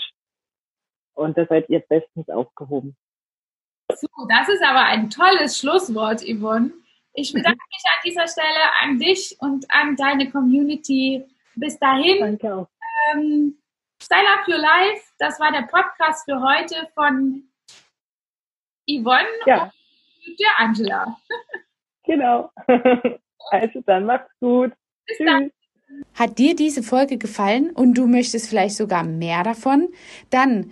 Und 1.13 1.37
da 1.37 1.45
seid 1.45 1.69
ihr 1.69 1.81
bestens 1.81 2.29
aufgehoben. 2.29 2.95
So, 3.93 4.07
das 4.27 4.49
ist 4.49 4.63
aber 4.63 4.85
ein 4.85 5.11
tolles 5.11 5.59
Schlusswort, 5.59 6.23
Yvonne. 6.23 6.71
Ich 7.13 7.31
bedanke 7.31 7.59
mich 7.69 7.83
an 7.85 8.01
dieser 8.03 8.27
Stelle 8.27 8.71
an 8.81 8.97
dich 8.97 9.35
und 9.39 9.69
an 9.69 9.95
deine 9.95 10.29
Community. 10.31 11.23
Bis 11.55 11.77
dahin. 11.77 12.19
Danke 12.19 12.55
auch. 12.55 12.67
Ähm, 13.11 13.57
Style 14.01 14.27
Up 14.27 14.47
Your 14.47 14.57
Life, 14.57 15.03
das 15.19 15.39
war 15.39 15.51
der 15.51 15.61
Podcast 15.61 16.25
für 16.25 16.41
heute 16.41 16.89
von 16.93 17.43
Yvonne 18.89 19.27
ja. 19.45 19.71
und 20.27 20.39
der 20.39 20.59
Angela. 20.59 21.17
Genau. 22.05 22.51
Also 23.51 23.81
dann 23.85 24.05
macht's 24.05 24.31
gut. 24.39 24.71
Bis 25.05 25.17
Tschüss. 25.17 25.27
Dann. 25.27 25.51
Hat 26.15 26.37
dir 26.37 26.55
diese 26.55 26.81
Folge 26.81 27.17
gefallen 27.17 27.71
und 27.71 27.95
du 27.95 28.07
möchtest 28.07 28.49
vielleicht 28.49 28.75
sogar 28.75 29.03
mehr 29.03 29.43
davon? 29.43 29.89
Dann 30.29 30.71